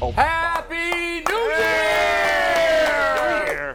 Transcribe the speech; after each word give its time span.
Happy 0.00 1.20
New 1.28 1.34
Year! 1.36 1.64
Yeah, 3.46 3.74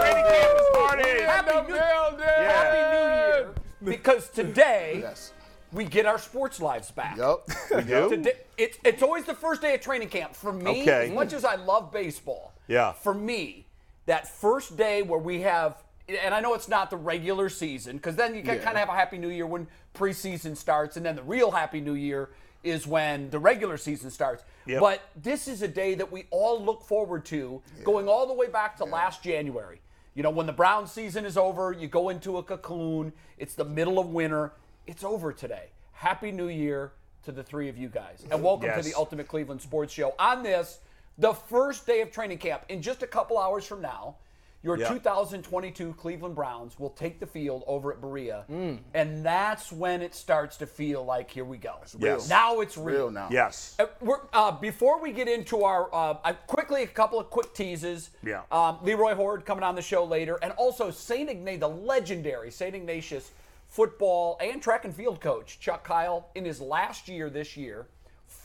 training 0.00 0.24
camp 0.24 0.58
is 0.58 0.66
started. 0.72 1.20
Happy 1.26 1.68
New, 1.68 1.74
Year! 1.74 2.48
Happy 2.48 2.78
New 2.96 3.02
Year! 3.14 3.54
Because 3.82 4.28
today 4.30 4.98
Yes. 5.02 5.32
we 5.72 5.84
get 5.84 6.06
our 6.06 6.18
sports 6.18 6.60
lives 6.60 6.90
back. 6.92 7.16
Yep. 7.18 7.48
We 7.74 7.82
do? 7.82 8.08
Today, 8.10 8.32
it's, 8.56 8.78
it's 8.84 9.02
always 9.02 9.24
the 9.24 9.34
first 9.34 9.60
day 9.60 9.74
of 9.74 9.80
training 9.80 10.08
camp. 10.08 10.34
For 10.36 10.52
me, 10.52 10.82
Okay. 10.82 11.08
as 11.08 11.10
much 11.12 11.32
as 11.32 11.44
I 11.44 11.56
love 11.56 11.90
baseball, 11.92 12.52
Yeah. 12.68 12.92
for 12.92 13.12
me, 13.12 13.66
that 14.06 14.28
first 14.28 14.76
day 14.76 15.02
where 15.02 15.18
we 15.18 15.40
have, 15.42 15.82
and 16.08 16.32
I 16.32 16.38
know 16.40 16.54
it's 16.54 16.68
not 16.68 16.90
the 16.90 16.96
regular 16.96 17.48
season, 17.48 17.96
because 17.96 18.14
then 18.14 18.34
you 18.36 18.42
can 18.42 18.54
Yeah. 18.56 18.62
kind 18.62 18.76
of 18.76 18.80
have 18.80 18.88
a 18.88 18.92
happy 18.94 19.18
new 19.18 19.30
year 19.30 19.46
when 19.46 19.66
preseason 19.94 20.56
starts, 20.56 20.96
and 20.96 21.04
then 21.04 21.16
the 21.16 21.22
real 21.22 21.50
happy 21.50 21.80
new 21.80 21.94
year 21.94 22.30
is 22.64 22.86
when 22.86 23.30
the 23.30 23.38
regular 23.38 23.76
season 23.76 24.10
starts. 24.10 24.42
Yep. 24.66 24.80
But 24.80 25.02
this 25.22 25.46
is 25.46 25.62
a 25.62 25.68
day 25.68 25.94
that 25.94 26.10
we 26.10 26.24
all 26.30 26.62
look 26.62 26.82
forward 26.82 27.24
to, 27.26 27.62
going 27.84 28.08
all 28.08 28.26
the 28.26 28.34
way 28.34 28.48
back 28.48 28.76
to 28.78 28.84
last 28.84 29.22
January. 29.22 29.80
You 30.14 30.22
know, 30.22 30.30
when 30.30 30.46
the 30.46 30.52
Brown 30.52 30.86
season 30.86 31.24
is 31.24 31.36
over, 31.36 31.72
you 31.72 31.88
go 31.88 32.08
into 32.08 32.38
a 32.38 32.42
cocoon. 32.42 33.12
It's 33.36 33.54
the 33.54 33.64
middle 33.64 33.98
of 33.98 34.08
winter. 34.08 34.52
It's 34.86 35.04
over 35.04 35.32
today. 35.32 35.68
Happy 35.92 36.30
New 36.32 36.48
Year 36.48 36.92
to 37.24 37.32
the 37.32 37.42
three 37.42 37.68
of 37.68 37.76
you 37.76 37.88
guys. 37.88 38.24
And 38.30 38.42
welcome 38.42 38.70
to 38.74 38.82
the 38.82 38.94
Ultimate 38.94 39.28
Cleveland 39.28 39.60
Sports 39.60 39.92
Show. 39.92 40.14
On 40.18 40.42
this, 40.42 40.78
the 41.18 41.32
first 41.32 41.86
day 41.86 42.00
of 42.00 42.10
training 42.10 42.38
camp, 42.38 42.64
in 42.68 42.82
just 42.82 43.02
a 43.02 43.06
couple 43.06 43.38
hours 43.38 43.64
from 43.64 43.80
now, 43.80 44.16
your 44.64 44.78
Yeah. 44.78 44.88
2022 44.88 45.92
Cleveland 45.92 46.34
Browns 46.34 46.78
will 46.78 46.90
take 46.90 47.20
the 47.20 47.26
field 47.26 47.62
over 47.66 47.92
at 47.92 48.00
Berea. 48.00 48.46
Mm. 48.50 48.78
And 48.94 49.24
that's 49.24 49.70
when 49.70 50.00
it 50.00 50.14
starts 50.14 50.56
to 50.56 50.66
feel 50.66 51.04
like, 51.04 51.30
here 51.30 51.44
we 51.44 51.58
go. 51.58 51.76
Yes. 51.98 52.28
Now 52.28 52.60
it's 52.60 52.76
real. 52.76 52.94
Real 52.94 53.10
now. 53.10 53.28
Yes. 53.30 53.76
Uh, 53.78 53.86
we're, 54.00 54.20
uh, 54.32 54.52
before 54.52 55.00
we 55.00 55.12
get 55.12 55.28
into 55.28 55.64
our, 55.64 55.94
uh, 55.94 56.16
I, 56.24 56.32
quickly 56.32 56.82
a 56.82 56.86
couple 56.86 57.20
of 57.20 57.28
quick 57.28 57.52
teases. 57.52 58.10
Yeah. 58.24 58.42
Um, 58.50 58.78
Leroy 58.82 59.14
Hoard 59.14 59.44
coming 59.44 59.62
on 59.64 59.74
the 59.74 59.82
show 59.82 60.04
later, 60.04 60.38
and 60.42 60.52
also 60.54 60.90
Saint 60.90 61.28
Ignatius, 61.28 61.60
the 61.60 61.68
legendary 61.68 62.50
Saint 62.50 62.74
Ignatius 62.74 63.30
football 63.68 64.38
and 64.40 64.62
track 64.62 64.84
and 64.84 64.94
field 64.94 65.20
coach 65.20 65.58
Chuck 65.60 65.84
Kyle 65.84 66.28
in 66.34 66.44
his 66.44 66.60
last 66.60 67.08
year 67.08 67.28
this 67.28 67.56
year, 67.56 67.88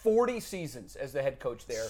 40 0.03 0.39
seasons 0.39 0.95
as 0.95 1.11
the 1.13 1.21
head 1.21 1.39
coach 1.39 1.65
there, 1.67 1.83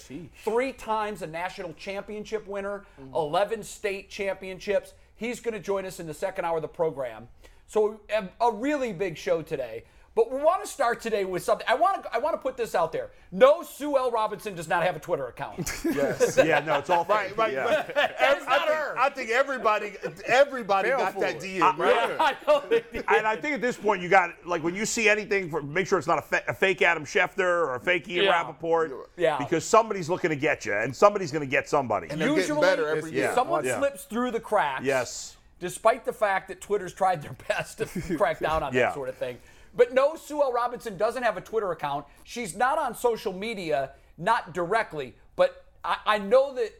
three 0.43 0.71
times 0.73 1.21
a 1.21 1.27
national 1.27 1.73
championship 1.73 2.47
winner, 2.47 2.85
11 3.15 3.63
state 3.63 4.09
championships. 4.09 4.93
He's 5.15 5.39
going 5.39 5.53
to 5.53 5.59
join 5.59 5.85
us 5.85 5.99
in 5.99 6.07
the 6.07 6.13
second 6.13 6.45
hour 6.45 6.55
of 6.57 6.61
the 6.61 6.67
program. 6.67 7.27
So 7.67 7.99
a, 8.09 8.27
a 8.41 8.51
really 8.51 8.93
big 8.93 9.15
show 9.17 9.41
today. 9.41 9.83
But 10.19 10.31
we 10.33 10.41
want 10.41 10.61
to 10.65 10.69
start 10.69 10.99
today 10.99 11.23
with 11.23 11.43
something. 11.45 11.65
I 11.69 11.75
want 11.75 12.03
to. 12.03 12.13
I 12.13 12.17
want 12.17 12.33
to 12.33 12.37
put 12.41 12.57
this 12.57 12.75
out 12.75 12.91
there. 12.91 13.11
No, 13.31 13.63
Sue 13.63 13.97
L. 13.97 14.11
Robinson 14.11 14.53
does 14.53 14.67
not 14.67 14.83
have 14.83 14.97
a 14.97 14.99
Twitter 14.99 15.27
account. 15.27 15.71
Yes. 15.85 16.37
Yeah, 16.45 16.59
no, 16.59 16.79
it's 16.79 16.89
all 16.89 17.05
Right, 17.05 17.29
fake. 17.29 17.37
right. 17.37 17.53
Yeah. 17.53 17.83
but 17.87 17.95
That 17.95 18.37
is 18.37 18.43
I, 18.45 18.49
not 18.57 18.67
think, 18.67 18.71
her. 18.77 18.97
I 18.97 19.09
think 19.11 19.29
everybody, 19.29 19.93
everybody 20.25 20.89
Fell 20.89 20.97
got 20.99 21.13
for 21.13 21.19
that 21.21 21.35
it. 21.35 21.41
DM, 21.61 21.77
right? 21.77 21.95
Yeah, 21.95 22.17
I 22.19 22.35
know 22.45 22.63
they 22.69 22.83
did. 22.91 23.05
And 23.07 23.25
I 23.25 23.37
think 23.37 23.53
at 23.55 23.61
this 23.61 23.77
point, 23.77 24.01
you 24.01 24.09
got 24.09 24.31
like 24.45 24.61
when 24.61 24.75
you 24.75 24.85
see 24.85 25.07
anything, 25.07 25.49
for, 25.49 25.61
make 25.63 25.87
sure 25.87 25.97
it's 25.97 26.07
not 26.07 26.19
a, 26.19 26.21
fa- 26.21 26.43
a 26.49 26.53
fake 26.53 26.81
Adam 26.81 27.05
Schefter 27.05 27.39
or 27.39 27.75
a 27.75 27.79
fake 27.79 28.09
Ian 28.09 28.25
Yeah. 28.25 28.31
Rapoport. 28.31 28.91
Yeah. 29.15 29.37
Because 29.37 29.63
somebody's 29.63 30.09
looking 30.09 30.31
to 30.31 30.35
get 30.35 30.65
you, 30.65 30.73
and 30.73 30.93
somebody's 30.93 31.31
going 31.31 31.45
to 31.47 31.49
get 31.49 31.69
somebody. 31.69 32.09
And 32.09 32.19
they're 32.19 32.27
getting 32.27 32.41
Usually, 32.41 32.59
better 32.61 32.89
every 32.89 33.11
if 33.11 33.15
year. 33.15 33.31
someone 33.33 33.63
Yeah. 33.63 33.79
slips 33.79 34.03
through 34.03 34.31
the 34.31 34.41
cracks. 34.41 34.83
yes. 34.83 35.37
despite 35.61 36.03
the 36.05 36.13
fact 36.13 36.47
that 36.49 36.59
Twitter's 36.61 36.93
tried 36.93 37.21
their 37.21 37.35
best 37.47 37.77
to 37.79 38.17
crack 38.17 38.39
down 38.39 38.63
on 38.63 38.73
Yeah. 38.73 38.81
that 38.87 38.93
sort 38.95 39.07
of 39.09 39.15
thing. 39.15 39.37
But 39.75 39.93
no, 39.93 40.15
Sue 40.15 40.41
L. 40.41 40.51
Robinson 40.51 40.97
doesn't 40.97 41.23
have 41.23 41.37
a 41.37 41.41
Twitter 41.41 41.71
account. 41.71 42.05
She's 42.23 42.55
not 42.55 42.77
on 42.77 42.95
social 42.95 43.33
media, 43.33 43.91
not 44.17 44.53
directly, 44.53 45.15
but 45.35 45.65
I, 45.83 45.97
I 46.05 46.17
know 46.17 46.53
that 46.55 46.71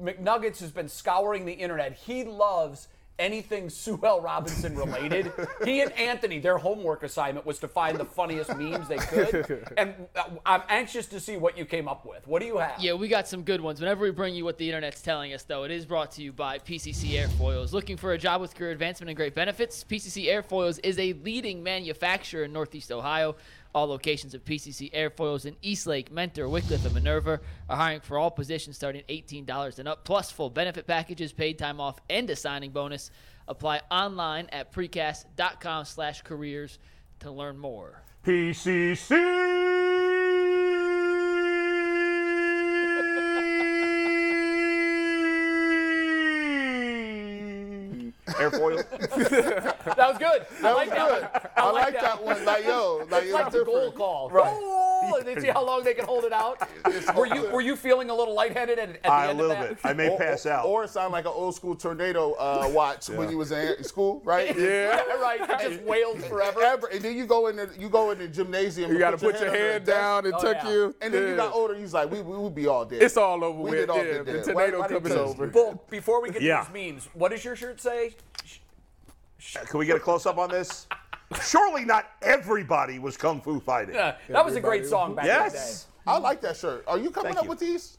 McNuggets 0.00 0.60
has 0.60 0.70
been 0.70 0.88
scouring 0.88 1.44
the 1.44 1.52
internet. 1.52 1.94
He 1.94 2.24
loves 2.24 2.88
anything 3.20 3.70
Sue 3.70 4.00
L. 4.02 4.20
Robinson 4.20 4.74
related. 4.74 5.32
he 5.64 5.80
and 5.80 5.92
Anthony, 5.92 6.38
their 6.38 6.58
homework 6.58 7.02
assignment 7.02 7.46
was 7.46 7.58
to 7.60 7.68
find 7.68 7.98
the 7.98 8.04
funniest 8.04 8.56
memes 8.56 8.88
they 8.88 8.96
could. 8.96 9.66
And 9.76 9.94
uh, 10.16 10.24
I'm 10.44 10.62
anxious 10.68 11.06
to 11.06 11.20
see 11.20 11.36
what 11.36 11.56
you 11.56 11.64
came 11.64 11.88
up 11.88 12.04
with. 12.04 12.26
What 12.26 12.40
do 12.40 12.46
you 12.46 12.58
have? 12.58 12.80
Yeah, 12.80 12.94
we 12.94 13.08
got 13.08 13.28
some 13.28 13.42
good 13.42 13.60
ones. 13.60 13.80
Whenever 13.80 14.02
we 14.02 14.10
bring 14.10 14.34
you 14.34 14.44
what 14.44 14.58
the 14.58 14.68
internet's 14.68 15.00
telling 15.00 15.32
us, 15.32 15.42
though, 15.42 15.64
it 15.64 15.70
is 15.70 15.86
brought 15.86 16.10
to 16.12 16.22
you 16.22 16.32
by 16.32 16.58
PCC 16.58 17.12
Airfoils. 17.12 17.72
Looking 17.72 17.96
for 17.96 18.12
a 18.12 18.18
job 18.18 18.40
with 18.40 18.54
career 18.54 18.70
advancement 18.70 19.10
and 19.10 19.16
great 19.16 19.34
benefits? 19.34 19.84
PCC 19.84 20.26
Airfoils 20.26 20.80
is 20.82 20.98
a 20.98 21.12
leading 21.24 21.62
manufacturer 21.62 22.44
in 22.44 22.52
Northeast 22.52 22.90
Ohio. 22.90 23.36
All 23.74 23.86
locations 23.86 24.34
of 24.34 24.44
PCC 24.44 24.92
Airfoils 24.92 25.46
in 25.46 25.56
Eastlake, 25.62 26.10
Mentor, 26.10 26.46
Wickliffe, 26.46 26.84
and 26.84 26.94
Minerva 26.94 27.40
are 27.68 27.76
hiring 27.76 28.00
for 28.00 28.18
all 28.18 28.30
positions 28.30 28.76
starting 28.76 29.02
$18 29.08 29.78
and 29.78 29.88
up, 29.88 30.04
plus 30.04 30.30
full 30.30 30.50
benefit 30.50 30.86
packages, 30.86 31.32
paid 31.32 31.58
time 31.58 31.80
off, 31.80 32.00
and 32.08 32.28
a 32.30 32.36
signing 32.36 32.70
bonus. 32.70 33.10
Apply 33.46 33.80
online 33.90 34.48
at 34.50 34.72
precast.com 34.72 35.84
slash 35.84 36.22
careers 36.22 36.78
to 37.20 37.30
learn 37.30 37.58
more. 37.58 38.02
PCC. 38.24 39.59
Airfoil. 48.34 48.84
That 49.96 50.08
was 50.08 50.18
good. 50.18 50.46
I 50.64 50.72
like 50.72 50.90
that 50.90 51.10
one. 51.10 51.52
I 51.56 51.70
like 51.70 51.94
that 52.00 52.24
one. 52.24 52.44
Like, 52.44 52.64
yo, 52.64 53.06
like, 53.10 53.24
It's 53.24 53.32
like 53.32 53.50
the 53.52 53.64
goal 53.64 53.90
call. 53.92 54.28
Goal! 54.28 55.14
And 55.16 55.26
then 55.26 55.40
see 55.40 55.48
how 55.48 55.64
long 55.64 55.82
they 55.82 55.94
can 55.94 56.04
hold 56.04 56.24
it 56.24 56.32
out. 56.32 56.60
Were 57.16 57.26
you 57.26 57.48
were 57.50 57.60
you 57.60 57.74
feeling 57.76 58.10
a 58.10 58.14
little 58.14 58.34
lightheaded 58.34 58.78
at, 58.78 58.88
at 58.90 59.02
the 59.02 59.10
I, 59.10 59.26
a 59.26 59.30
end 59.30 59.40
of 59.40 59.46
little 59.48 59.62
that? 59.62 59.68
bit. 59.70 59.78
I 59.84 59.92
may 59.94 60.16
pass 60.16 60.46
out. 60.46 60.66
Or 60.66 60.84
it 60.84 60.90
sounded 60.90 61.12
like 61.12 61.24
an 61.24 61.32
old 61.34 61.54
school 61.54 61.74
tornado 61.74 62.32
uh, 62.34 62.68
watch 62.72 63.08
when 63.08 63.30
you 63.30 63.38
was 63.38 63.50
in 63.52 63.82
school, 63.84 64.20
right? 64.24 64.56
Yeah, 64.60 64.96
right. 65.14 65.40
It 65.40 65.70
just 65.70 65.82
wailed 65.84 66.22
forever. 66.24 66.62
Ever, 66.62 66.86
and 66.88 67.00
then 67.00 67.16
you 67.16 67.26
go 67.26 67.46
in 67.48 67.56
the 67.56 67.70
you 67.78 67.88
go 67.88 68.10
in 68.10 68.18
the 68.18 68.28
gymnasium. 68.28 68.92
You 68.92 68.98
got 68.98 69.12
to 69.12 69.16
put 69.18 69.40
your 69.40 69.48
under 69.48 69.58
head 69.58 69.86
the 69.86 69.92
down 69.92 70.26
and 70.26 70.34
Oh, 70.34 70.42
tuck 70.42 70.58
yeah. 70.64 70.70
you. 70.70 70.94
And 71.00 71.12
then 71.14 71.28
you 71.28 71.36
got 71.36 71.54
older. 71.54 71.74
You 71.74 71.82
was 71.82 71.94
like, 71.94 72.10
we 72.10 72.20
we 72.22 72.36
would 72.36 72.54
be 72.54 72.66
all 72.66 72.84
dead. 72.84 73.02
It's 73.02 73.16
all 73.16 73.42
over 73.42 73.58
We 73.58 73.70
with. 73.70 73.80
did 73.80 73.90
all 73.90 74.04
Yeah, 74.04 74.22
been 74.22 74.36
the 74.36 74.42
tornado 74.52 74.80
Why- 74.80 74.86
why 74.86 74.94
coming 75.00 75.12
over. 75.12 75.46
Bull, 75.48 75.82
before 75.90 76.20
we 76.22 76.30
get 76.30 76.42
Yeah. 76.42 76.62
to 76.64 76.72
these 76.72 76.92
memes, 76.92 77.08
what 77.14 77.30
does 77.30 77.44
your 77.44 77.56
shirt 77.56 77.80
say? 77.80 78.14
Can 79.66 79.78
we 79.78 79.86
get 79.86 79.96
a 79.96 80.00
close 80.00 80.26
up 80.26 80.38
on 80.38 80.50
this? 80.50 80.86
Surely 81.42 81.84
not 81.84 82.10
everybody 82.22 82.98
was 82.98 83.16
kung 83.16 83.40
fu 83.40 83.60
fighting. 83.60 83.96
Uh, 83.96 84.16
that 84.28 84.44
was 84.44 84.56
a 84.56 84.60
great 84.60 84.86
song 84.86 85.14
back 85.14 85.24
in 85.24 85.30
the 85.30 85.50
day. 85.50 85.54
Yes. 85.54 85.86
I 86.06 86.18
like 86.18 86.40
that 86.40 86.56
shirt. 86.56 86.84
Are 86.86 86.98
you 86.98 87.10
coming 87.10 87.34
Thank 87.34 87.38
up 87.38 87.44
you. 87.44 87.50
with 87.50 87.58
these? 87.60 87.98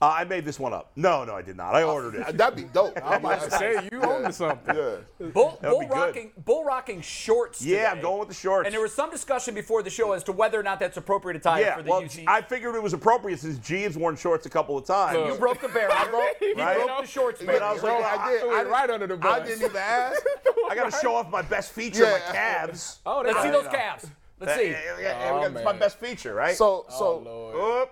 Uh, 0.00 0.14
I 0.18 0.22
made 0.22 0.44
this 0.44 0.60
one 0.60 0.72
up. 0.72 0.92
No, 0.94 1.24
no, 1.24 1.34
I 1.34 1.42
did 1.42 1.56
not. 1.56 1.74
I 1.74 1.82
ordered 1.82 2.14
it. 2.14 2.36
That'd 2.36 2.54
be 2.54 2.62
dope. 2.72 2.96
I'm 3.04 3.26
I 3.26 3.34
was 3.34 3.52
say 3.52 3.88
you 3.90 4.00
own 4.00 4.22
to 4.22 4.32
something. 4.32 4.76
Yeah. 4.76 5.28
Bull, 5.32 5.58
bull 5.60 5.80
be 5.80 5.86
good. 5.86 5.92
rocking, 5.92 6.30
bull 6.44 6.64
rocking 6.64 7.00
shorts. 7.00 7.60
Yeah, 7.60 7.90
I'm 7.90 8.00
going 8.00 8.20
with 8.20 8.28
the 8.28 8.34
shorts. 8.34 8.66
And 8.66 8.72
there 8.72 8.80
was 8.80 8.94
some 8.94 9.10
discussion 9.10 9.54
before 9.56 9.82
the 9.82 9.90
show 9.90 10.12
as 10.12 10.22
to 10.24 10.32
whether 10.32 10.58
or 10.60 10.62
not 10.62 10.78
that's 10.78 10.96
appropriate 10.98 11.36
attire 11.38 11.62
yeah, 11.64 11.76
for 11.78 11.82
the 11.82 11.90
well, 11.90 12.02
UC. 12.02 12.24
I 12.28 12.42
figured 12.42 12.76
it 12.76 12.82
was 12.82 12.92
appropriate 12.92 13.40
since 13.40 13.58
Gene's 13.58 13.98
worn 13.98 14.14
shorts 14.14 14.46
a 14.46 14.50
couple 14.50 14.78
of 14.78 14.84
times. 14.86 15.18
you 15.32 15.36
broke 15.36 15.60
the 15.60 15.66
barrier. 15.68 15.90
I 15.92 16.06
broke, 16.10 16.36
he 16.38 16.52
Right? 16.52 16.76
broke 16.76 17.00
the 17.00 17.06
shorts 17.08 17.42
But. 17.44 17.60
I 17.60 17.72
was 17.72 17.82
like, 17.82 18.00
I 18.04 18.30
did. 18.30 18.40
threw 18.42 18.54
I 18.56 18.60
it 18.60 18.68
right 18.68 18.90
under 18.90 19.08
the 19.08 19.16
bus. 19.16 19.40
I 19.40 19.44
didn't 19.44 19.64
even 19.64 19.76
ask. 19.76 20.22
I 20.70 20.76
got 20.76 20.92
to 20.92 20.96
show 20.98 21.16
off 21.16 21.28
my 21.28 21.42
best 21.42 21.72
feature, 21.72 22.04
my 22.04 22.18
Yeah. 22.24 22.32
calves. 22.32 23.00
Oh, 23.04 23.24
they 23.24 23.30
Let's 23.32 23.42
see 23.42 23.50
got- 23.50 23.64
those 23.64 23.72
calves. 23.72 24.06
Let's 24.38 24.54
see. 24.60 24.76
Oh, 24.76 25.42
it's 25.42 25.64
my 25.64 25.72
best 25.72 25.98
feature, 25.98 26.34
right? 26.34 26.54
So 26.56 26.86
Oh, 26.88 26.98
so 26.98 27.18
Lord. 27.18 27.88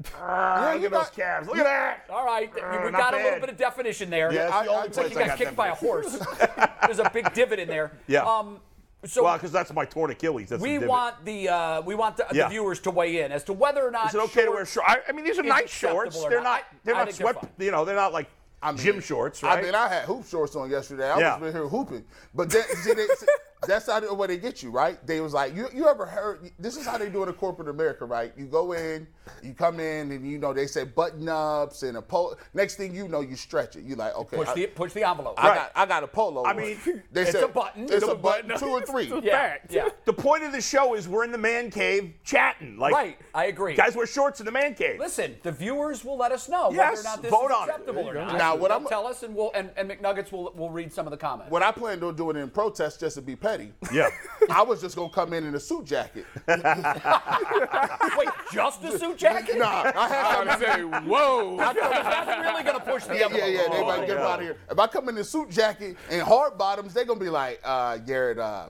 Oop. 0.06 0.08
You 0.16 0.20
look 0.22 0.26
at 0.26 0.80
those 0.82 0.90
got- 0.90 1.12
calves. 1.12 1.48
Look 1.48 1.58
at 1.58 1.64
that. 1.64 2.06
All 2.10 2.24
right, 2.24 2.50
Uh, 2.50 2.80
we 2.84 2.90
not 2.90 2.98
got 2.98 3.14
a 3.14 3.18
little 3.18 3.40
bit 3.40 3.48
of 3.50 3.56
definition 3.56 4.10
there. 4.10 4.32
Yeah, 4.32 4.44
that's 4.44 4.54
I- 4.54 4.64
the 4.64 4.70
only 4.70 4.82
I- 4.82 4.86
It's 4.86 4.96
like 4.96 5.10
you 5.12 5.16
I 5.16 5.20
got 5.20 5.28
got 5.28 5.38
kicked 5.38 5.56
by 5.56 5.68
a 5.68 5.74
horse. 5.74 6.18
There's 6.86 6.98
a 6.98 7.10
big 7.12 7.32
divot 7.34 7.58
in 7.58 7.68
there. 7.68 7.92
Yeah. 8.06 8.22
Um, 8.24 8.60
so 9.04 9.24
Well, 9.24 9.34
because 9.34 9.50
that's 9.52 9.72
my 9.72 9.84
torn 9.86 10.10
Achilles. 10.10 10.50
That's 10.50 10.60
we 10.62 10.76
the 10.76 10.86
want 10.86 11.24
the 11.24 11.48
uh, 11.48 11.80
we 11.82 11.94
want 11.94 12.16
the, 12.18 12.26
Yeah. 12.32 12.44
the 12.44 12.50
viewers 12.50 12.80
to 12.80 12.90
weigh 12.90 13.22
in 13.22 13.32
as 13.32 13.44
to 13.44 13.52
whether 13.54 13.86
or 13.86 13.90
not 13.90 14.08
Is 14.08 14.14
it 14.14 14.20
okay 14.24 14.44
to 14.44 14.50
wear 14.50 14.66
shorts- 14.66 14.72
shorts? 14.72 14.88
I, 15.06 15.10
I 15.10 15.12
mean, 15.12 15.24
these 15.24 15.38
are 15.38 15.42
is 15.44 15.48
nice 15.48 15.70
shorts. 15.70 16.20
They're 16.22 16.42
not. 16.42 16.44
not. 16.44 16.62
They're 16.84 16.94
I 16.94 16.98
not 16.98 17.06
think 17.06 17.16
they're 17.18 17.24
swept. 17.32 17.40
fine. 17.40 17.50
You 17.66 17.70
know, 17.72 17.84
they're 17.86 17.96
not 17.96 18.12
like 18.12 18.28
I 18.62 18.72
mean, 18.72 18.78
gym 18.82 19.00
shorts, 19.00 19.42
right? 19.42 19.58
I 19.58 19.62
mean, 19.62 19.74
I 19.74 19.88
had 19.88 20.02
hoop 20.04 20.26
shorts 20.26 20.54
on 20.54 20.68
yesterday. 20.70 21.08
I 21.10 21.18
Yeah. 21.18 21.38
was 21.38 21.48
in 21.54 21.60
here 21.60 21.66
hooping, 21.68 22.04
but 22.34 22.50
then 22.50 22.62
see, 22.82 22.92
they, 22.92 23.06
see, 23.06 23.26
that's 23.66 23.86
how 23.86 24.00
the 24.00 24.12
way 24.14 24.26
they 24.26 24.38
get 24.38 24.62
you, 24.62 24.70
right? 24.70 25.04
They 25.06 25.20
was 25.20 25.32
like, 25.34 25.54
you, 25.54 25.68
you 25.74 25.86
ever 25.88 26.06
heard? 26.06 26.50
This 26.58 26.76
is 26.76 26.86
how 26.86 26.96
they 26.98 27.10
do 27.10 27.22
it 27.22 27.28
in 27.28 27.34
corporate 27.34 27.68
America, 27.68 28.04
right? 28.04 28.32
You 28.36 28.46
go 28.46 28.72
in, 28.72 29.06
you 29.42 29.52
come 29.54 29.80
in, 29.80 30.10
and 30.12 30.26
you 30.26 30.38
know 30.38 30.52
they 30.52 30.66
say 30.66 30.84
button 30.84 31.28
ups 31.28 31.82
and 31.82 31.96
a 31.98 32.02
polo. 32.02 32.36
Next 32.54 32.76
thing 32.76 32.94
you 32.94 33.06
know, 33.08 33.20
you 33.20 33.36
stretch 33.36 33.76
it. 33.76 33.84
You 33.84 33.96
like, 33.96 34.14
okay, 34.16 34.36
Push 34.38 34.48
I, 34.48 34.54
the 34.54 34.66
push 34.68 34.92
the 34.92 35.06
envelope. 35.06 35.34
I 35.38 35.54
got 35.54 35.72
I 35.74 35.86
got 35.86 36.02
a 36.04 36.08
polo. 36.08 36.42
I 36.44 36.50
on. 36.50 36.56
mean, 36.56 36.78
they 37.12 37.22
it's 37.22 37.32
said 37.32 37.44
a 37.44 37.48
button. 37.48 37.84
It's 37.84 37.92
It's 37.92 38.04
a 38.04 38.10
a 38.12 38.14
button, 38.16 38.48
button. 38.48 38.66
two 38.68 38.72
or 38.72 38.80
three. 38.82 39.12
yeah, 39.22 39.56
yeah. 39.68 39.88
the 40.06 40.12
point 40.12 40.42
of 40.44 40.52
the 40.52 40.60
show 40.60 40.94
is 40.94 41.06
we're 41.08 41.24
in 41.24 41.32
the 41.32 41.38
man 41.38 41.70
cave 41.70 42.14
chatting. 42.24 42.78
Like, 42.78 42.94
Right, 42.94 43.18
I 43.34 43.46
agree. 43.46 43.74
Guys 43.74 43.94
wear 43.94 44.06
shorts 44.06 44.40
in 44.40 44.46
the 44.46 44.52
man 44.52 44.74
cave. 44.74 44.98
Listen, 44.98 45.36
the 45.42 45.52
viewers 45.52 46.04
will 46.04 46.16
let 46.16 46.32
us 46.32 46.48
know 46.48 46.70
Yes, 46.72 46.96
whether 46.96 47.00
or 47.00 47.04
not 47.04 47.22
this 47.22 47.30
vote 47.30 47.50
is 47.50 47.56
on 47.56 47.68
it. 47.68 47.70
acceptable 47.72 48.08
or 48.08 48.14
not. 48.14 48.38
Now, 48.38 48.56
what 48.56 48.68
They'll 48.68 48.78
I'm- 48.78 48.86
tell 48.88 49.06
us, 49.06 49.22
and 49.22 49.34
we'll 49.34 49.50
and, 49.54 49.70
and 49.76 49.90
McNuggets 49.90 50.32
will 50.32 50.52
will 50.56 50.70
read 50.70 50.92
some 50.92 51.06
of 51.06 51.10
the 51.10 51.16
comments. 51.16 51.50
What 51.50 51.62
I 51.62 51.72
planned 51.72 52.02
on 52.02 52.14
doing 52.16 52.36
in 52.36 52.48
protest 52.48 53.00
just 53.00 53.16
to 53.16 53.22
be 53.22 53.36
petty. 53.36 53.49
Yeah. 53.92 54.08
I 54.50 54.62
was 54.62 54.80
just 54.80 54.96
gonna 54.96 55.10
come 55.10 55.32
in 55.32 55.44
in 55.44 55.54
a 55.54 55.60
suit 55.60 55.84
jacket. 55.84 56.24
Wait, 56.48 58.28
just 58.52 58.82
a 58.84 58.98
suit 58.98 59.16
jacket? 59.16 59.58
nah, 59.58 59.90
I 59.94 60.08
had 60.08 60.24
I 60.24 60.34
some 60.34 60.48
would 60.48 60.58
say, 60.68 60.82
whoa. 61.08 61.56
That's 61.56 62.40
really 62.40 62.62
gonna 62.62 62.80
push 62.80 63.04
the 63.04 63.16
Yeah, 63.16 63.24
envelope. 63.26 63.44
yeah, 63.46 63.62
yeah. 63.62 63.68
They 63.70 63.82
might 63.84 64.06
get 64.06 64.16
yeah. 64.18 64.26
out 64.26 64.38
of 64.40 64.44
here. 64.44 64.56
If 64.70 64.78
I 64.78 64.86
come 64.86 65.08
in 65.08 65.18
a 65.18 65.24
suit 65.24 65.50
jacket 65.50 65.96
and 66.10 66.22
hard 66.22 66.56
bottoms, 66.58 66.94
they're 66.94 67.04
gonna 67.04 67.20
be 67.20 67.30
like, 67.30 67.60
uh, 67.64 67.98
Garrett, 67.98 68.38
uh, 68.38 68.68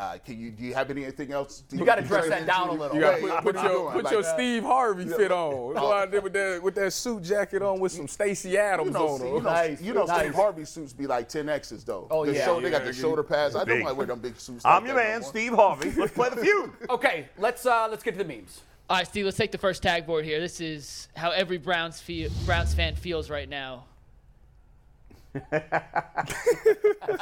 uh, 0.00 0.16
can 0.24 0.40
you 0.40 0.50
do 0.50 0.64
you 0.64 0.72
have 0.72 0.90
anything 0.90 1.30
else? 1.30 1.62
Do 1.68 1.76
You 1.76 1.84
gotta 1.84 2.00
dress 2.00 2.26
that 2.28 2.46
down 2.46 2.70
a 2.70 2.72
little. 2.72 2.94
You 2.96 3.02
gotta 3.02 3.18
Hey, 3.18 3.28
put, 3.28 3.42
put 3.42 3.54
your, 3.62 3.92
put 3.92 4.04
Like, 4.04 4.12
your 4.12 4.20
uh, 4.22 4.34
Steve 4.34 4.62
Harvey 4.62 5.04
fit 5.06 5.30
on. 5.30 5.74
Go 5.74 5.92
out 5.92 6.10
there 6.10 6.22
with 6.22 6.32
that, 6.32 6.62
with 6.62 6.74
that 6.76 6.92
suit 6.94 7.22
jacket 7.22 7.60
on 7.60 7.80
with 7.80 7.92
some 7.92 8.08
Stacy 8.08 8.56
Adams 8.56 8.86
You 8.86 8.92
know, 8.94 9.08
on. 9.08 9.20
see, 9.20 9.26
you 9.26 9.32
know, 9.32 9.40
Nice, 9.40 9.82
you 9.82 9.92
know 9.92 10.04
nice. 10.04 10.20
Steve 10.20 10.34
Harvey 10.34 10.64
suits 10.64 10.94
be 10.94 11.06
like 11.06 11.28
10Xs 11.28 11.84
though. 11.84 12.08
Oh, 12.10 12.24
the 12.24 12.32
yeah. 12.32 12.46
Shoulder, 12.46 12.62
they 12.64 12.70
got 12.70 12.84
the 12.84 12.94
yeah. 12.94 13.00
shoulder 13.00 13.22
pads. 13.22 13.54
I 13.54 13.64
Big. 13.64 13.76
don't 13.76 13.84
like 13.88 13.96
wear 13.98 14.06
them 14.06 14.20
big 14.20 14.40
suits. 14.40 14.64
I'm 14.64 14.84
like 14.84 14.86
your 14.94 14.96
man, 14.96 15.20
no. 15.20 15.26
Steve 15.26 15.52
Harvey. 15.52 15.90
Let's 15.90 16.14
play 16.14 16.30
the 16.30 16.36
feud. 16.42 16.70
Okay, 16.88 17.28
let's 17.36 17.66
uh 17.66 17.86
let's 17.90 18.02
get 18.02 18.12
to 18.16 18.24
the 18.24 18.24
memes. 18.24 18.62
All 18.88 18.96
right, 18.96 19.06
Steve, 19.06 19.26
let's 19.26 19.36
take 19.36 19.52
the 19.52 19.58
first 19.58 19.82
tag 19.82 20.06
board 20.06 20.24
here. 20.24 20.40
This 20.40 20.62
is 20.62 21.08
how 21.14 21.30
every 21.30 21.58
Browns 21.58 22.00
feel, 22.00 22.30
Browns 22.46 22.72
fan 22.74 22.96
feels 22.96 23.28
right 23.28 23.48
now. 23.48 23.84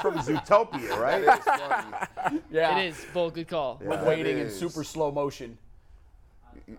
From 0.01 0.15
Zootopia, 0.19 0.97
right? 0.99 1.25
That 1.25 1.39
is 1.39 1.45
funny. 1.45 2.43
Yeah, 2.51 2.79
It 2.79 2.87
is. 2.89 3.07
Bull, 3.13 3.31
good 3.31 3.49
call. 3.49 3.81
We're 3.83 4.03
waiting 4.05 4.39
in 4.39 4.51
super 4.51 4.85
slow 4.85 5.11
motion. 5.11 5.59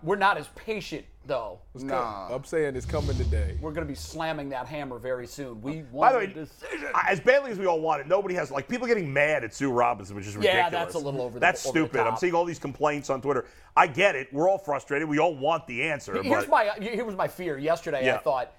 We're 0.02 0.16
not 0.16 0.38
as 0.38 0.46
patient 0.54 1.04
though. 1.26 1.58
Nah. 1.74 2.28
I'm 2.32 2.44
saying 2.44 2.76
it's 2.76 2.86
coming 2.86 3.16
today. 3.16 3.58
We're 3.60 3.72
gonna 3.72 3.86
be 3.86 3.94
slamming 3.96 4.48
that 4.50 4.66
hammer 4.66 4.98
very 4.98 5.26
soon. 5.26 5.60
We 5.60 5.82
By 5.82 5.88
want 5.90 6.12
the 6.12 6.16
a 6.16 6.20
way, 6.20 6.26
decision. 6.32 6.88
as 7.08 7.18
badly 7.20 7.50
as 7.50 7.58
we 7.58 7.66
all 7.66 7.80
want 7.80 8.00
it, 8.00 8.06
nobody 8.06 8.34
has 8.36 8.50
like 8.52 8.68
people 8.68 8.86
getting 8.86 9.12
mad 9.12 9.42
at 9.42 9.52
Sue 9.52 9.70
Robinson, 9.72 10.14
which 10.16 10.26
is 10.26 10.36
ridiculous. 10.36 10.64
Yeah, 10.64 10.70
that's 10.70 10.94
a 10.94 10.98
little 10.98 11.20
over 11.22 11.34
the- 11.34 11.40
That's 11.40 11.66
over 11.66 11.78
the 11.80 11.86
stupid. 11.86 12.06
I'm 12.06 12.16
seeing 12.16 12.34
all 12.34 12.44
these 12.44 12.58
complaints 12.60 13.10
on 13.10 13.20
Twitter. 13.20 13.46
I 13.76 13.86
get 13.88 14.14
it. 14.14 14.32
We're 14.32 14.48
all 14.48 14.58
frustrated. 14.58 15.08
We 15.08 15.18
all 15.18 15.34
want 15.34 15.66
the 15.66 15.82
answer. 15.82 16.20
Here's 16.22 16.46
but 16.46 16.50
my 16.50 16.70
here 16.80 17.04
was 17.04 17.16
my 17.16 17.28
fear 17.28 17.58
yesterday. 17.58 18.12
I 18.12 18.18
thought 18.18 18.46
y- 18.46 18.52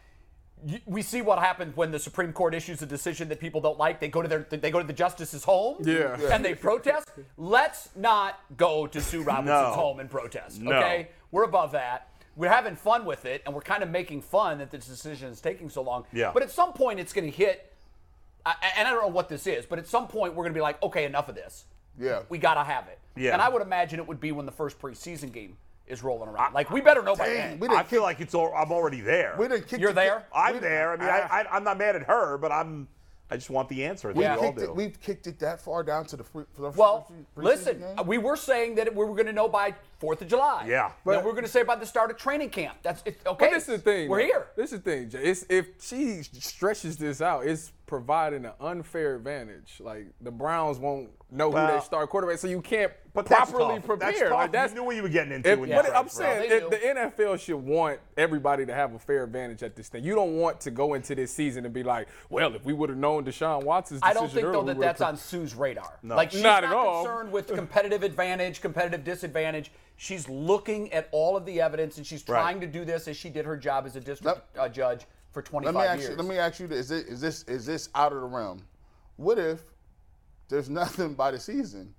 we 0.86 1.02
see 1.02 1.22
what 1.22 1.40
happens 1.40 1.76
when 1.76 1.92
the 1.92 2.00
Supreme 2.00 2.34
Court 2.34 2.54
issues 2.54 2.82
a 2.82 2.86
decision 2.86 3.30
that 3.30 3.40
people 3.40 3.62
don't 3.62 3.78
like. 3.80 4.00
They 4.00 4.08
go 4.10 4.22
to 4.22 4.28
their 4.28 4.46
they 4.50 4.72
go 4.72 4.80
to 4.80 4.86
the 4.88 4.94
justice's 4.94 5.44
home. 5.44 5.78
Yeah. 5.84 6.18
Yeah. 6.20 6.36
and 6.36 6.44
they 6.46 6.56
protest. 6.56 7.10
Let's 7.38 7.90
not 7.96 8.40
go 8.58 8.88
to 8.88 9.02
Sue 9.02 9.24
Robinson's 9.24 9.48
No. 9.48 9.74
home 9.74 10.00
and 10.00 10.10
protest. 10.10 10.62
No. 10.62 10.72
Okay, 10.76 11.10
we're 11.32 11.44
above 11.44 11.72
that. 11.74 12.08
We're 12.36 12.50
having 12.50 12.76
fun 12.76 13.06
with 13.06 13.26
it, 13.26 13.42
and 13.46 13.54
we're 13.54 13.62
kind 13.62 13.84
of 13.84 13.90
making 13.90 14.22
fun 14.22 14.60
that 14.60 14.72
this 14.72 14.86
decision 14.88 15.30
is 15.32 15.42
taking 15.42 15.70
so 15.70 15.82
long. 15.82 16.06
Yeah. 16.14 16.32
But 16.34 16.44
at 16.44 16.52
some 16.52 16.74
point, 16.74 17.00
it's 17.00 17.12
going 17.14 17.30
to 17.30 17.36
hit. 17.36 17.68
And 18.46 18.88
I 18.88 18.92
don't 18.92 19.02
know 19.02 19.08
what 19.08 19.30
this 19.30 19.46
is, 19.46 19.66
but 19.68 19.78
at 19.78 19.86
some 19.88 20.08
point, 20.08 20.34
we're 20.34 20.44
going 20.44 20.54
to 20.54 20.58
be 20.58 20.62
like, 20.62 20.82
okay, 20.82 21.06
enough 21.06 21.30
of 21.30 21.36
this. 21.36 21.66
Yeah. 22.00 22.22
We 22.30 22.38
got 22.40 22.56
to 22.56 22.64
have 22.64 22.88
it. 22.88 22.98
Yeah. 23.16 23.34
And 23.34 23.42
I 23.42 23.50
would 23.50 23.62
imagine 23.62 24.00
it 24.00 24.08
would 24.08 24.20
be 24.20 24.32
when 24.32 24.46
the 24.48 24.52
first 24.52 24.80
preseason 24.80 25.32
game 25.32 25.58
is 25.92 26.02
rolling 26.04 26.30
around. 26.30 26.54
Like, 26.54 26.72
we 26.72 26.82
better 26.82 27.04
know 27.04 27.16
by 27.16 27.26
Dang, 27.28 27.36
then. 27.36 27.60
we 27.60 27.68
I 27.68 27.78
didn't 27.78 27.88
feel 27.90 28.02
like 28.02 28.20
it's 28.22 28.34
all, 28.34 28.54
I'm 28.56 28.72
already 28.72 29.02
there. 29.02 29.36
We 29.38 29.48
didn't 29.48 29.68
kick 29.68 29.80
You're 29.80 29.90
the- 29.92 29.96
there? 30.02 30.26
I'm 30.34 30.60
there. 30.62 30.94
I 30.94 30.98
mean, 30.98 31.08
ah. 31.12 31.28
I, 31.32 31.42
I, 31.42 31.56
I'm 31.56 31.64
not 31.64 31.78
mad 31.78 31.96
at 31.96 32.04
her, 32.04 32.38
but 32.38 32.52
I'm. 32.52 32.88
I 33.30 33.36
just 33.38 33.50
want 33.50 33.70
the 33.70 33.86
answer. 33.86 34.12
We 34.12 34.24
Yeah. 34.24 34.36
we 34.36 34.42
all 34.42 34.48
kicked 34.52 34.60
do. 34.60 34.66
it, 34.66 34.76
we've 34.76 35.00
kicked 35.00 35.26
it 35.26 35.40
that 35.40 35.62
far 35.62 35.84
down 35.84 36.04
to 36.08 36.18
the 36.18 36.24
free, 36.26 36.44
for 36.52 36.64
the 36.64 36.70
Well, 36.72 37.10
preseason 37.38 37.44
listen, 37.44 37.80
game? 37.80 38.06
we 38.06 38.18
were 38.18 38.36
saying 38.36 38.76
that 38.76 38.94
we 38.94 39.06
were 39.06 39.14
going 39.14 39.26
to 39.28 39.32
know 39.32 39.48
by 39.48 39.74
Fourth 40.00 40.22
of 40.22 40.28
July. 40.28 40.66
Yeah. 40.68 40.92
But 41.06 41.16
But- 41.16 41.24
we 41.24 41.30
are 41.30 41.34
going 41.34 41.46
to 41.46 41.50
say 41.50 41.64
by 41.64 41.76
the 41.78 41.86
start 41.86 42.12
of 42.12 42.18
training 42.18 42.50
camp. 42.50 42.76
That's 42.84 43.02
it's, 43.06 43.26
okay. 43.26 43.46
But 43.46 43.52
this 43.54 43.70
is 43.70 43.78
the 43.78 43.78
thing. 43.78 44.10
We're 44.10 44.20
though. 44.20 44.26
here. 44.26 44.48
This 44.58 44.74
is 44.74 44.82
the 44.82 44.92
thing, 44.92 45.10
Jay. 45.10 45.20
It's, 45.24 45.46
if 45.48 45.68
she 45.82 46.24
stretches 46.24 46.98
this 46.98 47.22
out, 47.22 47.46
it's 47.48 47.72
providing 47.92 48.46
an 48.46 48.54
unfair 48.62 49.16
advantage. 49.18 49.74
Like 49.82 50.08
the 50.22 50.32
Browns 50.32 50.80
won't 50.80 51.10
know 51.30 51.50
who 51.50 51.56
Well, 51.56 51.76
they 51.76 51.84
start 51.84 52.10
quarterback, 52.10 52.38
so 52.38 52.48
you 52.48 52.62
can't 52.62 52.94
But 53.14 53.26
that's 53.26 53.52
properly 53.52 53.80
tough. 53.80 53.86
prepare. 53.86 54.12
That's 54.12 54.20
tough. 54.22 54.32
Like 54.32 54.52
that's 54.54 54.72
you 54.72 54.80
knew 54.80 54.86
what 54.86 54.96
you 54.96 55.04
were 55.04 55.10
getting 55.10 55.34
into. 55.34 55.52
If, 55.52 55.60
when 55.60 55.70
but 55.72 55.86
you 55.86 55.92
I'm 55.92 56.08
saying 56.08 56.50
they 56.50 56.56
if 56.56 56.70
the 56.70 56.78
NFL 56.78 57.38
should 57.38 57.58
want 57.58 58.00
everybody 58.16 58.66
to 58.66 58.74
have 58.74 58.94
a 58.94 59.00
fair 59.00 59.26
advantage 59.26 59.62
at 59.62 59.76
this 59.76 59.90
thing. 59.90 60.06
You 60.06 60.16
don't 60.16 60.38
want 60.38 60.62
to 60.62 60.72
go 60.72 60.94
into 60.94 61.16
this 61.16 61.34
season 61.34 61.66
and 61.66 61.74
be 61.74 61.84
like, 61.84 62.08
well, 62.30 62.56
if 62.56 62.64
we 62.64 62.72
would 62.72 62.88
have 62.88 62.98
known 62.98 63.26
Deshaun 63.26 63.66
Watson's 63.66 64.00
I 64.04 64.14
don't 64.14 64.32
think 64.32 64.46
though 64.46 64.52
that 64.54 64.60
we 64.62 64.66
would've 64.68 64.80
that's 64.82 65.02
on 65.02 65.18
Sue's 65.18 65.54
radar. 65.54 66.00
No. 66.02 66.16
Like 66.16 66.32
she's 66.32 66.42
Not 66.42 66.64
not, 66.64 66.72
at 66.72 66.74
all. 66.74 67.04
concerned 67.04 67.34
with 67.34 67.48
competitive 67.54 68.04
advantage, 68.04 68.62
competitive 68.62 69.04
disadvantage. 69.04 69.70
She's 69.98 70.30
looking 70.30 70.94
at 70.94 71.10
all 71.12 71.36
of 71.36 71.46
the 71.46 71.60
evidence 71.60 71.98
and 71.98 72.08
she's 72.08 72.26
Right. 72.26 72.40
trying 72.40 72.62
to 72.62 72.68
do 72.68 72.86
this 72.86 73.10
as 73.10 73.18
she 73.18 73.30
did 73.30 73.46
her 73.46 73.58
job 73.58 73.86
as 73.86 73.98
a 73.98 74.00
district 74.00 74.40
uh, 74.58 74.70
judge 74.70 75.06
for 75.32 75.42
25 75.42 75.74
let 75.76 75.82
me 75.82 75.88
ask 75.88 76.00
years. 76.00 76.10
you. 76.12 76.16
Let 76.18 76.26
me 76.28 76.38
ask 76.38 76.60
you 76.60 76.68
this: 76.68 76.92
is, 76.92 76.92
it, 76.92 77.08
is 77.08 77.22
this 77.22 77.44
is 77.44 77.66
this 77.66 77.90
out 77.96 78.14
of 78.14 78.22
the 78.22 78.28
realm? 78.28 78.62
What 79.18 79.40
if 79.40 79.62
there's 80.50 80.70
nothing 80.82 81.14
by 81.14 81.32
the 81.32 81.40
season? 81.40 81.94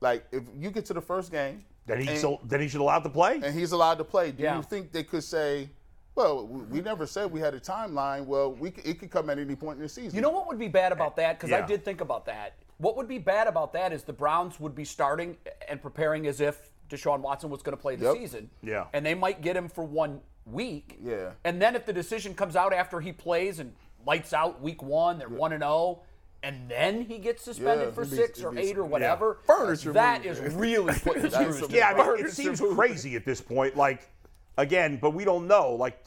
Like 0.00 0.24
if 0.32 0.44
you 0.56 0.70
get 0.70 0.84
to 0.86 0.94
the 0.94 1.00
first 1.00 1.30
game, 1.30 1.64
Then 1.86 2.00
he 2.00 2.08
and, 2.08 2.38
then 2.44 2.60
he 2.60 2.68
should 2.68 2.80
allowed 2.80 3.04
to 3.04 3.10
play. 3.10 3.40
and 3.42 3.54
he's 3.58 3.72
allowed 3.72 3.98
to 3.98 4.04
play. 4.04 4.32
Do 4.32 4.42
Yeah. 4.42 4.56
you 4.56 4.62
think 4.62 4.92
they 4.92 5.02
could 5.04 5.24
say, 5.24 5.68
"Well, 6.14 6.46
we 6.46 6.62
we 6.64 6.80
never 6.80 7.06
said 7.06 7.30
we 7.30 7.40
had 7.40 7.54
a 7.54 7.60
timeline. 7.60 8.24
Well, 8.26 8.52
we 8.52 8.70
c- 8.70 8.82
it 8.84 8.98
could 8.98 9.10
come 9.10 9.28
at 9.30 9.38
any 9.38 9.56
point 9.56 9.76
in 9.76 9.82
the 9.82 9.88
season." 9.88 10.14
You 10.14 10.22
know 10.22 10.30
what 10.30 10.46
would 10.48 10.58
be 10.58 10.68
bad 10.68 10.92
about 10.92 11.16
that? 11.16 11.38
Because 11.38 11.52
I 11.52 11.60
did 11.66 11.84
think 11.84 12.00
about 12.00 12.24
that. 12.26 12.54
What 12.78 12.96
would 12.96 13.08
be 13.08 13.18
bad 13.18 13.46
about 13.46 13.74
that 13.74 13.92
is 13.92 14.04
the 14.04 14.12
Browns 14.14 14.58
would 14.58 14.74
be 14.74 14.86
starting 14.86 15.36
and 15.68 15.82
preparing 15.82 16.26
as 16.26 16.40
if 16.40 16.70
Deshaun 16.88 17.20
Watson 17.20 17.50
was 17.50 17.62
going 17.62 17.76
to 17.76 17.80
play 17.80 17.94
the 17.94 18.06
Yep. 18.06 18.14
season. 18.16 18.50
Yeah. 18.62 18.86
And 18.94 19.04
they 19.04 19.14
might 19.14 19.42
get 19.42 19.54
him 19.54 19.68
for 19.68 19.84
one 19.84 20.22
week. 20.46 20.98
Yeah. 21.02 21.30
And 21.44 21.60
then 21.60 21.76
if 21.76 21.86
the 21.86 21.92
decision 21.92 22.34
comes 22.34 22.56
out 22.56 22.72
after 22.72 23.00
he 23.00 23.12
plays 23.12 23.58
and 23.58 23.72
lights 24.06 24.32
out 24.32 24.60
week 24.60 24.82
one, 24.82 25.18
they're 25.18 25.28
one 25.28 25.52
and 25.52 25.62
zero. 25.62 26.02
And 26.42 26.70
then 26.70 27.02
he 27.02 27.18
gets 27.18 27.42
suspended 27.42 27.88
Yeah, 27.88 27.94
for 27.94 28.04
be- 28.06 28.16
six 28.16 28.42
or 28.42 28.50
be 28.52 28.62
eight 28.62 28.78
or 28.78 28.82
some- 28.82 28.90
whatever. 28.90 29.38
Furniture 29.46 29.92
That 29.92 30.24
move, 30.24 30.38
is 30.42 30.54
really 30.54 30.94
putting 31.04 31.22
the 31.22 31.30
screws 31.30 31.60
to 31.68 31.74
Yeah, 31.74 31.90
I 31.90 32.16
mean, 32.16 32.24
it 32.26 32.30
seems 32.32 32.60
crazy 32.60 33.14
at 33.16 33.26
this 33.26 33.40
point. 33.42 33.76
Like, 33.76 34.08
again, 34.56 34.98
but 35.00 35.10
we 35.10 35.24
don't 35.24 35.46
know. 35.46 35.72
Like, 35.74 35.98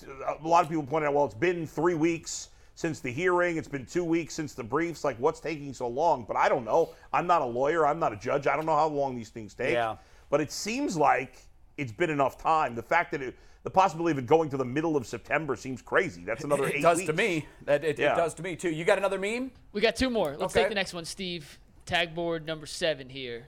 a 0.42 0.48
lot 0.48 0.64
of 0.64 0.70
people 0.70 0.84
point 0.84 1.06
out, 1.06 1.14
well, 1.14 1.26
it's 1.26 1.36
been 1.36 1.68
three 1.68 1.94
weeks 1.94 2.50
since 2.74 3.00
the 3.00 3.12
hearing. 3.12 3.58
It's 3.58 3.68
been 3.68 3.86
two 3.86 4.04
weeks 4.04 4.34
since 4.34 4.56
the 4.56 4.64
briefs. 4.64 5.04
Like, 5.04 5.18
what's 5.18 5.40
taking 5.40 5.72
so 5.72 5.88
long? 5.88 6.26
But 6.28 6.36
I 6.36 6.50
don't 6.50 6.66
know. 6.66 6.96
I'm 7.14 7.28
not 7.28 7.44
a 7.44 7.46
lawyer. 7.46 7.86
I'm 7.86 8.00
not 8.00 8.12
a 8.12 8.16
judge. 8.18 8.48
I 8.48 8.56
don't 8.56 8.66
know 8.66 8.76
how 8.76 8.88
long 8.88 9.16
these 9.16 9.30
things 9.30 9.54
take. 9.54 9.74
Yeah. 9.74 9.98
But 10.32 10.42
it 10.42 10.52
seems 10.52 10.98
like 10.98 11.36
it's 11.78 11.92
been 11.92 12.10
enough 12.10 12.40
time. 12.42 12.74
The 12.74 12.82
fact 12.82 13.12
that 13.12 13.22
it, 13.22 13.36
the 13.64 13.70
possibility 13.70 14.12
of 14.12 14.18
it 14.20 14.28
going 14.28 14.50
to 14.50 14.58
the 14.58 14.66
middle 14.66 14.98
of 14.98 15.08
September 15.08 15.56
seems 15.56 15.82
crazy. 15.82 16.24
That's 16.24 16.44
another 16.44 16.66
It 16.68 16.76
eight 16.76 16.82
does 16.82 16.98
weeks. 16.98 17.08
to 17.08 17.14
me. 17.14 17.46
That 17.66 17.84
it, 17.84 17.98
Yeah. 17.98 18.14
it 18.14 18.18
does 18.18 18.34
to 18.36 18.44
me 18.44 18.56
too. 18.58 18.70
You 18.70 18.84
got 18.84 18.98
another 18.98 19.18
meme? 19.18 19.52
We 19.72 19.80
got 19.82 19.96
two 19.96 20.10
more. 20.10 20.32
Let's 20.32 20.54
Okay. 20.54 20.62
take 20.62 20.70
the 20.70 20.76
next 20.76 20.94
one, 20.94 21.06
Steve. 21.06 21.60
Tag 21.86 22.14
board 22.14 22.46
number 22.46 22.66
seven 22.66 23.10
here. 23.10 23.48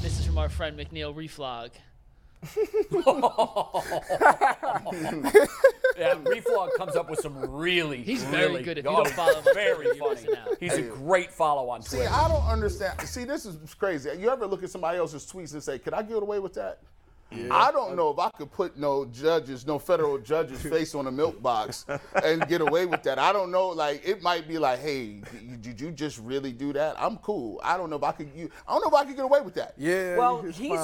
This 0.00 0.18
is 0.18 0.26
from 0.26 0.38
our 0.38 0.48
friend 0.48 0.78
McNeil 0.78 1.14
Reflog. 1.14 1.70
Yeah, 5.98 6.14
Reflog 6.14 6.70
comes 6.78 6.96
up 6.96 7.10
with 7.10 7.20
some 7.20 7.38
really. 7.50 8.02
He's 8.02 8.24
very 8.24 8.62
good. 8.62 8.78
If 8.78 8.84
you 8.86 8.90
oh, 8.90 9.04
don't 9.04 9.12
follow 9.12 9.40
him, 9.40 9.44
very 9.54 9.98
funny. 9.98 10.10
listen 10.14 10.34
out. 10.36 10.56
He's 10.58 10.72
a 10.72 10.80
great 10.82 11.30
follow 11.30 11.68
on 11.68 11.82
Twitter. 11.82 12.04
See, 12.06 12.10
I 12.10 12.28
don't 12.28 12.44
understand. 12.46 12.98
See, 13.02 13.24
this 13.24 13.44
is 13.44 13.74
crazy. 13.74 14.10
You 14.18 14.30
ever 14.30 14.46
look 14.46 14.62
at 14.62 14.70
somebody 14.70 14.96
else's 14.98 15.30
tweets 15.30 15.52
and 15.52 15.62
say, 15.62 15.78
"Can 15.78 15.92
I 15.92 16.02
get 16.02 16.16
away 16.22 16.38
with 16.38 16.54
that?" 16.54 16.78
I 17.50 17.70
don't 17.72 17.96
know 17.96 18.10
if 18.10 18.18
I 18.18 18.30
could 18.30 18.50
put 18.52 18.76
no 18.76 19.04
judges, 19.06 19.66
no 19.66 19.78
federal 19.78 20.18
judge's 20.18 20.62
face 20.74 20.94
on 20.94 21.06
a 21.06 21.12
milk 21.12 21.42
box 21.42 21.84
and 22.22 22.46
get 22.48 22.60
away 22.60 22.86
with 22.86 23.02
that. 23.04 23.18
I 23.18 23.32
don't 23.32 23.50
know. 23.50 23.68
Like 23.68 24.02
it 24.06 24.22
might 24.22 24.46
be 24.48 24.58
like, 24.58 24.80
"Hey, 24.80 25.22
did 25.60 25.80
you 25.80 25.90
just 25.90 26.18
really 26.18 26.52
do 26.52 26.72
that?" 26.72 26.96
I'm 26.98 27.16
cool. 27.18 27.60
I 27.62 27.76
don't 27.76 27.90
know 27.90 27.96
if 27.96 28.02
I 28.04 28.12
could. 28.12 28.30
You, 28.34 28.50
I 28.66 28.72
don't 28.72 28.82
know 28.82 28.88
if 28.88 28.94
I 28.94 29.06
could 29.06 29.16
get 29.16 29.24
away 29.24 29.40
with 29.40 29.54
that. 29.54 29.74
Yeah, 29.76 30.16
well, 30.16 30.44
it's 30.46 30.58
he's 30.58 30.70
he's 30.70 30.78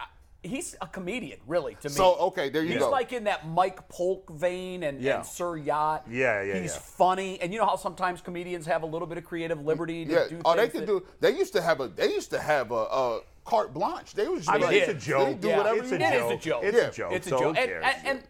uh, 0.00 0.04
he's 0.42 0.76
a 0.80 0.86
comedian, 0.86 1.38
really. 1.46 1.74
To 1.80 1.88
me, 1.88 1.94
So 1.94 2.14
okay, 2.28 2.48
there 2.48 2.62
you 2.62 2.68
He's 2.70 2.78
go. 2.78 2.84
He's 2.86 2.92
like 2.92 3.12
in 3.12 3.24
that 3.24 3.46
Mike 3.48 3.88
Polk 3.88 4.30
vein 4.30 4.84
and, 4.84 5.00
Yeah. 5.00 5.16
and 5.16 5.26
Sir 5.26 5.56
Yacht. 5.56 6.06
Yeah, 6.08 6.42
yeah, 6.42 6.60
He's 6.60 6.74
yeah. 6.74 6.80
funny, 6.80 7.40
and 7.40 7.52
you 7.52 7.58
know 7.58 7.66
how 7.66 7.76
sometimes 7.76 8.20
comedians 8.20 8.64
have 8.66 8.82
a 8.82 8.86
little 8.86 9.08
bit 9.08 9.18
of 9.18 9.24
creative 9.24 9.60
liberty 9.64 10.04
to 10.04 10.12
yeah. 10.12 10.28
do 10.28 10.40
Oh, 10.44 10.54
they 10.56 10.68
could 10.68 10.82
that- 10.82 10.86
do. 10.86 11.04
They 11.20 11.36
used 11.36 11.52
to 11.54 11.60
have 11.62 11.80
a. 11.80 11.88
They 11.88 12.08
used 12.12 12.30
to 12.30 12.38
have 12.38 12.70
a, 12.70 12.74
a 12.74 13.20
carte 13.48 13.72
blanche. 13.72 14.12
They 14.12 14.28
was. 14.28 14.46
I 14.46 14.52
mean, 14.58 14.62
like, 14.62 14.76
it's 14.76 14.90
a 14.90 14.94
they 14.94 14.98
joke. 15.00 15.40
do 15.40 15.48
Yeah, 15.48 15.56
whatever 15.58 15.78
it's 15.78 15.90
you 15.90 15.96
a 15.96 16.00
It 16.00 16.02
want. 16.02 16.14
is 16.14 16.20
joke. 16.20 16.32
a 16.32 16.34
joke. 16.44 16.64
It's 16.64 16.76
Yeah. 16.76 16.88
a 16.88 16.92
joke. 16.92 17.12
It's 17.12 17.26
a 17.26 17.30
so 17.30 17.38
joke, 17.38 17.56
who 17.56 17.62
and, 17.62 17.84
and, 17.84 18.06
and 18.06 18.22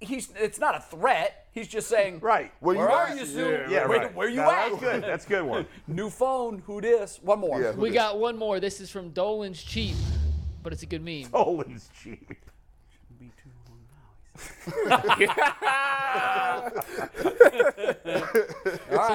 he's 0.00 0.30
it's 0.36 0.58
not 0.60 0.76
a 0.76 0.80
threat. 0.80 1.46
He's 1.52 1.66
just 1.68 1.88
saying, 1.88 2.20
Right. 2.20 2.52
Where 2.60 2.76
Where 2.76 2.86
you 2.88 2.92
are 2.92 3.16
you, 3.16 3.26
Sue? 3.26 3.40
Yeah. 3.40 3.70
Yeah, 3.70 3.86
where, 3.88 3.98
right. 3.98 4.14
where 4.14 4.28
you 4.28 4.36
No, 4.36 4.50
at? 4.50 4.68
That's 4.70 4.80
good. 4.80 5.02
That's 5.02 5.26
a 5.26 5.28
good 5.28 5.44
one. 5.44 5.66
New 5.88 6.10
phone. 6.10 6.62
Who 6.66 6.80
dis? 6.80 7.18
One 7.22 7.40
more. 7.40 7.60
Yeah. 7.60 7.72
We 7.72 7.90
got 7.90 8.18
one 8.18 8.36
more. 8.38 8.60
This 8.60 8.80
is 8.80 8.90
from 8.90 9.10
Dolan's 9.10 9.62
Cheap, 9.62 9.96
but 10.62 10.72
it's 10.72 10.82
a 10.82 10.86
good 10.86 11.02
meme. 11.02 11.24
Poland's 11.30 11.90
cheap. 12.02 12.32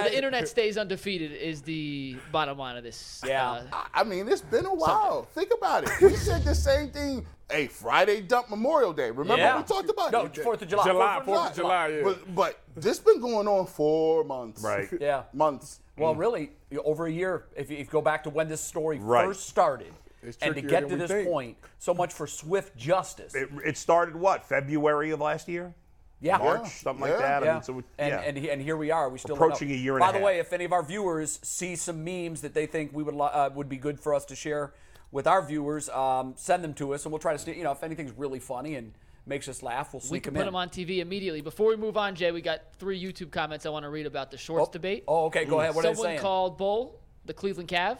So 0.03 0.09
the 0.09 0.15
internet 0.15 0.47
stays 0.47 0.77
undefeated 0.77 1.31
is 1.31 1.61
the 1.61 2.17
bottom 2.31 2.57
line 2.57 2.77
of 2.77 2.83
this. 2.83 3.21
Yeah. 3.25 3.51
uh, 3.51 3.63
I- 3.73 3.87
I 4.01 4.03
mean, 4.03 4.27
it's 4.27 4.41
been 4.41 4.65
a 4.65 4.73
while. 4.73 5.23
Think 5.33 5.51
about 5.55 5.83
it. 5.85 5.91
We 6.01 6.15
said 6.15 6.43
the 6.43 6.55
same 6.55 6.89
thing. 6.89 7.25
Hey, 7.49 7.67
Friday 7.67 8.21
dump 8.21 8.49
Memorial 8.49 8.93
Day. 8.93 9.11
Remember 9.11 9.35
Yeah. 9.43 9.57
we 9.57 9.63
talked 9.63 9.89
about 9.89 10.11
No, 10.11 10.25
it? 10.25 10.37
Fourth 10.37 10.61
of 10.61 10.67
July. 10.69 10.85
July, 10.85 11.21
Fourth 11.25 11.27
of 11.27 11.43
4th 11.45 11.49
of 11.51 11.55
July, 11.57 11.87
yeah. 11.89 12.01
But, 12.03 12.35
but 12.35 12.59
this 12.75 12.99
been 12.99 13.19
going 13.19 13.47
on 13.47 13.65
for 13.67 14.23
months. 14.23 14.63
Right. 14.63 14.87
Yeah. 15.01 15.23
Months. 15.33 15.79
Well, 15.97 16.15
really, 16.15 16.51
over 16.83 17.05
a 17.07 17.11
year. 17.11 17.43
If 17.55 17.69
you, 17.69 17.77
if 17.77 17.87
you 17.87 17.91
go 17.91 18.01
back 18.01 18.23
to 18.23 18.29
when 18.29 18.47
this 18.47 18.61
story 18.61 18.97
Right. 18.99 19.25
first 19.25 19.47
started, 19.49 19.93
and 20.41 20.55
to 20.55 20.61
get 20.61 20.87
to 20.87 20.95
this 20.95 21.11
think. 21.11 21.27
point, 21.27 21.57
so 21.79 21.93
much 21.93 22.13
for 22.13 22.25
swift 22.27 22.75
justice. 22.77 23.35
It, 23.35 23.49
it 23.65 23.77
started 23.77 24.15
what? 24.15 24.45
February 24.47 25.11
of 25.11 25.19
last 25.19 25.47
year? 25.47 25.73
Yeah. 26.21 26.37
March, 26.37 26.67
something 26.81 27.01
like 27.01 27.11
Yeah. 27.11 27.17
that. 27.17 27.43
I 27.43 27.45
Yeah. 27.45 27.53
mean, 27.55 27.63
so 27.63 27.73
we- 27.73 27.83
and, 27.97 28.09
yeah. 28.09 28.19
and, 28.21 28.37
he- 28.37 28.49
and 28.51 28.61
here 28.61 28.77
we 28.77 28.91
are. 28.91 29.09
We 29.09 29.17
still 29.19 29.35
don't 29.35 29.43
Approaching 29.45 29.69
know. 29.69 29.73
a 29.75 29.77
year 29.77 29.93
and 29.93 29.99
By 30.01 30.09
a 30.09 30.13
the 30.13 30.19
half. 30.19 30.25
way, 30.25 30.39
if 30.39 30.53
any 30.53 30.65
of 30.65 30.71
our 30.73 30.83
viewers 30.83 31.39
see 31.43 31.75
some 31.75 32.03
memes 32.03 32.41
that 32.41 32.53
they 32.53 32.65
think 32.65 32.91
we 32.93 33.03
would 33.03 33.15
uh, 33.19 33.49
would 33.53 33.67
be 33.69 33.77
good 33.77 33.99
for 33.99 34.13
us 34.13 34.25
to 34.25 34.35
share 34.35 34.73
with 35.11 35.27
our 35.27 35.41
viewers, 35.41 35.89
um, 35.89 36.33
send 36.37 36.63
them 36.63 36.73
to 36.75 36.93
us, 36.93 37.03
and 37.05 37.11
we'll 37.11 37.19
try 37.19 37.33
to. 37.33 37.39
St- 37.39 37.57
you 37.57 37.63
know, 37.63 37.71
if 37.71 37.83
anything's 37.83 38.11
really 38.17 38.39
funny 38.39 38.75
and 38.75 38.93
makes 39.25 39.47
us 39.49 39.61
laugh, 39.61 39.93
we'll 39.93 39.99
sneak 39.99 40.11
we 40.11 40.19
can 40.21 40.33
them 40.33 40.39
put 40.41 40.47
in. 40.47 40.53
them 40.53 40.55
on 40.55 40.69
TV 40.69 40.99
immediately. 40.99 41.41
Before 41.41 41.67
we 41.67 41.75
move 41.75 41.97
on, 41.97 42.15
Jay, 42.15 42.31
we 42.31 42.41
got 42.41 42.61
three 42.79 43.01
YouTube 43.01 43.29
comments 43.31 43.65
I 43.65 43.69
want 43.69 43.83
to 43.83 43.89
read 43.89 44.05
about 44.05 44.31
the 44.31 44.37
shorts 44.37 44.69
debate. 44.69 45.03
Oh, 45.07 45.25
okay. 45.25 45.45
Go 45.45 45.59
ahead. 45.59 45.75
What 45.75 45.85
are 45.85 45.89
they 45.89 45.93
Someone 45.95 46.07
saying? 46.11 46.19
called 46.21 46.57
Bull 46.57 46.99
the 47.25 47.33
Cleveland 47.33 47.69
Cav. 47.69 47.97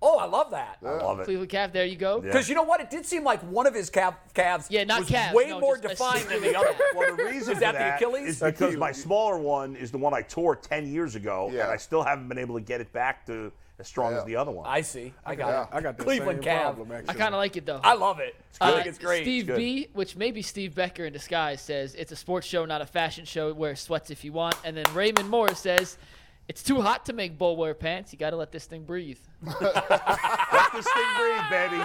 Oh, 0.00 0.18
I 0.18 0.26
love 0.26 0.50
that. 0.52 0.78
I 0.84 0.90
love 0.90 1.20
it. 1.20 1.24
Cleveland 1.24 1.50
Cav, 1.50 1.72
there 1.72 1.84
you 1.84 1.96
go. 1.96 2.16
Yeah. 2.16 2.22
Because 2.22 2.48
you 2.48 2.54
know 2.54 2.62
what? 2.62 2.80
It 2.80 2.90
did 2.90 3.04
seem 3.06 3.24
like 3.24 3.40
one 3.42 3.66
of 3.66 3.74
his 3.74 3.90
calf, 3.90 4.14
calves 4.34 4.66
Yeah, 4.70 4.84
not 4.84 5.00
was 5.00 5.08
calves, 5.08 5.34
way 5.34 5.48
no, 5.48 5.60
more 5.60 5.76
defined 5.76 6.28
than 6.28 6.40
the 6.42 6.56
other. 6.56 6.68
calf. 6.68 6.80
Well, 6.94 7.16
the 7.16 7.24
reason 7.24 7.54
Is 7.54 7.60
that 7.60 7.74
for 7.74 7.78
the 7.82 7.94
Achilles? 7.96 8.28
is 8.28 8.40
because 8.40 8.76
my 8.76 8.92
smaller 8.92 9.38
one 9.38 9.76
is 9.76 9.90
the 9.90 9.98
one 9.98 10.14
I 10.14 10.22
tore 10.22 10.56
10 10.56 10.86
years 10.92 11.14
ago, 11.16 11.50
Yeah. 11.52 11.62
and 11.64 11.70
I 11.72 11.76
still 11.76 12.02
haven't 12.02 12.28
been 12.28 12.38
able 12.38 12.54
to 12.56 12.60
get 12.64 12.80
it 12.80 12.92
back 12.92 13.26
to 13.26 13.52
as 13.80 13.86
strong 13.86 14.12
Yeah. 14.12 14.18
as 14.18 14.24
the 14.24 14.34
other 14.36 14.50
one. 14.50 14.66
I 14.68 14.80
see. 14.80 15.14
I 15.24 15.36
got 15.36 15.48
Yeah. 15.50 15.62
it. 15.62 15.68
I 15.72 15.80
got 15.80 15.96
the 15.98 16.02
Cleveland 16.04 16.42
same 16.42 16.52
Cav. 16.52 16.62
problem, 16.62 16.92
I 17.08 17.14
kind 17.14 17.32
of 17.34 17.38
like 17.38 17.56
it 17.56 17.64
though. 17.64 17.80
I 17.84 17.94
love 17.94 18.18
it. 18.18 18.34
I 18.60 18.70
Uh, 18.70 18.74
think 18.74 18.86
it's 18.86 18.98
great. 18.98 19.22
Steve 19.22 19.46
good. 19.46 19.56
B, 19.56 19.88
which 19.92 20.16
may 20.16 20.32
be 20.32 20.42
Steve 20.42 20.74
Becker 20.74 21.04
in 21.04 21.12
disguise, 21.12 21.60
says 21.60 21.94
it's 21.94 22.10
a 22.10 22.16
sports 22.16 22.44
show, 22.46 22.64
not 22.64 22.80
a 22.82 22.86
fashion 22.86 23.24
show. 23.24 23.52
Wear 23.52 23.76
sweats 23.76 24.10
if 24.10 24.24
you 24.24 24.32
want. 24.32 24.56
And 24.64 24.76
then 24.76 24.84
Raymond 24.94 25.28
Moore 25.28 25.54
says 25.54 25.96
it's 26.48 26.62
too 26.62 26.80
hot 26.80 27.04
to 27.06 27.12
make 27.12 27.38
Bull 27.38 27.56
wear 27.56 27.74
pants. 27.74 28.12
You 28.12 28.18
got 28.18 28.30
to 28.30 28.36
let 28.36 28.50
this 28.52 28.64
thing 28.66 28.84
breathe. 28.84 29.18
Let 29.60 30.72
this 30.74 30.86
thing 30.86 31.04
breathe, 31.18 31.50
baby. 31.50 31.82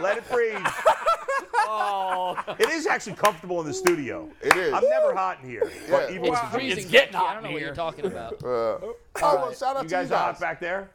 Let 0.00 0.18
it 0.18 0.30
breathe. 0.30 0.56
Oh, 1.74 2.36
It 2.58 2.68
is 2.68 2.86
actually 2.86 3.14
comfortable 3.14 3.60
in 3.60 3.66
the 3.66 3.72
studio. 3.74 4.28
It 4.42 4.56
is. 4.56 4.72
I'm 4.72 4.84
never 4.88 5.14
hot 5.14 5.38
in 5.42 5.48
here. 5.48 5.70
But 5.90 6.10
even 6.10 6.26
It's 6.26 6.40
freezing. 6.52 6.78
It's 6.84 6.90
getting 6.90 7.14
hot 7.14 7.30
I 7.30 7.34
don't 7.34 7.42
know 7.42 7.48
in 7.48 7.54
what 7.54 7.62
you're 7.62 7.74
talking 7.74 8.04
about. 8.06 8.34
Uh, 8.42 8.46
oh, 8.46 8.94
well, 9.22 9.52
shout 9.54 9.76
out 9.76 9.82
you 9.84 9.88
to 9.88 9.94
guys 9.94 10.08
you 10.10 10.14
are 10.14 10.18
guys. 10.18 10.32
hot 10.34 10.40
back 10.40 10.60
there? 10.60 10.90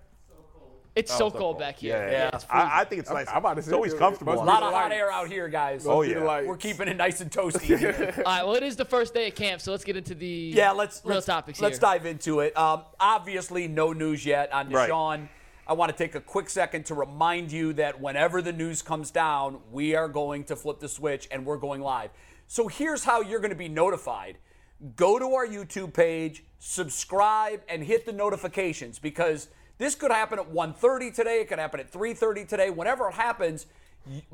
It's 0.97 1.11
so 1.11 1.17
so 1.17 1.29
cold 1.29 1.39
cold. 1.39 1.59
back 1.59 1.77
here. 1.77 1.95
Yeah, 1.97 2.11
Yeah. 2.11 2.29
It's 2.33 2.45
I, 2.49 2.81
I 2.81 2.83
think 2.85 3.01
it's 3.01 3.09
nice. 3.11 3.27
I'm 3.29 3.37
about 3.37 3.53
to 3.53 3.59
it's 3.59 3.67
say, 3.67 3.73
always 3.73 3.93
comfortable. 3.93 4.33
a 4.33 4.37
on 4.39 4.45
be 4.45 4.47
lot 4.47 4.59
the 4.61 4.65
of 4.67 4.71
the 4.71 4.77
hot 4.77 4.83
lights. 4.89 4.95
air 4.95 5.11
out 5.11 5.27
here, 5.29 5.47
guys. 5.47 5.85
Oh, 5.87 6.01
yeah. 6.01 6.41
We're 6.43 6.57
keeping 6.57 6.87
it 6.87 6.97
nice 6.97 7.21
and 7.21 7.31
toasty. 7.31 7.69
in. 7.71 8.13
All 8.17 8.23
right. 8.23 8.43
Well, 8.43 8.55
it 8.55 8.63
is 8.63 8.75
the 8.75 8.85
first 8.85 9.13
day 9.13 9.27
of 9.27 9.35
camp, 9.35 9.61
so 9.61 9.71
let's 9.71 9.83
get 9.83 9.95
into 9.97 10.15
the 10.15 10.27
yeah, 10.55 10.71
let's 10.71 11.01
real 11.05 11.15
let's, 11.15 11.25
topics 11.25 11.61
let's 11.61 11.75
here. 11.77 11.81
dive 11.81 12.05
into 12.05 12.39
it. 12.41 12.57
Um, 12.57 12.83
obviously, 12.99 13.67
no 13.67 13.93
news 13.93 14.25
yet 14.25 14.51
on 14.53 14.69
Right. 14.69 14.89
Deshaun. 14.89 15.27
I 15.67 15.73
want 15.73 15.91
to 15.91 15.97
take 15.97 16.15
a 16.15 16.21
quick 16.21 16.49
second 16.49 16.85
to 16.85 16.93
remind 16.95 17.51
you 17.51 17.73
that 17.73 17.99
whenever 17.99 18.41
the 18.41 18.53
news 18.53 18.81
comes 18.81 19.11
down, 19.11 19.59
we 19.71 19.95
are 19.95 20.07
going 20.07 20.45
to 20.45 20.55
flip 20.55 20.79
the 20.79 20.87
switch 20.87 21.27
and 21.29 21.45
we're 21.45 21.57
going 21.57 21.81
live. 21.81 22.11
So 22.47 22.69
here's 22.69 23.03
how 23.03 23.19
you're 23.19 23.41
going 23.41 23.49
to 23.51 23.55
be 23.57 23.67
notified. 23.67 24.37
Go 24.95 25.19
to 25.19 25.25
our 25.33 25.45
YouTube 25.45 25.91
page, 25.93 26.43
subscribe, 26.59 27.61
and 27.67 27.83
hit 27.83 28.05
the 28.05 28.13
notifications 28.13 28.97
because 28.97 29.49
this 29.77 29.95
could 29.95 30.11
happen 30.11 30.39
at 30.39 30.49
1:30 30.49 31.11
today. 31.11 31.41
It 31.41 31.47
could 31.47 31.59
happen 31.59 31.79
at 31.79 31.91
3:30 31.91 32.45
today. 32.45 32.69
Whenever 32.69 33.09
it 33.09 33.13
happens, 33.13 33.65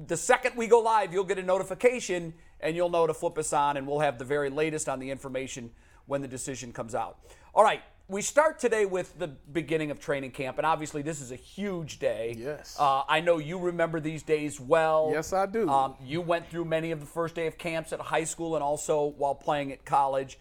the 0.08 0.18
second 0.18 0.56
we 0.56 0.68
go 0.68 0.80
live, 0.80 1.14
you'll 1.14 1.24
get 1.24 1.40
a 1.40 1.44
notification 1.44 2.34
and 2.60 2.76
you'll 2.76 2.90
know 2.90 3.08
to 3.08 3.14
flip 3.14 3.38
us 3.38 3.52
on, 3.52 3.78
and 3.78 3.88
we'll 3.88 4.00
have 4.00 4.18
the 4.18 4.26
very 4.26 4.50
latest 4.50 4.88
on 4.88 5.00
the 5.00 5.10
information 5.10 5.72
when 6.06 6.22
the 6.22 6.28
decision 6.28 6.72
comes 6.72 6.96
out. 6.96 7.18
All 7.54 7.64
right, 7.64 7.82
we 8.08 8.22
start 8.22 8.60
today 8.60 8.86
with 8.86 9.18
the 9.20 9.28
beginning 9.28 9.92
of 9.92 10.00
training 10.00 10.32
camp, 10.32 10.58
and 10.58 10.66
obviously 10.66 11.02
this 11.02 11.22
is 11.22 11.32
a 11.32 11.36
huge 11.36 12.00
day. 12.00 12.36
Yes. 12.38 12.76
Uh, 12.80 13.04
I 13.08 13.22
know 13.22 13.38
you 13.38 13.58
remember 13.58 14.00
these 14.00 14.24
days 14.24 14.60
well. 14.60 15.10
Yes, 15.14 15.34
I 15.34 15.46
do. 15.46 15.70
Um, 15.70 15.96
you 16.04 16.22
went 16.22 16.50
through 16.50 16.66
many 16.66 16.92
of 16.92 17.00
the 17.00 17.06
first 17.06 17.36
day 17.36 17.48
of 17.48 17.58
camps 17.58 17.94
at 17.94 18.00
high 18.00 18.24
school 18.24 18.56
and 18.56 18.64
also 18.64 19.06
while 19.18 19.36
playing 19.36 19.72
at 19.72 19.86
college. 19.86 20.38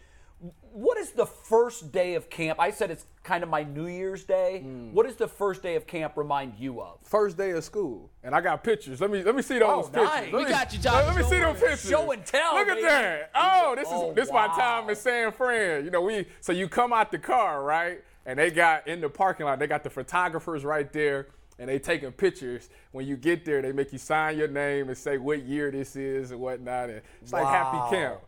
What 0.73 0.99
is 0.99 1.11
the 1.13 1.27
first 1.27 1.93
day 1.93 2.15
of 2.15 2.29
camp? 2.29 2.59
I 2.59 2.71
said 2.73 2.91
it's 2.91 3.05
kind 3.23 3.43
of 3.45 3.49
my 3.49 3.63
New 3.63 3.87
Year's 3.87 4.25
Day. 4.25 4.61
Hmm. 4.63 4.93
What 4.93 5.07
does 5.07 5.15
the 5.17 5.29
first 5.29 5.63
day 5.63 5.77
of 5.77 5.87
camp 5.87 6.17
remind 6.17 6.55
you 6.59 6.81
of? 6.83 6.99
First 7.05 7.37
day 7.37 7.51
of 7.51 7.63
school, 7.63 8.11
and 8.25 8.35
I 8.35 8.41
got 8.41 8.65
pictures. 8.65 9.01
Let 9.01 9.11
me 9.11 9.23
let 9.23 9.37
me 9.37 9.43
see 9.43 9.59
those 9.59 9.69
Oh, 9.69 9.83
pictures. 9.83 10.03
nice. 10.09 10.33
Let 10.33 10.33
We 10.33 10.45
me- 10.45 10.51
got 10.51 10.73
you, 10.73 10.79
Josh. 10.81 11.07
Let, 11.07 11.17
me 11.17 11.23
see 11.23 11.39
those 11.39 11.61
pictures. 11.61 11.89
Show 11.89 12.11
and 12.11 12.25
tell, 12.27 12.55
Look 12.57 12.67
baby. 12.69 12.83
at 12.85 12.89
that. 12.89 13.31
Oh, 13.35 13.75
this 13.77 13.87
is 13.87 13.95
Oh, 13.95 14.13
this 14.15 14.33
my 14.33 14.49
time 14.49 14.89
in 14.91 14.97
San 14.97 15.31
Fran. 15.31 15.85
You 15.85 15.91
know, 15.91 16.01
we 16.01 16.27
so 16.41 16.53
you 16.53 16.69
come 16.69 16.93
out 16.93 17.13
the 17.13 17.19
car 17.19 17.63
right, 17.63 18.03
and 18.27 18.39
they 18.39 18.51
got 18.51 18.89
in 18.89 19.01
the 19.01 19.09
parking 19.11 19.47
lot. 19.47 19.59
They 19.61 19.67
got 19.69 19.85
the 19.85 19.91
photographers 19.91 20.65
right 20.65 20.93
there. 20.93 21.29
And 21.59 21.69
they 21.69 21.79
taking 21.79 22.11
pictures. 22.11 22.71
When 22.91 23.07
you 23.07 23.17
get 23.17 23.45
there, 23.45 23.63
they 23.63 23.71
make 23.71 23.93
you 23.93 23.99
sign 23.99 24.37
your 24.39 24.49
name 24.49 24.89
and 24.89 24.99
say 24.99 25.19
what 25.19 25.45
year 25.45 25.71
this 25.71 25.95
is 25.95 26.33
and 26.33 26.41
whatnot. 26.41 26.89
And 26.91 27.03
it's 27.21 27.33
like 27.33 27.45
happy 27.45 27.95
camp. 27.95 28.19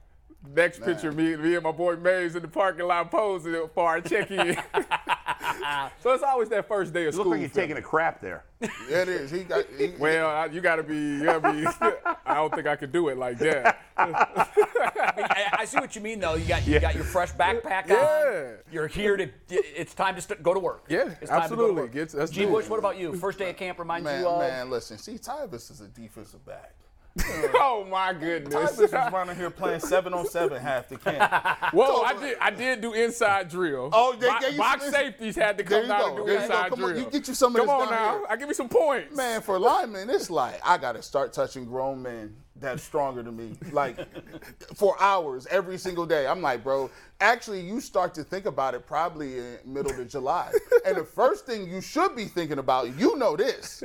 Next 0.55 0.83
picture, 0.83 1.11
me, 1.13 1.37
me 1.37 1.55
and 1.55 1.65
my 1.65 1.73
boy 1.73 1.97
Mays 1.97 2.37
in 2.37 2.43
the 2.43 2.49
parking 2.49 2.87
lot 2.87 3.11
posing 3.11 3.55
for 3.75 3.89
our 3.89 4.01
check-in. 4.01 4.55
so 6.01 6.13
it's 6.13 6.23
always 6.23 6.49
that 6.51 6.67
first 6.69 6.93
day 6.93 7.07
of 7.07 7.15
You 7.15 7.19
look 7.19 7.29
like 7.29 7.41
you're 7.41 7.49
for 7.49 7.55
taking 7.55 7.77
a 7.77 7.83
crap 7.83 8.21
there. 8.21 8.45
Yeah, 8.61 9.03
it 9.03 9.09
is. 9.09 9.31
He 9.31 9.45
got. 9.45 9.65
He, 9.79 9.93
Well, 9.99 10.29
I, 10.29 10.47
you 10.47 10.61
gotta 10.61 10.83
be. 10.83 10.97
You 10.97 11.25
gotta 11.25 11.53
be. 11.53 11.67
I 12.27 12.35
don't 12.35 12.55
think 12.55 12.67
I 12.67 12.77
could 12.77 12.93
do 12.93 13.09
it 13.09 13.19
like 13.19 13.39
that. 13.39 13.79
I, 13.97 15.49
I 15.59 15.65
see 15.65 15.79
what 15.79 15.95
you 15.95 16.03
mean, 16.03 16.21
though. 16.21 16.35
You 16.35 16.47
got 16.47 16.67
you 16.67 16.75
Yeah. 16.75 16.79
got 16.81 16.95
your 16.95 17.05
fresh 17.05 17.33
backpack 17.33 17.89
Yeah. 17.89 17.97
on. 17.97 18.55
You're 18.73 18.87
here 18.87 19.17
to. 19.17 19.29
It's 19.49 19.95
time 19.95 20.15
to 20.17 20.21
st- 20.21 20.43
go 20.43 20.55
to 20.55 20.61
work. 20.61 20.85
Yeah, 20.89 21.11
it's 21.21 21.31
time 21.31 21.41
To 21.41 21.45
absolutely. 21.45 21.67
go 21.71 21.75
to 21.77 21.83
work. 21.83 21.93
Get- 21.93 22.15
let's 22.15 22.31
G. 22.31 22.47
Bush, 22.47 22.69
what 22.69 22.79
about 22.79 22.99
you? 22.99 23.15
First 23.17 23.39
day 23.39 23.51
of 23.51 23.57
camp 23.57 23.79
reminds 23.79 24.05
man, 24.05 24.21
you 24.21 24.29
of? 24.29 24.41
man, 24.41 24.71
listen. 24.71 24.99
See, 24.99 25.15
Tyvis 25.15 25.71
is 25.71 25.81
a 25.81 25.89
defensive 25.89 26.45
back. 26.47 26.75
oh 27.55 27.87
my 27.89 28.13
goodness. 28.13 28.53
Tyvis 28.55 28.93
was 28.93 29.13
running 29.13 29.37
here 29.37 29.51
playing 29.51 29.79
seven 29.79 30.13
on 30.13 30.27
seven 30.27 30.61
half 30.61 30.89
the 30.89 30.97
camp. 30.97 31.33
Whoa, 31.73 32.03
I 32.03 32.15
did. 32.19 32.39
I 32.41 32.51
did 32.51 32.81
do 32.81 32.93
inside 32.93 33.49
drill. 33.49 33.91
Oh, 33.93 34.17
they 34.19 34.27
you 34.51 34.59
box 34.59 34.91
safeties 34.91 35.37
had 35.37 35.57
to 35.59 35.65
come 35.65 35.83
you 35.83 35.89
down 35.89 36.01
go. 36.01 36.07
and 36.09 36.17
do 36.17 36.25
There 36.25 36.35
you 36.35 36.43
inside 36.43 36.71
Come 36.71 36.85
on, 36.85 36.97
you 36.97 37.05
get 37.05 37.29
you 37.29 37.35
some 37.35 37.55
of 37.55 37.59
Come 37.59 37.67
this 37.67 37.73
on 37.73 37.89
down 37.89 37.91
now, 37.91 38.19
here. 38.19 38.27
I 38.31 38.37
give 38.37 38.49
me 38.49 38.55
some 38.55 38.69
points. 38.69 39.17
Man, 39.17 39.43
for 39.43 39.61
linemen, 39.61 40.11
it's 40.11 40.29
like 40.29 40.61
I 40.65 40.77
gotta 40.77 41.03
start 41.03 41.33
touching 41.33 41.65
grown 41.67 42.03
men 42.03 42.35
that's 42.57 42.83
stronger 42.83 43.23
than 43.23 43.37
me, 43.37 43.57
like 43.71 43.97
for 44.75 45.01
hours 45.01 45.47
every 45.51 45.79
single 45.79 46.07
day. 46.07 46.27
I'm 46.27 46.43
like, 46.43 46.65
bro. 46.65 46.91
Actually, 47.21 47.61
you 47.61 47.81
start 47.81 48.13
to 48.15 48.25
think 48.25 48.45
about 48.47 48.75
it 48.75 48.87
probably 48.87 49.39
in 49.39 49.59
middle 49.65 49.93
of 49.99 50.09
July, 50.09 50.53
and 50.85 50.97
the 50.97 51.05
first 51.05 51.47
thing 51.47 51.69
you 51.71 51.81
should 51.81 52.17
be 52.17 52.25
thinking 52.25 52.59
about, 52.59 52.99
you 52.99 53.17
know 53.17 53.37
this, 53.37 53.85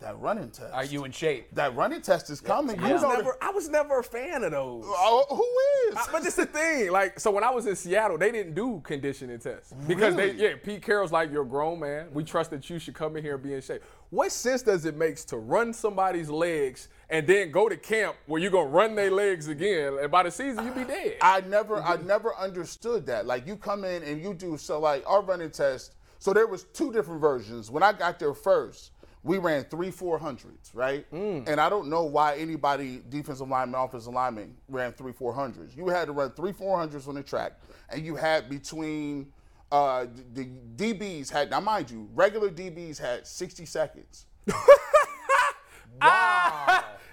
that 0.00 0.18
running 0.20 0.50
test. 0.50 0.72
Are 0.72 0.84
you 0.84 1.04
in 1.04 1.10
shape? 1.10 1.52
That 1.54 1.74
running 1.74 2.00
test 2.00 2.30
is 2.30 2.40
coming. 2.40 2.78
I 2.78 2.86
You 2.86 2.92
was 2.94 3.02
know 3.02 3.12
never. 3.14 3.36
I 3.40 3.50
was 3.50 3.68
never 3.68 3.98
a 3.98 4.04
fan 4.04 4.44
of 4.44 4.52
those. 4.52 4.84
Oh, 4.86 5.24
who 5.28 5.90
is? 5.90 6.06
But 6.12 6.22
just 6.22 6.36
the 6.36 6.46
thing, 6.46 6.92
like, 6.92 7.18
so 7.18 7.30
when 7.30 7.42
I 7.42 7.50
was 7.50 7.66
in 7.66 7.74
Seattle, 7.74 8.16
they 8.16 8.30
didn't 8.30 8.54
do 8.54 8.80
conditioning 8.84 9.38
tests 9.38 9.74
because 9.86 10.14
Really? 10.14 10.32
they, 10.32 10.50
yeah, 10.50 10.54
Pete 10.62 10.82
Carroll's 10.82 11.10
like, 11.10 11.32
you're 11.32 11.42
a 11.42 11.46
grown 11.46 11.80
man. 11.80 12.08
We 12.12 12.22
trust 12.22 12.50
that 12.50 12.70
you 12.70 12.78
should 12.78 12.94
come 12.94 13.16
in 13.16 13.24
here 13.24 13.34
and 13.34 13.42
be 13.42 13.54
in 13.54 13.60
shape. 13.60 13.82
What 14.10 14.30
sense 14.32 14.62
does 14.62 14.84
it 14.84 14.96
make 14.96 15.16
to 15.26 15.36
run 15.36 15.72
somebody's 15.72 16.30
legs 16.30 16.88
and 17.10 17.26
then 17.26 17.50
go 17.50 17.68
to 17.68 17.76
camp 17.76 18.16
where 18.26 18.40
you're 18.40 18.50
gonna 18.50 18.70
run 18.70 18.94
their 18.94 19.10
legs 19.10 19.48
again, 19.48 19.98
and 20.00 20.10
by 20.10 20.22
the 20.22 20.30
season 20.30 20.64
you 20.64 20.72
be 20.72 20.84
dead? 20.84 21.16
I 21.20 21.40
never 21.42 21.82
I 21.82 21.96
mm-hmm. 21.96 22.06
never 22.06 22.36
understood 22.36 23.06
that. 23.06 23.26
Like 23.26 23.46
you 23.46 23.56
come 23.56 23.84
in 23.84 24.02
and 24.04 24.22
you 24.22 24.32
do 24.32 24.56
so 24.56 24.78
like 24.80 25.02
our 25.06 25.22
running 25.22 25.50
test. 25.50 25.94
So 26.20 26.32
there 26.32 26.46
was 26.46 26.64
two 26.64 26.92
different 26.92 27.20
versions. 27.20 27.70
When 27.70 27.82
I 27.82 27.92
got 27.92 28.18
there 28.18 28.34
first, 28.34 28.92
we 29.28 29.36
ran 29.36 29.62
three 29.64 29.90
four 29.90 30.18
hundreds, 30.18 30.74
right? 30.74 31.06
And 31.46 31.60
I 31.60 31.68
don't 31.68 31.88
know 31.88 32.04
why 32.04 32.36
anybody, 32.36 33.02
defensive 33.10 33.48
lineman, 33.48 33.78
offensive 33.78 34.12
lineman, 34.14 34.56
ran 34.68 34.92
three 34.92 35.12
four 35.12 35.34
hundreds. 35.34 35.76
You 35.76 35.86
had 35.88 36.06
to 36.06 36.12
run 36.12 36.30
three 36.32 36.52
four 36.52 36.78
hundreds 36.78 37.06
on 37.06 37.14
the 37.14 37.22
track, 37.22 37.52
and 37.90 38.04
you 38.04 38.16
had 38.16 38.48
between 38.48 39.30
uh, 39.70 40.06
the 40.34 40.48
the 40.74 40.94
DBs 40.94 41.30
had 41.30 41.50
now 41.50 41.60
mind 41.60 41.90
you, 41.90 42.08
regular 42.14 42.48
DBs 42.48 42.98
had 42.98 43.26
60 43.26 43.66
seconds. 43.66 44.24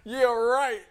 Yeah, 0.05 0.23
right. 0.25 0.81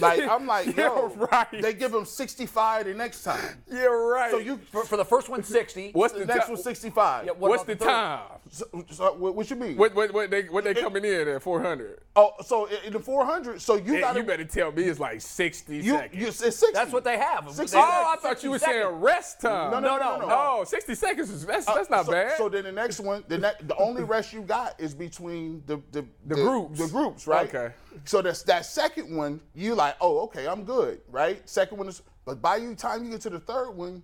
Like 0.00 0.20
I'm 0.28 0.46
like, 0.46 0.76
yeah, 0.76 1.08
right. 1.30 1.46
they 1.62 1.74
give 1.74 1.92
him 1.94 2.04
65 2.04 2.86
the 2.86 2.94
next 2.94 3.22
time. 3.24 3.62
yeah, 3.70 3.84
right. 3.84 4.30
So 4.30 4.38
you 4.38 4.58
For, 4.70 4.84
for 4.84 4.96
the 4.96 5.04
first 5.04 5.28
one, 5.28 5.42
60. 5.42 5.90
what's 5.92 6.12
the 6.14 6.20
the 6.20 6.26
next 6.26 6.44
time? 6.46 6.52
was 6.52 6.64
65. 6.64 7.26
Yeah, 7.26 7.32
what 7.32 7.50
What's 7.50 7.62
about 7.64 7.78
the 7.78 7.84
time? 7.84 8.20
So, 8.50 8.64
so 8.90 9.12
what, 9.14 9.34
what 9.34 9.50
you 9.50 9.56
mean? 9.56 9.76
What 9.76 9.94
what 9.94 10.12
what 10.12 10.30
they 10.30 10.42
what 10.44 10.64
they 10.64 10.74
coming 10.74 11.04
in 11.04 11.28
at 11.28 11.42
400? 11.42 12.00
Oh, 12.16 12.32
so 12.44 12.66
in 12.66 12.76
in 12.86 12.92
the 12.92 13.00
400, 13.00 13.60
so 13.60 13.76
you 13.76 13.94
Yeah, 13.94 14.00
got 14.00 14.16
you 14.16 14.22
better 14.22 14.44
tell 14.44 14.72
me 14.72 14.84
it's 14.84 15.00
like 15.00 15.20
60 15.20 15.76
you, 15.76 15.82
seconds. 15.94 16.20
you 16.20 16.26
it's 16.28 16.38
60. 16.38 16.66
That's 16.74 16.92
what 16.92 17.04
they 17.04 17.18
have. 17.18 17.50
Sixty- 17.50 17.76
have 17.78 17.86
oh, 17.88 18.12
I 18.12 18.16
thought 18.16 18.42
you 18.42 18.50
were 18.50 18.58
seconds. 18.58 18.82
saying 18.82 18.96
rest 19.00 19.40
time. 19.40 19.70
No, 19.70 19.80
no, 19.80 19.96
no, 19.98 20.18
no, 20.18 20.26
no. 20.26 20.58
Oh, 20.60 20.64
60 20.64 20.94
seconds 20.94 21.30
is 21.30 21.46
that's 21.46 21.66
Uh, 21.68 21.74
that's 21.74 21.90
not 21.90 22.06
so, 22.06 22.12
bad. 22.12 22.36
So 22.36 22.48
then 22.48 22.64
the 22.64 22.72
next 22.72 23.00
one, 23.00 23.24
the 23.28 23.38
ne- 23.38 23.66
the 23.66 23.76
only 23.76 24.02
rest 24.04 24.32
you 24.32 24.42
got 24.42 24.78
is 24.80 24.94
between 24.94 25.62
the 25.66 25.80
the, 25.92 26.04
The 26.26 26.34
groups. 26.34 26.78
The 26.78 26.88
groups, 26.88 27.26
right? 27.26 27.52
Okay. 27.54 27.74
So 28.04 28.22
that's 28.22 28.42
that 28.44 28.64
second 28.66 29.14
one. 29.14 29.40
You 29.54 29.74
like, 29.74 29.81
oh, 30.00 30.20
okay, 30.24 30.46
I'm 30.46 30.64
good, 30.64 31.00
right? 31.10 31.46
Second 31.48 31.78
one 31.78 31.88
is, 31.88 32.02
but 32.24 32.40
by 32.40 32.58
the 32.60 32.74
time 32.74 33.04
you 33.04 33.10
get 33.10 33.20
to 33.22 33.30
the 33.30 33.40
third 33.40 33.70
one. 33.72 34.02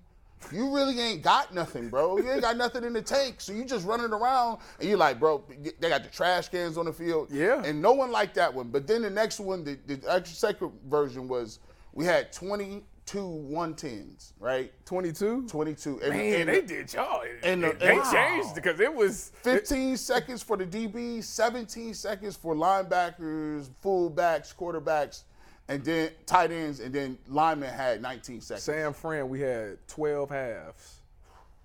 You 0.53 0.73
really 0.73 1.01
ain't 1.01 1.23
got 1.23 1.53
nothing, 1.53 1.89
bro. 1.89 2.17
You 2.19 2.31
ain't 2.31 2.43
got 2.43 2.57
nothing 2.57 2.85
in 2.85 2.93
the 2.93 3.03
tank. 3.03 3.41
So 3.41 3.53
you 3.53 3.65
just 3.65 3.85
running 3.85 4.13
around 4.13 4.59
and 4.79 4.89
you're 4.89 4.97
like, 4.97 5.19
bro, 5.19 5.43
they 5.81 5.89
got 5.89 6.05
the 6.05 6.11
trash 6.11 6.49
cans 6.49 6.79
on 6.79 6.85
the 6.85 6.93
field. 6.93 7.29
Yeah. 7.33 7.61
And 7.65 7.83
no 7.83 7.91
one 7.93 8.13
liked 8.13 8.37
that 8.37 8.55
one. 8.55 8.69
But 8.69 8.87
then 8.87 9.03
the 9.03 9.11
next 9.11 9.41
one, 9.41 9.65
the, 9.65 9.77
the 9.89 10.09
actual 10.09 10.37
second 10.37 10.71
version 10.87 11.27
was 11.27 11.59
we 11.93 12.05
had 12.05 12.33
22 12.33 12.85
110s, 13.19 14.33
right? 14.39 14.73
22. 14.87 15.49
22. 15.49 16.01
And, 16.03 16.11
Man, 16.11 16.41
and 16.41 16.49
they 16.49 16.61
did 16.61 16.93
y'all. 16.93 17.23
and 17.43 17.65
the- 17.65 17.77
they 17.79 17.97
and- 17.97 18.05
changed 18.13 18.55
because 18.55 18.79
it 18.79 18.95
was 18.95 19.33
15 19.43 19.97
seconds 19.97 20.43
for 20.45 20.57
the 20.57 20.65
DB, 20.67 21.21
17 21.23 21.95
seconds 21.95 22.37
for 22.37 22.55
linebackers, 22.55 23.71
fullbacks, 23.85 24.55
quarterbacks, 24.55 25.25
and 25.69 25.85
then 25.85 26.11
tight 26.27 26.51
ends, 26.51 26.81
and 26.81 26.95
then 26.95 27.19
linemen 27.29 27.73
had 27.73 28.01
19 28.03 28.41
seconds. 28.41 28.65
San 28.65 28.93
Fran. 28.93 29.29
We 29.29 29.41
had 29.41 29.79
12 29.89 30.31
halves, 30.31 31.01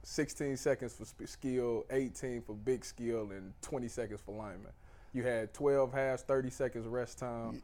16 0.04 0.58
seconds 0.58 0.94
for 0.94 1.28
skill, 1.28 1.86
18 1.90 2.42
for 2.42 2.54
big 2.54 2.84
skill, 2.84 3.32
and 3.32 3.54
20 3.62 3.88
seconds 3.88 4.22
for 4.26 4.36
linemen. 4.36 4.72
You 5.14 5.24
had 5.24 5.54
12 5.54 5.94
halves, 5.94 6.24
30 6.24 6.50
seconds 6.50 6.88
rest 6.88 7.20
time. 7.20 7.62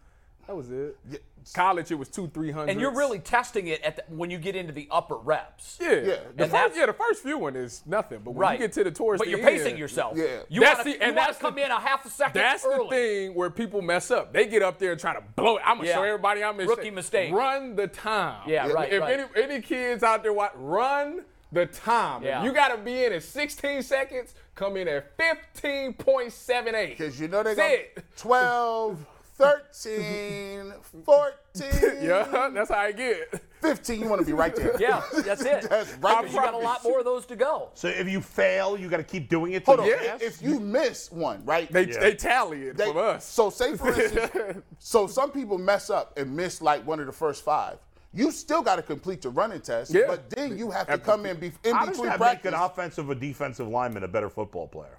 That 0.49 0.55
was 0.55 0.71
it. 0.71 0.97
Yeah. 1.11 1.19
College, 1.53 1.91
it 1.91 1.95
was 1.95 2.09
two, 2.09 2.27
three 2.33 2.49
hundred. 2.49 2.71
And 2.71 2.81
you're 2.81 2.89
really 2.95 3.19
testing 3.19 3.67
it 3.67 3.83
at 3.83 3.97
the, 3.97 4.03
when 4.09 4.31
you 4.31 4.39
get 4.39 4.55
into 4.55 4.73
the 4.73 4.87
upper 4.89 5.15
reps. 5.15 5.77
yeah. 5.79 5.91
Yeah. 5.93 6.15
The 6.35 6.47
first, 6.47 6.75
yeah, 6.75 6.87
the 6.87 6.93
first 6.93 7.21
few 7.21 7.37
one 7.37 7.55
is 7.55 7.83
nothing, 7.85 8.21
but 8.25 8.31
when 8.31 8.39
Right. 8.41 8.59
you 8.59 8.65
get 8.65 8.73
to 8.73 8.83
the 8.83 8.89
towards 8.91 9.19
But 9.19 9.25
the 9.25 9.29
you're 9.29 9.39
pacing 9.39 9.77
yourself. 9.77 10.17
Yeah. 10.17 10.39
You 10.49 10.61
That's 10.61 10.77
want 10.79 10.85
the- 10.87 10.93
to 10.97 11.03
and 11.03 11.15
that's 11.15 11.37
come 11.37 11.53
the- 11.53 11.65
in 11.65 11.69
a 11.71 11.79
half 11.79 12.03
a 12.03 12.09
second 12.09 12.33
That's 12.41 12.65
early. 12.65 12.83
the 12.85 12.89
thing 12.89 13.33
where 13.35 13.51
people 13.51 13.83
mess 13.83 14.09
up. 14.09 14.33
They 14.33 14.47
get 14.47 14.63
up 14.63 14.79
there 14.79 14.91
and 14.91 14.99
try 14.99 15.13
to 15.13 15.21
blow 15.35 15.57
it. 15.57 15.63
I'm 15.63 15.77
gonna 15.77 15.87
Yeah. 15.89 15.93
show 15.95 16.03
everybody 16.03 16.43
I'm 16.43 16.59
in 16.59 16.67
Rookie 16.67 16.85
shape. 16.85 16.93
mistake. 16.95 17.31
Run 17.31 17.75
the 17.75 17.85
time. 17.87 18.49
Yeah, 18.49 18.67
right, 18.69 18.91
If 18.91 19.01
right. 19.01 19.19
any 19.35 19.43
any 19.53 19.61
kids 19.61 20.01
out 20.01 20.23
there, 20.23 20.33
what 20.33 20.51
run 20.55 21.25
the 21.51 21.67
time. 21.67 22.23
Yeah. 22.23 22.43
You 22.43 22.53
got 22.53 22.69
to 22.69 22.77
be 22.77 23.05
in 23.05 23.13
at 23.13 23.21
16 23.23 23.81
seconds. 23.83 24.33
Come 24.55 24.77
in 24.77 24.87
at 24.87 25.15
15.78. 25.17 26.89
Because 26.97 27.19
you 27.19 27.27
know 27.27 27.43
they 27.43 27.55
That's 27.55 27.85
got 27.95 28.03
12, 28.17 29.05
13, 29.39 30.73
14, 31.05 31.69
Yeah, 32.01 32.49
that's 32.53 32.69
how 32.69 32.77
I 32.77 32.91
get. 32.91 33.41
15. 33.61 33.99
You 34.01 34.07
want 34.09 34.19
to 34.21 34.25
be 34.25 34.33
right 34.33 34.55
there. 34.55 34.75
Yeah, 34.79 35.01
that's 35.25 35.41
it. 35.41 35.63
That's 35.69 35.93
right. 35.97 36.25
You 36.29 36.33
got 36.33 36.53
a 36.53 36.57
lot 36.57 36.81
more 36.83 36.99
of 36.99 37.05
those 37.05 37.25
to 37.25 37.35
go. 37.35 37.71
So 37.73 37.89
if 37.89 38.07
you 38.07 38.21
fail, 38.21 38.77
you 38.79 38.87
got 38.87 38.97
to 38.97 39.03
keep 39.03 39.27
doing 39.27 39.51
it. 39.53 39.65
till 39.65 39.75
Hold 39.75 39.79
on. 39.81 39.85
you 39.87 39.97
Yeah. 40.01 40.17
If 40.21 40.41
you 40.41 40.59
miss 40.61 41.11
one, 41.11 41.43
right? 41.43 41.69
They 41.71 41.87
Yeah. 41.87 41.99
they 41.99 42.15
tally 42.15 42.63
it 42.67 42.77
They- 42.77 42.87
from 42.87 42.97
us. 42.97 43.25
So 43.25 43.49
say 43.49 43.75
for 43.75 43.89
instance, 43.99 44.61
so 44.79 45.07
some 45.07 45.31
people 45.31 45.57
mess 45.57 45.89
up 45.89 46.17
and 46.17 46.33
miss 46.35 46.61
like 46.61 46.85
one 46.87 46.99
of 47.01 47.05
the 47.05 47.11
first 47.11 47.43
five. 47.43 47.79
You 48.13 48.31
still 48.31 48.61
got 48.61 48.77
to 48.77 48.81
complete 48.81 49.21
the 49.21 49.29
running 49.29 49.59
test, 49.61 49.93
Yeah. 49.93 50.03
but 50.07 50.29
then 50.29 50.57
you 50.57 50.71
have 50.71 50.87
to 50.87 50.97
come 50.97 51.25
in 51.25 51.37
be, 51.37 51.51
in 51.65 51.75
How 51.75 51.81
does 51.85 51.97
between 51.97 52.09
that 52.09 52.19
make 52.19 52.45
an 52.45 52.53
offensive 52.53 53.09
or 53.09 53.15
defensive 53.15 53.67
lineman 53.67 54.03
a 54.03 54.07
better 54.07 54.29
football 54.29 54.67
player? 54.67 54.97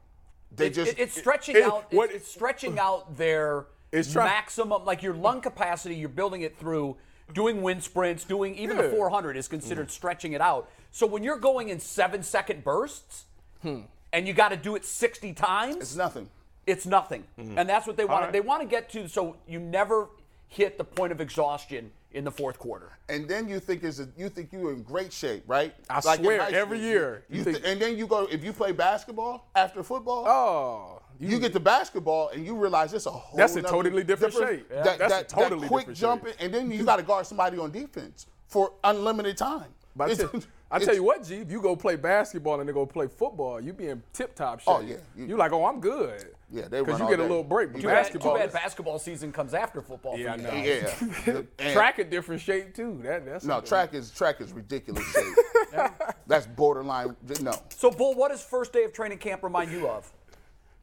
they 0.54 0.66
It- 0.66 0.74
just 0.74 0.92
it- 0.92 0.98
it's 0.98 1.16
stretching 1.18 1.56
it- 1.56 1.62
out. 1.62 1.90
what- 1.92 2.10
it's, 2.10 2.24
it's 2.24 2.28
stretching 2.32 2.78
out 2.78 3.16
their 3.16 3.66
It's 3.92 4.12
try- 4.12 4.24
maximum, 4.24 4.84
like 4.84 5.02
your 5.02 5.14
lung 5.14 5.40
capacity. 5.40 5.96
You're 5.96 6.08
building 6.08 6.42
it 6.42 6.56
through 6.58 6.96
doing 7.32 7.62
wind 7.62 7.82
sprints, 7.82 8.24
doing 8.24 8.54
even 8.56 8.76
the 8.76 8.88
400 8.90 9.36
is 9.36 9.48
considered 9.48 9.86
hmm. 9.86 9.90
stretching 9.90 10.32
it 10.32 10.40
out. 10.40 10.70
So 10.90 11.06
when 11.06 11.22
you're 11.22 11.38
going 11.38 11.68
in 11.68 11.80
seven 11.80 12.22
second 12.22 12.64
bursts, 12.64 13.24
hmm. 13.62 13.80
and 14.12 14.26
you 14.26 14.32
got 14.34 14.48
to 14.50 14.56
do 14.56 14.74
it 14.76 14.84
60 14.84 15.32
times, 15.34 15.76
it's 15.76 15.96
nothing. 15.96 16.28
it's 16.66 16.86
nothing. 16.86 17.24
Mm-hmm. 17.38 17.58
And 17.58 17.68
that's 17.68 17.86
what 17.86 17.96
they 17.96 18.04
want. 18.04 18.24
right. 18.24 18.32
They 18.32 18.40
want 18.40 18.62
to 18.62 18.68
get 18.68 18.90
to 18.90 19.08
so 19.08 19.36
you 19.46 19.60
never 19.60 20.08
hit 20.48 20.78
the 20.78 20.84
point 20.84 21.12
of 21.12 21.20
exhaustion 21.20 21.92
in 22.12 22.24
the 22.24 22.30
fourth 22.30 22.58
quarter. 22.58 22.90
And 23.08 23.28
then 23.28 23.48
you 23.48 23.60
think 23.60 23.84
is 23.84 24.04
you 24.16 24.28
think 24.28 24.52
you're 24.52 24.72
in 24.72 24.82
great 24.82 25.12
shape, 25.12 25.44
right? 25.46 25.74
I 25.88 25.96
in 25.96 26.02
swear, 26.02 26.40
every 26.52 26.80
year, 26.80 27.24
You 27.28 27.38
you 27.38 27.44
thi- 27.44 27.52
think- 27.52 27.66
and 27.66 27.80
then 27.80 27.96
you 27.96 28.06
go 28.06 28.26
if 28.30 28.42
you 28.42 28.52
play 28.52 28.72
basketball 28.72 29.48
after 29.54 29.82
football. 29.82 30.26
oh, 30.26 31.02
You 31.20 31.38
get 31.38 31.52
to 31.52 31.60
basketball 31.60 32.30
and 32.30 32.44
you 32.46 32.56
realize 32.56 32.94
it's 32.94 33.06
a 33.06 33.10
whole. 33.10 33.36
That's 33.36 33.54
a 33.56 33.62
totally 33.62 34.02
different 34.04 34.32
shape. 34.34 34.66
Yeah. 34.70 34.82
That, 34.82 34.98
That's 34.98 35.12
a 35.12 35.16
that, 35.16 35.28
totally 35.28 35.60
that 35.62 35.68
quick 35.68 35.80
different 35.82 35.98
jumping, 35.98 36.32
shape. 36.32 36.40
and 36.40 36.54
then 36.54 36.70
you 36.70 36.84
got 36.84 36.96
to 36.96 37.02
guard 37.02 37.26
somebody 37.26 37.58
on 37.58 37.70
defense 37.70 38.26
for 38.46 38.72
unlimited 38.82 39.36
time. 39.36 39.68
But 39.94 40.08
I 40.08 40.12
It's- 40.12 40.30
tell, 40.30 40.40
I 40.72 40.78
tell 40.78 40.94
you 40.94 41.02
what, 41.02 41.24
G, 41.24 41.36
if 41.36 41.50
you 41.50 41.60
go 41.60 41.74
play 41.74 41.96
basketball 41.96 42.60
and 42.60 42.68
then 42.68 42.74
go 42.74 42.86
play 42.86 43.08
football, 43.08 43.60
you 43.60 43.72
be 43.72 43.88
in 43.88 44.02
tip 44.12 44.34
top 44.36 44.60
oh, 44.66 44.80
shape. 44.80 44.88
Oh, 44.88 44.92
yeah. 44.92 45.20
You, 45.20 45.30
You- 45.30 45.36
like, 45.36 45.52
oh, 45.52 45.66
I'm 45.66 45.80
good. 45.80 46.24
Yeah, 46.52 46.68
they 46.68 46.80
Because 46.80 46.98
you 46.98 47.04
all 47.04 47.10
get 47.10 47.20
a 47.20 47.22
little 47.22 47.44
break. 47.44 47.72
But 47.72 47.80
Too 47.80 47.86
bad, 47.86 47.94
basketball, 47.94 48.32
too 48.34 48.38
bad 48.40 48.52
basketball 48.52 48.98
season 48.98 49.30
comes 49.30 49.54
after 49.54 49.80
football. 49.82 50.18
Yeah, 50.18 50.34
I 50.34 50.36
you 50.36 50.72
Yeah. 50.72 51.42
And- 51.58 51.72
track 51.72 51.98
a 51.98 52.04
different 52.04 52.40
shape 52.40 52.74
too. 52.74 53.00
That 53.04 53.24
that's 53.24 53.44
No, 53.44 53.60
track 53.60 53.94
is 53.94 54.10
track 54.10 54.40
is 54.40 54.52
ridiculous 54.52 55.04
shape. 55.12 55.90
That's 56.26 56.46
borderline. 56.46 57.16
No. 57.40 57.52
So, 57.68 57.90
Bull, 57.90 58.14
what 58.14 58.30
does 58.30 58.42
first 58.42 58.72
day 58.72 58.84
of 58.84 58.92
training 58.92 59.18
camp 59.18 59.42
remind 59.42 59.70
you 59.70 59.88
of? 59.88 60.10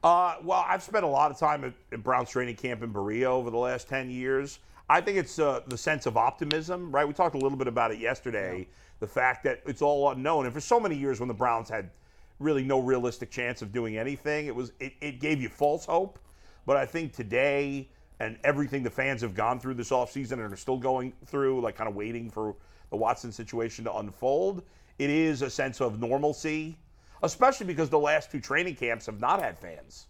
Uh, 0.04 0.36
well, 0.44 0.64
I've 0.68 0.84
spent 0.84 1.04
a 1.04 1.08
lot 1.08 1.32
of 1.32 1.38
time 1.38 1.64
at, 1.64 1.74
at 1.92 2.04
Browns 2.04 2.30
training 2.30 2.56
camp 2.56 2.84
in 2.84 2.92
Berea 2.92 3.30
over 3.30 3.50
the 3.50 3.58
last 3.58 3.88
10 3.90 4.10
years. 4.10 4.60
I 4.90 5.02
think 5.02 5.18
it's 5.18 5.38
uh, 5.40 5.62
the 5.68 5.78
sense 5.78 6.06
of 6.06 6.16
optimism, 6.18 6.92
right? 6.92 7.06
We 7.06 7.14
talked 7.14 7.36
a 7.36 7.40
little 7.40 7.58
bit 7.58 7.68
about 7.68 7.92
it 7.92 8.00
yesterday. 8.00 8.68
The 9.00 9.08
fact 9.08 9.44
that 9.44 9.62
it's 9.66 9.82
all 9.82 10.12
unknown. 10.12 10.46
And 10.46 10.54
for 10.54 10.62
so 10.62 10.80
many 10.80 10.96
years 10.96 11.20
when 11.20 11.28
the 11.28 11.34
Browns 11.34 11.70
had 11.70 11.90
really 12.40 12.64
no 12.64 12.80
realistic 12.80 13.32
chance 13.32 13.62
of 13.62 13.72
doing 13.72 13.98
anything, 13.98 14.46
it 14.46 14.56
was 14.56 14.72
it, 14.80 14.94
it 15.02 15.20
gave 15.20 15.42
you 15.42 15.50
false 15.50 15.86
hope. 15.86 16.20
But 16.66 16.78
I 16.78 16.86
think 16.86 17.14
today 17.14 17.90
and 18.20 18.38
everything 18.44 18.84
the 18.84 18.90
fans 18.90 19.22
have 19.22 19.34
gone 19.36 19.60
through 19.60 19.76
this 19.76 19.90
offseason 19.90 20.34
and 20.34 20.54
are 20.54 20.58
still 20.58 20.78
going 20.78 21.14
through, 21.26 21.62
like 21.62 21.76
kind 21.76 21.90
of 21.90 21.96
waiting 21.96 22.30
for 22.30 22.56
the 22.90 22.96
Watson 22.96 23.32
situation 23.32 23.84
to 23.86 23.96
unfold, 23.98 24.64
it 24.98 25.10
is 25.10 25.42
a 25.42 25.50
sense 25.50 25.82
of 25.82 26.00
normalcy, 26.00 26.78
especially 27.24 27.66
because 27.66 27.90
the 27.90 28.00
last 28.00 28.32
two 28.32 28.40
training 28.40 28.76
camps 28.76 29.06
have 29.06 29.20
not 29.20 29.42
had 29.42 29.58
fans 29.58 30.08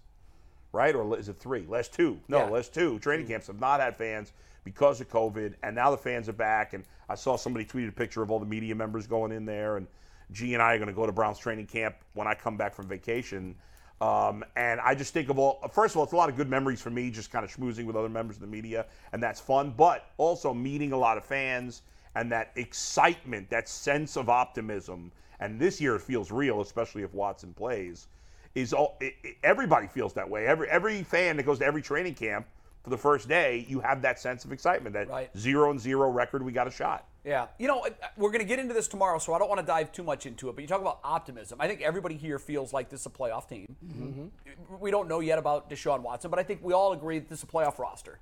right? 0.72 0.96
Or 0.96 1.18
is 1.18 1.30
it 1.30 1.38
three? 1.38 1.66
Last 1.68 1.94
two. 1.94 2.20
No, 2.28 2.40
Yeah. 2.40 2.50
last 2.50 2.74
two. 2.74 3.00
Training 3.00 3.28
camps 3.28 3.48
have 3.48 3.60
not 3.60 3.80
had 3.80 3.96
fans 3.98 4.34
because 4.64 5.00
of 5.02 5.10
COVID, 5.10 5.56
and 5.64 5.76
now 5.76 5.92
the 5.92 5.98
fans 5.98 6.28
are 6.30 6.34
back. 6.34 6.74
And 6.74 6.84
I 7.10 7.16
saw 7.16 7.36
somebody 7.36 7.66
tweeted 7.66 7.90
a 7.90 7.94
picture 7.94 8.22
of 8.22 8.30
all 8.30 8.40
the 8.40 8.46
media 8.46 8.76
members 8.76 9.08
going 9.08 9.32
in 9.32 9.46
there, 9.46 9.78
and 9.78 9.88
G 10.32 10.54
and 10.54 10.62
I 10.62 10.74
are 10.74 10.78
going 10.78 10.90
to 10.90 10.94
go 10.94 11.06
to 11.06 11.12
Browns 11.12 11.40
training 11.40 11.68
camp 11.68 11.96
when 12.14 12.28
I 12.28 12.36
come 12.36 12.58
back 12.58 12.74
from 12.74 12.88
vacation. 12.88 13.56
Um, 14.02 14.44
and 14.56 14.80
I 14.82 14.94
just 14.94 15.14
think 15.14 15.30
of 15.30 15.40
all. 15.40 15.68
First 15.74 15.96
of 15.96 15.98
all, 15.98 16.04
it's 16.04 16.14
a 16.14 16.18
lot 16.18 16.30
of 16.30 16.36
good 16.36 16.50
memories 16.50 16.82
for 16.82 16.92
me, 16.92 17.10
just 17.10 17.32
kind 17.32 17.44
of 17.44 17.52
schmoozing 17.56 17.86
with 17.86 17.96
other 17.96 18.10
members 18.10 18.36
of 18.36 18.42
the 18.42 18.48
media, 18.48 18.86
and 19.14 19.24
that's 19.24 19.40
fun. 19.40 19.74
But 19.76 20.12
also 20.18 20.54
meeting 20.54 20.92
a 20.92 20.98
lot 20.98 21.18
of 21.18 21.26
fans 21.26 21.82
and 22.14 22.32
that 22.32 22.52
excitement, 22.56 23.50
that 23.50 23.68
sense 23.70 24.16
of 24.16 24.30
optimism. 24.30 25.12
And 25.40 25.60
this 25.60 25.80
year 25.80 25.96
it 25.96 26.02
feels 26.02 26.32
real, 26.32 26.62
especially 26.62 27.04
if 27.04 27.14
Watson 27.14 27.54
plays 27.54 28.08
is 28.56 28.74
all 28.74 28.98
it, 29.00 29.14
it- 29.24 29.38
everybody 29.44 29.88
feels 29.88 30.14
that 30.14 30.30
way. 30.30 30.48
Every 30.48 30.68
every 30.70 31.04
fan 31.04 31.38
that 31.38 31.44
goes 31.44 31.60
to 31.60 31.66
every 31.66 31.82
training 31.82 32.16
camp 32.16 32.48
for 32.84 32.90
the 32.90 32.98
first 32.98 33.28
day, 33.28 33.66
you 33.68 33.80
have 33.82 34.02
that 34.02 34.20
sense 34.20 34.46
of 34.46 34.52
excitement. 34.52 34.94
That 34.94 35.10
Right. 35.10 35.30
zero 35.38 35.70
and 35.72 35.80
zero 35.80 36.10
record, 36.10 36.44
we 36.44 36.52
got 36.52 36.68
a 36.68 36.72
shot. 36.72 37.06
Yeah. 37.24 37.48
You 37.60 37.68
know, 37.68 37.86
we're 38.16 38.30
going 38.30 38.40
to 38.40 38.46
get 38.48 38.58
into 38.58 38.74
this 38.74 38.88
tomorrow, 38.88 39.20
so 39.20 39.34
I 39.34 39.40
don't 39.40 39.50
want 39.50 39.60
to 39.60 39.66
dive 39.68 39.92
too 39.92 40.04
much 40.04 40.26
into 40.26 40.48
it. 40.48 40.56
But 40.56 40.62
you 40.62 40.68
talk 40.68 40.80
about 40.80 41.00
optimism. 41.04 41.60
I 41.60 41.68
think 41.68 41.82
everybody 41.82 42.16
here 42.16 42.40
feels 42.40 42.72
like 42.72 42.90
this 42.90 43.02
is 43.02 43.06
a 43.06 43.10
playoff 43.10 43.50
team. 43.50 43.76
Mm-hmm. 43.86 44.78
We 44.80 44.92
don't 44.92 45.10
know 45.10 45.20
yet 45.20 45.38
about 45.38 45.70
Deshaun 45.70 46.02
Watson, 46.02 46.32
but 46.32 46.40
I 46.40 46.44
think 46.44 46.64
we 46.64 46.72
all 46.72 46.94
agree 46.94 47.20
that 47.20 47.28
this 47.28 47.40
is 47.40 47.44
a 47.44 47.48
playoff 47.48 47.78
roster. 47.80 48.20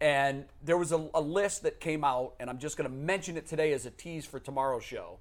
And 0.00 0.46
there 0.64 0.76
was 0.76 0.90
a, 0.90 1.08
a 1.14 1.20
list 1.20 1.62
that 1.62 1.78
came 1.78 2.02
out, 2.02 2.34
and 2.40 2.50
I'm 2.50 2.58
just 2.58 2.76
going 2.76 2.90
to 2.90 2.94
mention 2.96 3.36
it 3.36 3.46
today 3.46 3.72
as 3.72 3.86
a 3.86 3.90
tease 3.90 4.26
for 4.26 4.40
tomorrow's 4.40 4.82
show. 4.82 5.18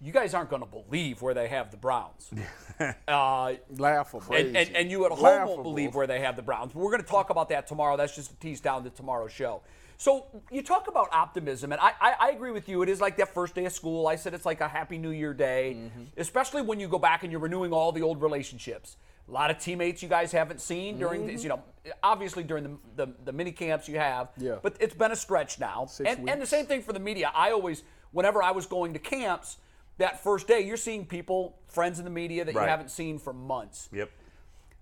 You 0.00 0.12
guys 0.12 0.34
aren't 0.34 0.50
going 0.50 0.62
to 0.62 0.68
believe 0.68 1.22
where 1.22 1.32
they 1.32 1.48
have 1.48 1.70
the 1.70 1.76
Browns. 1.78 2.30
uh, 3.08 3.54
laughable. 3.70 4.34
and, 4.34 4.56
and, 4.56 4.76
and 4.76 4.90
you 4.90 5.06
at 5.06 5.12
home 5.12 5.22
Laughable. 5.22 5.54
won't 5.54 5.62
believe 5.64 5.94
where 5.94 6.06
they 6.06 6.20
have 6.20 6.36
the 6.36 6.42
Browns. 6.42 6.72
But 6.72 6.80
we're 6.80 6.90
going 6.90 7.02
to 7.02 7.08
talk 7.08 7.30
about 7.30 7.48
that 7.48 7.66
tomorrow. 7.66 7.96
That's 7.96 8.14
just 8.14 8.32
a 8.32 8.36
tease 8.36 8.60
down 8.60 8.84
to 8.84 8.90
tomorrow's 8.90 9.32
show. 9.32 9.62
So 9.98 10.26
you 10.50 10.62
talk 10.62 10.88
about 10.88 11.08
optimism, 11.12 11.72
and 11.72 11.80
I, 11.80 11.92
I, 11.98 12.14
I 12.20 12.30
agree 12.30 12.50
with 12.50 12.68
you. 12.68 12.82
It 12.82 12.90
is 12.90 13.00
like 13.00 13.16
that 13.16 13.32
first 13.32 13.54
day 13.54 13.64
of 13.64 13.72
school. 13.72 14.06
I 14.06 14.16
said 14.16 14.34
it's 14.34 14.44
like 14.44 14.60
a 14.60 14.68
Happy 14.68 14.98
New 14.98 15.10
Year 15.10 15.32
day, 15.32 15.90
especially 16.18 16.60
when 16.60 16.78
you 16.78 16.88
go 16.88 16.98
back 16.98 17.22
and 17.22 17.32
you're 17.32 17.40
renewing 17.40 17.72
all 17.72 17.92
the 17.92 18.02
old 18.02 18.20
relationships. 18.20 18.96
A 19.28 19.32
lot 19.32 19.50
of 19.50 19.58
teammates 19.58 20.02
you 20.02 20.08
guys 20.08 20.30
haven't 20.30 20.60
seen 20.60 20.98
during 20.98 21.26
this, 21.26 21.42
you 21.42 21.48
know, 21.48 21.62
obviously 22.02 22.44
during 22.44 22.62
the, 22.62 23.06
the, 23.06 23.12
the 23.24 23.32
mini 23.32 23.50
camps 23.50 23.88
you 23.88 23.98
have. 23.98 24.28
Yeah. 24.36 24.56
But 24.62 24.76
it's 24.78 24.94
been 24.94 25.10
a 25.10 25.16
stretch 25.16 25.58
now. 25.58 25.86
Six 25.86 26.08
and, 26.08 26.28
and 26.28 26.40
the 26.40 26.46
same 26.46 26.66
thing 26.66 26.82
for 26.82 26.92
the 26.92 27.00
media. 27.00 27.32
I 27.34 27.50
always, 27.50 27.82
whenever 28.12 28.42
I 28.42 28.52
was 28.52 28.66
going 28.66 28.92
to 28.92 29.00
camps, 29.00 29.56
that 29.98 30.22
first 30.22 30.46
day, 30.46 30.60
you're 30.60 30.76
seeing 30.76 31.06
people, 31.06 31.58
friends 31.68 31.98
in 31.98 32.04
the 32.04 32.10
media 32.10 32.44
that 32.44 32.54
Right. 32.54 32.64
you 32.64 32.68
haven't 32.68 32.90
seen 32.90 33.18
for 33.18 33.32
months. 33.32 33.88
Yep. 33.92 34.10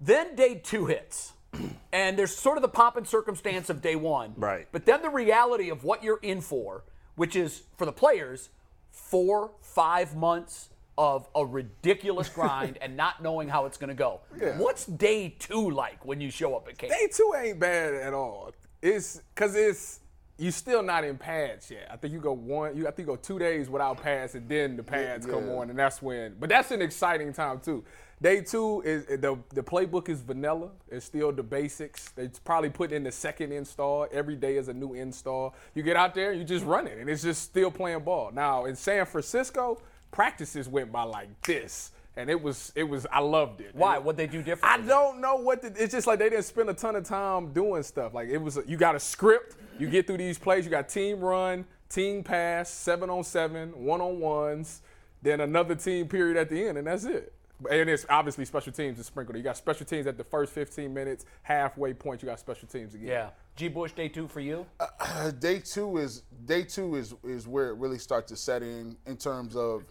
Then 0.01 0.35
day 0.35 0.57
two 0.57 0.87
hits. 0.87 1.33
And 1.93 2.19
there's 2.19 2.35
sort 2.35 2.59
of 2.59 2.63
the 2.63 2.69
pomp 2.69 2.97
and 2.97 3.07
circumstance 3.07 3.71
of 3.71 3.81
day 3.81 3.95
one. 3.95 4.35
Right. 4.37 4.67
But 4.73 4.85
then 4.85 5.01
the 5.01 5.11
reality 5.11 5.71
of 5.71 5.85
what 5.85 6.03
you're 6.03 6.19
in 6.23 6.41
for, 6.41 6.83
which 7.15 7.37
is 7.37 7.63
for 7.77 7.87
the 7.87 7.93
players, 7.93 8.49
four, 8.91 9.53
five 9.61 10.17
months 10.17 10.71
of 10.99 11.29
a 11.37 11.47
ridiculous 11.47 12.29
grind 12.35 12.79
and 12.83 12.97
not 12.97 13.23
knowing 13.23 13.49
how 13.49 13.67
it's 13.67 13.77
going 13.77 13.91
to 13.91 13.95
go. 13.95 14.23
Yeah. 14.41 14.59
What's 14.59 14.87
day 14.87 15.37
two 15.39 15.71
like 15.71 16.05
when 16.05 16.21
you 16.21 16.31
show 16.33 16.57
up 16.57 16.67
at 16.67 16.79
camp? 16.79 16.93
Day 16.93 17.07
two 17.13 17.33
ain't 17.39 17.61
bad 17.61 17.95
at 17.95 18.13
all. 18.13 18.51
It's 18.83 19.21
because 19.33 19.55
it's 19.55 20.01
you 20.37 20.51
still 20.51 20.83
not 20.83 21.05
in 21.05 21.17
pads 21.17 21.71
yet. 21.71 21.89
I 21.91 21.97
think 21.97 22.13
you 22.13 22.21
go 22.21 22.33
one, 22.33 22.77
you 22.77 22.89
I 22.89 22.91
think 22.91 23.07
you 23.07 23.15
go 23.15 23.17
two 23.17 23.39
days 23.39 23.71
without 23.71 24.03
pads, 24.03 24.35
and 24.35 24.49
then 24.49 24.77
the 24.77 24.83
pads 24.83 25.27
come 25.27 25.47
yeah. 25.47 25.55
on, 25.55 25.71
and 25.71 25.79
that's 25.79 26.03
when. 26.03 26.35
But 26.41 26.49
that's 26.49 26.71
an 26.73 26.83
exciting 26.83 27.33
time 27.33 27.61
too. 27.61 27.85
Day 28.21 28.41
two 28.41 28.81
is 28.85 29.07
the 29.07 29.39
the 29.51 29.63
playbook 29.63 30.09
is 30.09 30.23
vanilla. 30.23 30.71
It's 30.89 31.05
still 31.05 31.31
the 31.31 31.43
basics. 31.43 32.13
It's 32.17 32.39
probably 32.39 32.71
put 32.71 32.91
in 32.91 33.05
the 33.05 33.13
second 33.13 33.53
install. 33.53 34.09
Every 34.11 34.35
day 34.35 34.57
is 34.57 34.69
a 34.69 34.75
new 34.75 34.95
install. 34.95 35.55
You 35.75 35.83
get 35.83 35.97
out 35.97 36.15
there, 36.15 36.33
you 36.33 36.43
just 36.43 36.65
run 36.65 36.87
it, 36.87 36.99
and 36.99 37.09
it's 37.09 37.23
just 37.23 37.43
still 37.43 37.71
playing 37.71 38.01
ball. 38.01 38.31
Now 38.33 38.65
in 38.65 38.75
San 38.75 39.07
Francisco, 39.07 39.81
practices 40.11 40.69
went 40.69 40.91
by 40.91 41.05
like 41.05 41.29
this, 41.43 41.93
and 42.17 42.31
it 42.31 42.41
was 42.41 42.73
it 42.75 42.85
was 42.85 43.07
I 43.11 43.21
loved 43.21 43.61
it. 43.61 43.75
Why? 43.75 43.99
What'd 43.99 44.17
they 44.17 44.27
do 44.27 44.43
different? 44.43 44.65
I 44.65 44.85
don't 44.85 45.21
know 45.21 45.37
what 45.37 45.63
the, 45.63 45.69
it's 45.83 45.93
just 45.93 46.07
like 46.07 46.19
they 46.19 46.31
didn't 46.31 46.45
spend 46.45 46.71
a 46.71 46.75
ton 46.75 46.97
of 46.97 47.05
time 47.05 47.53
doing 47.53 47.83
stuff. 47.83 48.15
Like 48.15 48.29
it 48.29 48.39
was, 48.39 48.59
you 48.67 48.77
got 48.77 48.95
a 48.95 49.01
script, 49.01 49.57
you 49.79 49.89
get 49.89 50.07
through 50.07 50.19
these 50.19 50.39
plays, 50.39 50.65
you 50.65 50.71
got 50.71 50.89
team 50.89 51.21
run, 51.21 51.65
team 51.89 52.23
pass, 52.23 52.71
seven 52.71 53.11
on 53.11 53.25
seven, 53.25 53.71
one 53.85 54.01
on 54.01 54.21
ones, 54.21 54.83
then 55.23 55.41
another 55.41 55.75
team 55.75 56.09
period 56.09 56.37
at 56.37 56.49
the 56.49 56.69
end, 56.69 56.79
and 56.79 56.87
that's 56.87 57.05
it. 57.05 57.33
And 57.71 57.89
it's 57.89 58.05
obviously 58.11 58.45
special 58.45 58.73
teams 58.73 58.99
is 58.99 59.07
sprinkled. 59.07 59.37
You 59.37 59.43
got 59.43 59.57
special 59.57 59.87
teams 59.87 60.07
at 60.07 60.19
the 60.19 60.25
first 60.25 60.53
15 60.53 60.93
minutes, 60.93 61.25
halfway 61.43 61.95
point, 61.95 62.23
you 62.23 62.27
got 62.27 62.41
special 62.41 62.69
teams 62.69 62.95
again. 62.95 63.09
Yeah. 63.09 63.31
G. 63.57 63.69
Bush, 63.69 63.93
day 63.93 64.09
two 64.09 64.27
for 64.27 64.41
you? 64.41 64.67
Uh, 64.81 65.31
day 65.31 65.61
two 65.61 65.99
is 65.99 66.23
day 66.47 66.63
two 66.63 66.97
is 66.97 67.15
is 67.23 67.47
where 67.47 67.69
it 67.69 67.75
really 67.75 67.99
starts 67.99 68.29
to 68.31 68.37
set 68.37 68.63
in 68.63 68.97
in 69.07 69.17
terms 69.17 69.55
of 69.55 69.85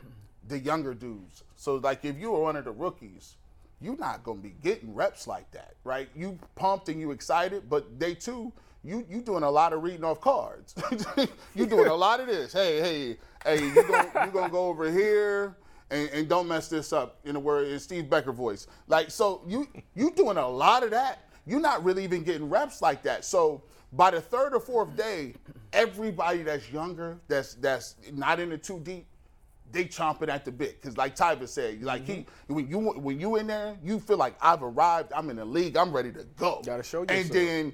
the 0.50 0.60
younger 0.60 0.94
dudes. 0.94 1.44
So 1.64 1.76
like 1.76 2.04
if 2.04 2.20
you 2.20 2.36
are 2.36 2.42
one 2.42 2.58
of 2.58 2.66
the 2.66 2.72
rookies, 2.72 3.38
you're 3.80 3.96
not 3.96 4.22
gonna 4.26 4.42
be 4.42 4.54
getting 4.62 4.94
reps 4.94 5.28
like 5.28 5.50
that, 5.52 5.76
right? 5.86 6.10
You 6.14 6.38
pumped 6.56 6.90
and 6.90 7.00
you 7.00 7.12
excited, 7.12 7.70
but 7.70 8.00
day 8.00 8.16
two, 8.16 8.52
you 8.84 9.06
you 9.10 9.22
doing 9.22 9.44
a 9.44 9.50
lot 9.50 9.72
of 9.72 9.82
reading 9.82 10.04
off 10.04 10.20
cards. 10.20 10.76
you 11.56 11.66
doing 11.66 11.88
a 11.88 11.94
lot 11.94 12.20
of 12.20 12.28
this. 12.28 12.52
Hey, 12.52 12.82
hey, 12.82 13.18
hey, 13.46 13.66
you 13.66 13.74
gonna 13.76 14.26
you 14.26 14.32
gonna 14.32 14.50
go 14.52 14.68
over 14.68 14.92
here. 14.92 15.56
And, 15.90 16.10
and 16.10 16.28
don't 16.28 16.48
mess 16.48 16.70
this 16.70 16.92
up 16.92 17.20
in 17.24 17.36
a 17.36 17.40
word 17.40 17.68
in 17.68 17.80
Steve 17.80 18.10
Becker 18.10 18.34
voice. 18.34 18.68
Like 18.88 19.10
so 19.10 19.42
you 19.48 19.66
you 19.96 20.12
doing 20.12 20.36
a 20.36 20.48
lot 20.48 20.84
of 20.84 20.92
that. 20.92 21.30
You're 21.46 21.62
not 21.62 21.82
really 21.86 22.04
even 22.04 22.24
getting 22.24 22.50
reps 22.50 22.82
like 22.82 23.04
that. 23.04 23.24
So 23.24 23.64
by 23.94 24.12
the 24.12 24.20
third 24.20 24.54
or 24.54 24.60
fourth 24.60 24.98
day, 24.98 25.36
everybody 25.72 26.44
that's 26.44 26.70
younger, 26.72 27.20
that's 27.30 27.54
that's 27.56 27.96
not 28.12 28.42
in 28.42 28.50
the 28.50 28.58
too 28.58 28.82
deep, 28.82 29.06
they 29.74 29.86
chomping 29.86 30.30
at 30.30 30.46
the 30.46 30.52
bit. 30.52 30.82
Cause 30.82 30.96
like 30.96 31.16
Tyvis 31.16 31.50
said, 31.50 31.82
like 31.84 32.06
he 32.06 32.14
mm-hmm. 32.14 32.54
when 32.54 32.68
you 32.70 32.80
when 32.80 33.20
you 33.20 33.36
in 33.36 33.48
there, 33.48 33.76
you 33.84 34.00
feel 34.00 34.18
like 34.18 34.36
I've 34.40 34.64
arrived, 34.64 35.12
I'm 35.14 35.30
in 35.30 35.36
the 35.36 35.46
league, 35.46 35.76
I'm 35.76 35.92
ready 35.92 36.12
to 36.14 36.24
go. 36.38 36.62
Gotta 36.66 36.84
show 36.84 37.02
you. 37.02 37.08
And 37.10 37.30
then 37.30 37.74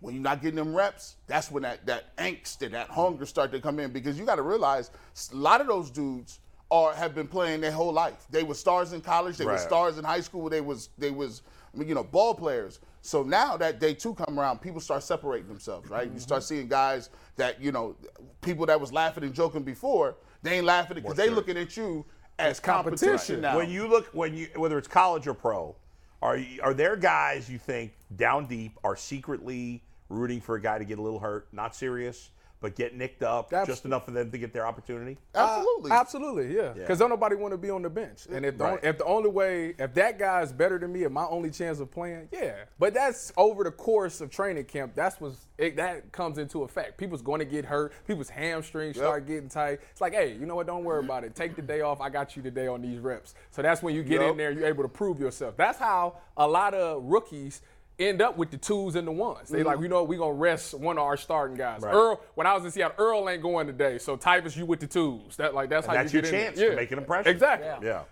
when 0.00 0.14
you're 0.14 0.22
not 0.22 0.40
getting 0.40 0.56
them 0.56 0.74
reps, 0.74 1.16
that's 1.26 1.50
when 1.50 1.64
that 1.64 1.84
that 1.86 2.16
angst 2.16 2.62
and 2.62 2.72
that 2.72 2.88
hunger 2.88 3.26
start 3.26 3.50
to 3.52 3.60
come 3.60 3.80
in 3.80 3.90
because 3.90 4.18
you 4.18 4.24
got 4.24 4.36
to 4.36 4.42
realize 4.42 4.90
a 5.32 5.36
lot 5.36 5.60
of 5.60 5.66
those 5.66 5.90
dudes 5.90 6.38
are 6.70 6.94
have 6.94 7.14
been 7.14 7.28
playing 7.28 7.60
their 7.60 7.72
whole 7.72 7.92
life. 7.92 8.26
They 8.30 8.44
were 8.44 8.54
stars 8.54 8.92
in 8.92 9.00
college, 9.00 9.36
they 9.36 9.44
were 9.44 9.58
stars 9.58 9.98
in 9.98 10.04
high 10.04 10.20
school, 10.20 10.48
they 10.48 10.60
was 10.60 10.90
they 10.96 11.10
was 11.10 11.42
you 11.76 11.94
know 11.94 12.04
ball 12.04 12.34
players. 12.34 12.80
So 13.02 13.22
now 13.22 13.56
that 13.58 13.80
day 13.80 13.94
two 13.94 14.14
come 14.14 14.38
around, 14.38 14.60
people 14.60 14.80
start 14.80 15.02
separating 15.02 15.48
themselves, 15.48 15.90
right? 15.90 16.10
You 16.10 16.18
start 16.18 16.42
mm-hmm. 16.42 16.54
seeing 16.54 16.68
guys 16.68 17.10
that 17.36 17.60
you 17.60 17.72
know 17.72 17.96
people 18.40 18.66
that 18.66 18.80
was 18.80 18.92
laughing 18.92 19.24
and 19.24 19.34
joking 19.34 19.62
before, 19.62 20.16
they 20.42 20.56
ain't 20.56 20.66
laughing 20.66 20.96
because 20.96 21.16
they 21.16 21.28
looking 21.28 21.56
at 21.56 21.76
you 21.76 22.04
as 22.38 22.60
competition, 22.60 23.08
competition. 23.08 23.40
now. 23.40 23.56
When 23.56 23.70
you 23.70 23.86
look, 23.88 24.06
when 24.12 24.34
you 24.34 24.48
whether 24.56 24.78
it's 24.78 24.88
college 24.88 25.26
or 25.26 25.34
pro, 25.34 25.76
are 26.22 26.36
you, 26.38 26.60
are 26.62 26.74
there 26.74 26.96
guys 26.96 27.50
you 27.50 27.58
think 27.58 27.92
down 28.16 28.46
deep 28.46 28.78
are 28.82 28.96
secretly 28.96 29.82
rooting 30.08 30.40
for 30.40 30.56
a 30.56 30.60
guy 30.60 30.78
to 30.78 30.84
get 30.84 30.98
a 30.98 31.02
little 31.02 31.18
hurt, 31.18 31.48
not 31.52 31.74
serious, 31.74 32.30
but 32.64 32.74
get 32.76 32.96
nicked 32.96 33.22
up 33.22 33.52
Abs- 33.52 33.68
just 33.68 33.84
enough 33.84 34.06
for 34.06 34.10
them 34.12 34.30
to 34.30 34.38
get 34.38 34.54
their 34.54 34.66
opportunity? 34.66 35.18
Absolutely. 35.34 35.90
Uh, 35.90 35.94
absolutely, 36.00 36.56
yeah. 36.56 36.72
Because 36.72 36.98
don't 36.98 37.10
nobody 37.10 37.36
want 37.36 37.52
to 37.52 37.58
be 37.58 37.68
on 37.68 37.82
the 37.82 37.90
bench. 37.90 38.26
And 38.32 38.42
if 38.46 38.56
the, 38.56 38.64
Right. 38.64 38.78
if 38.82 38.96
the 38.96 39.04
only 39.04 39.28
way, 39.28 39.74
if 39.78 39.92
that 39.92 40.18
guy 40.18 40.40
is 40.40 40.50
better 40.50 40.78
than 40.78 40.90
me 40.90 41.04
and 41.04 41.12
my 41.12 41.26
only 41.26 41.50
chance 41.50 41.78
of 41.78 41.90
playing, 41.90 42.30
yeah. 42.32 42.54
But 42.78 42.94
that's 42.94 43.34
over 43.36 43.64
the 43.64 43.70
course 43.70 44.22
of 44.22 44.30
training 44.30 44.64
camp. 44.64 44.94
That's 44.94 45.20
what's 45.20 45.46
it, 45.58 45.76
that 45.76 46.10
comes 46.10 46.38
into 46.38 46.62
effect. 46.62 46.96
People's 46.96 47.20
going 47.20 47.40
to 47.40 47.44
get 47.44 47.66
hurt. 47.66 47.92
People's 48.08 48.30
hamstrings 48.30 48.96
start 48.96 49.26
getting 49.26 49.50
tight. 49.50 49.80
It's 49.90 50.00
like, 50.00 50.14
hey, 50.14 50.32
you 50.32 50.46
know 50.46 50.54
what? 50.56 50.66
Don't 50.66 50.84
worry 50.84 51.04
about 51.04 51.22
it. 51.22 51.34
Take 51.34 51.54
the 51.56 51.62
day 51.62 51.82
off. 51.82 52.00
I 52.00 52.08
got 52.08 52.34
you 52.34 52.42
today 52.42 52.66
on 52.66 52.80
these 52.80 52.98
reps. 52.98 53.34
So 53.50 53.60
that's 53.60 53.82
when 53.82 53.94
you 53.94 54.02
get 54.02 54.22
Yep. 54.22 54.30
in 54.30 54.36
there. 54.38 54.50
You're 54.52 54.68
able 54.68 54.84
to 54.84 54.88
prove 54.88 55.20
yourself. 55.20 55.54
That's 55.58 55.78
how 55.78 56.16
a 56.38 56.48
lot 56.48 56.72
of 56.72 57.04
rookies. 57.04 57.60
End 57.98 58.20
up 58.20 58.36
with 58.36 58.50
the 58.50 58.56
twos 58.56 58.96
and 58.96 59.06
the 59.06 59.12
ones. 59.12 59.48
They 59.48 59.62
like, 59.62 59.78
you 59.78 59.86
know, 59.88 60.00
what, 60.00 60.08
we 60.08 60.16
gonna 60.16 60.32
rest 60.32 60.74
one 60.74 60.98
of 60.98 61.04
our 61.04 61.16
starting 61.16 61.56
guys. 61.56 61.80
Right. 61.82 61.94
Earl, 61.94 62.20
when 62.34 62.44
I 62.46 62.54
was 62.54 62.64
in 62.64 62.72
Seattle, 62.72 62.96
Earl 62.98 63.28
ain't 63.28 63.40
going 63.42 63.68
today, 63.68 63.98
so 63.98 64.16
Tyvis, 64.16 64.56
you 64.56 64.66
with 64.66 64.80
the 64.80 64.88
twos. 64.88 65.36
That 65.36 65.54
like 65.54 65.68
that's 65.70 65.86
And 65.86 65.96
how 65.96 66.02
that's 66.02 66.12
you 66.12 66.20
your 66.20 66.22
get 66.30 66.34
in 66.34 66.40
chance 66.46 66.58
there. 66.58 66.70
to 66.70 66.76
make 66.76 66.90
an 66.90 66.98
impression. 66.98 67.30
Exactly. 67.30 67.88
Yeah. 67.88 68.02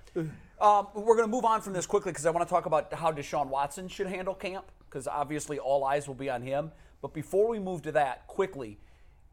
Um, 0.60 0.86
we're 0.94 1.16
going 1.16 1.26
to 1.28 1.34
move 1.34 1.44
on 1.44 1.60
from 1.60 1.72
this 1.72 1.86
quickly 1.86 2.12
because 2.12 2.24
I 2.24 2.30
want 2.30 2.46
to 2.46 2.52
talk 2.54 2.66
about 2.66 2.94
how 2.94 3.10
Deshaun 3.10 3.48
Watson 3.48 3.88
should 3.88 4.06
handle 4.06 4.32
camp 4.32 4.64
because 4.88 5.08
obviously 5.08 5.58
all 5.58 5.82
eyes 5.82 6.06
will 6.06 6.14
be 6.14 6.30
on 6.30 6.40
him. 6.40 6.70
But 7.00 7.12
before 7.12 7.48
we 7.48 7.58
move 7.58 7.82
to 7.82 7.92
that, 7.92 8.28
quickly, 8.28 8.78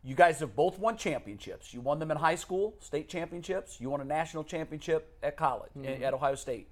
you 0.03 0.15
guys 0.15 0.39
have 0.39 0.55
both 0.55 0.79
won 0.79 0.97
championships. 0.97 1.71
You 1.71 1.81
won 1.81 1.99
them 1.99 2.09
in 2.09 2.17
high 2.17 2.33
school, 2.33 2.73
state 2.79 3.07
championships. 3.09 3.79
You 3.79 3.91
won 3.91 4.01
a 4.01 4.05
national 4.05 4.43
championship 4.43 5.15
at 5.21 5.37
college, 5.37 5.69
at 5.85 6.15
Ohio 6.15 6.33
State. 6.33 6.67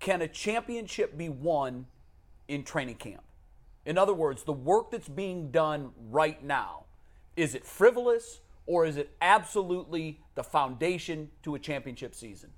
Can 0.00 0.22
a 0.22 0.28
championship 0.28 1.16
be 1.16 1.28
won 1.28 1.86
in 2.46 2.62
training 2.62 2.96
camp? 2.96 3.22
In 3.84 3.98
other 3.98 4.14
words, 4.14 4.44
the 4.44 4.52
work 4.52 4.90
that's 4.90 5.08
being 5.08 5.50
done 5.50 5.90
right 6.10 6.42
now, 6.44 6.84
is 7.36 7.54
it 7.54 7.64
frivolous 7.64 8.40
or 8.66 8.84
is 8.84 8.96
it 8.96 9.10
absolutely 9.22 10.20
the 10.34 10.44
foundation 10.44 11.30
to 11.42 11.54
a 11.54 11.58
championship 11.58 12.14
season? 12.14 12.50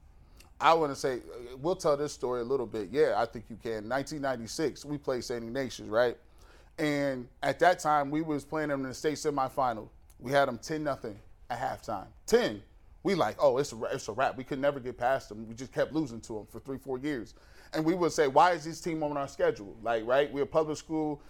I 0.61 0.74
want 0.74 0.92
to 0.92 0.96
say, 0.96 1.16
uh, 1.16 1.57
we'll 1.59 1.76
tell 1.76 1.96
this 1.96 2.12
story 2.12 2.42
a 2.42 2.44
little 2.44 2.66
bit. 2.66 2.88
Yeah, 2.90 3.14
I 3.16 3.24
think 3.24 3.46
you 3.48 3.57
can. 3.57 3.88
1996, 3.88 4.85
we 4.85 4.98
played 4.98 5.24
St. 5.24 5.42
Ignatius, 5.42 5.88
right? 5.88 6.18
And 6.79 7.29
at 7.42 7.59
that 7.61 7.79
time, 7.79 8.11
we 8.11 8.22
was 8.22 8.44
playing 8.44 8.68
them 8.68 8.83
in 8.83 8.88
the 8.88 8.94
state 8.94 9.14
semifinal. 9.14 9.88
We 10.18 10.33
had 10.33 10.48
them 10.48 10.59
10 10.59 10.85
nothing 10.85 11.18
at 11.48 11.59
halftime. 11.59 12.07
10. 12.26 12.62
We 13.02 13.14
like, 13.14 13.36
oh, 13.40 13.58
it's 13.58 13.72
a, 13.72 13.82
it's 13.92 14.08
a 14.08 14.12
wrap. 14.12 14.36
We 14.36 14.44
could 14.44 14.58
never 14.58 14.78
get 14.78 14.98
past 14.98 15.28
them. 15.28 15.48
We 15.48 15.54
just 15.54 15.72
kept 15.72 15.92
losing 15.92 16.20
to 16.22 16.34
them 16.34 16.46
for 16.46 16.60
three, 16.60 16.78
four 16.78 16.98
years. 16.98 17.34
And 17.72 17.84
we 17.84 17.94
would 17.94 18.12
say, 18.12 18.26
why 18.28 18.52
is 18.52 18.64
this 18.64 18.80
team 18.80 19.02
on 19.02 19.16
our 19.16 19.28
schedule? 19.28 19.76
Like, 19.82 20.06
right? 20.06 20.30
We're 20.32 20.42
a 20.42 20.46
public 20.46 20.76
school. 20.76 21.22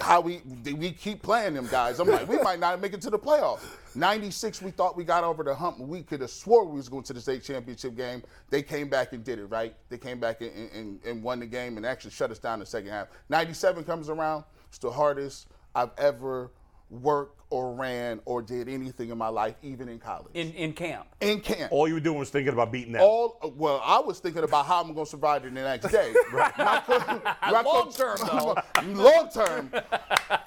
How 0.00 0.20
we 0.20 0.40
we 0.64 0.90
keep 0.90 1.22
playing 1.22 1.54
them 1.54 1.68
guys? 1.70 2.00
I'm 2.00 2.08
like, 2.08 2.28
we 2.28 2.38
might 2.38 2.58
not 2.58 2.80
make 2.80 2.94
it 2.94 3.00
to 3.02 3.10
the 3.10 3.18
playoff. 3.18 3.60
'96, 3.94 4.60
we 4.60 4.72
thought 4.72 4.96
we 4.96 5.04
got 5.04 5.22
over 5.22 5.44
the 5.44 5.54
hump. 5.54 5.78
We 5.78 6.02
could 6.02 6.20
have 6.20 6.30
swore 6.30 6.64
we 6.64 6.76
was 6.76 6.88
going 6.88 7.04
to 7.04 7.12
the 7.12 7.20
state 7.20 7.44
championship 7.44 7.96
game. 7.96 8.22
They 8.50 8.60
came 8.60 8.88
back 8.88 9.12
and 9.12 9.22
did 9.22 9.38
it, 9.38 9.46
right? 9.46 9.74
They 9.90 9.98
came 9.98 10.18
back 10.18 10.40
and, 10.40 10.70
and, 10.72 11.00
and 11.04 11.22
won 11.22 11.38
the 11.38 11.46
game 11.46 11.76
and 11.76 11.86
actually 11.86 12.10
shut 12.10 12.32
us 12.32 12.40
down 12.40 12.54
in 12.54 12.60
the 12.60 12.66
second 12.66 12.90
half. 12.90 13.08
'97 13.28 13.84
comes 13.84 14.08
around. 14.08 14.42
It's 14.68 14.78
the 14.78 14.90
hardest 14.90 15.46
I've 15.76 15.92
ever 15.96 16.50
worked 16.90 17.40
or 17.54 17.72
ran 17.72 18.20
or 18.24 18.42
did 18.42 18.68
anything 18.68 19.10
in 19.10 19.16
my 19.16 19.28
life, 19.28 19.54
even 19.62 19.88
in 19.88 20.00
college. 20.00 20.32
In 20.34 20.50
in 20.54 20.72
camp. 20.72 21.06
in 21.20 21.38
camp. 21.40 21.70
All 21.70 21.86
you 21.86 21.94
were 21.94 22.00
doing 22.00 22.18
was 22.18 22.28
thinking 22.28 22.52
about 22.52 22.72
beating 22.72 22.94
that. 22.94 23.02
All 23.02 23.38
well, 23.56 23.80
I 23.84 24.00
was 24.00 24.18
thinking 24.18 24.42
about 24.42 24.66
how 24.66 24.80
I'm 24.80 24.92
going 24.92 25.06
to 25.06 25.10
survive 25.10 25.44
the 25.44 25.52
next 25.52 25.86
day. 25.92 26.12
My 26.32 26.82
co- 26.84 26.98
my 27.52 27.60
Long 27.62 27.64
coach- 27.92 27.96
term, 27.96 28.16
though. 28.26 28.56
long 28.84 29.28
term. 29.32 29.70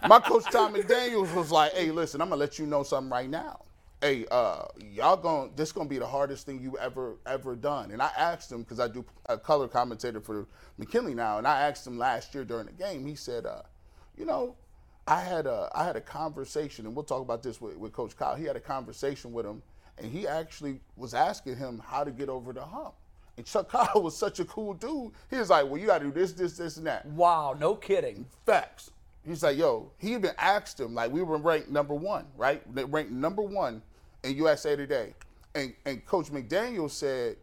My 0.05 0.19
coach 0.19 0.43
Thom 0.51 0.73
McDaniels 0.73 1.33
was 1.33 1.49
like, 1.49 1.71
"Hey, 1.73 1.91
listen, 1.91 2.19
I'm 2.21 2.27
gonna 2.27 2.41
let 2.41 2.59
you 2.59 2.65
know 2.65 2.83
something 2.83 3.09
right 3.09 3.29
now. 3.29 3.61
Hey, 4.01 4.25
uh, 4.29 4.65
y'all 4.91 5.15
going 5.15 5.51
this 5.55 5.71
gonna 5.71 5.87
be 5.87 5.99
the 5.99 6.05
hardest 6.07 6.45
thing 6.45 6.59
you 6.61 6.77
ever 6.77 7.15
ever 7.25 7.55
done." 7.55 7.91
And 7.91 8.01
I 8.01 8.09
asked 8.17 8.51
him 8.51 8.63
because 8.63 8.81
I 8.81 8.89
do 8.89 9.05
a 9.27 9.37
color 9.37 9.69
commentator 9.69 10.19
for 10.19 10.45
McKinley 10.77 11.13
now, 11.15 11.37
and 11.37 11.47
I 11.47 11.61
asked 11.61 11.87
him 11.87 11.97
last 11.97 12.35
year 12.35 12.43
during 12.43 12.65
the 12.65 12.73
game. 12.73 13.05
He 13.05 13.15
said, 13.15 13.45
uh, 13.45 13.61
"You 14.17 14.25
know." 14.25 14.55
I 15.07 15.21
had 15.21 15.47
a 15.47 15.69
I 15.73 15.85
had 15.85 15.95
a 15.95 16.01
conversation, 16.01 16.85
and 16.85 16.93
we'll 16.95 17.05
talk 17.05 17.21
about 17.21 17.41
this 17.41 17.61
with, 17.61 17.77
with 17.77 17.93
Coach 17.93 18.15
Kyle. 18.17 18.35
He 18.35 18.43
had 18.43 18.57
a 18.57 18.61
conversation 18.61 19.31
with 19.31 19.45
him, 19.45 19.61
and 19.97 20.11
he 20.11 20.27
actually 20.27 20.81
was 20.97 21.13
asking 21.13 21.55
him 21.55 21.81
how 21.85 22.03
to 22.03 22.11
get 22.11 22.27
over 22.27 22.51
the 22.51 22.63
hump. 22.63 22.93
And 23.37 23.45
Chuck 23.45 23.69
Kyle 23.71 24.01
was 24.01 24.17
such 24.17 24.39
a 24.39 24.45
cool 24.45 24.73
dude. 24.73 25.11
He 25.29 25.37
was 25.37 25.49
like, 25.49 25.65
well, 25.65 25.77
you 25.77 25.87
got 25.87 25.99
to 25.99 26.05
do 26.05 26.11
this, 26.11 26.33
this, 26.33 26.57
this, 26.57 26.77
and 26.77 26.85
that. 26.87 27.05
Wow, 27.05 27.55
no 27.57 27.75
kidding. 27.75 28.25
Facts. 28.45 28.91
He's 29.25 29.43
like, 29.43 29.57
yo, 29.57 29.91
he 29.97 30.13
even 30.13 30.31
asked 30.37 30.79
him, 30.79 30.93
like, 30.93 31.11
we 31.11 31.21
were 31.21 31.37
ranked 31.37 31.69
number 31.69 31.93
one, 31.93 32.25
right? 32.37 32.61
They 32.73 32.85
ranked 32.85 33.11
number 33.11 33.41
one 33.41 33.81
in 34.23 34.35
USA 34.37 34.75
Today. 34.75 35.13
And, 35.53 35.73
and 35.85 36.05
Coach 36.05 36.27
McDaniel 36.27 36.89
said 36.89 37.37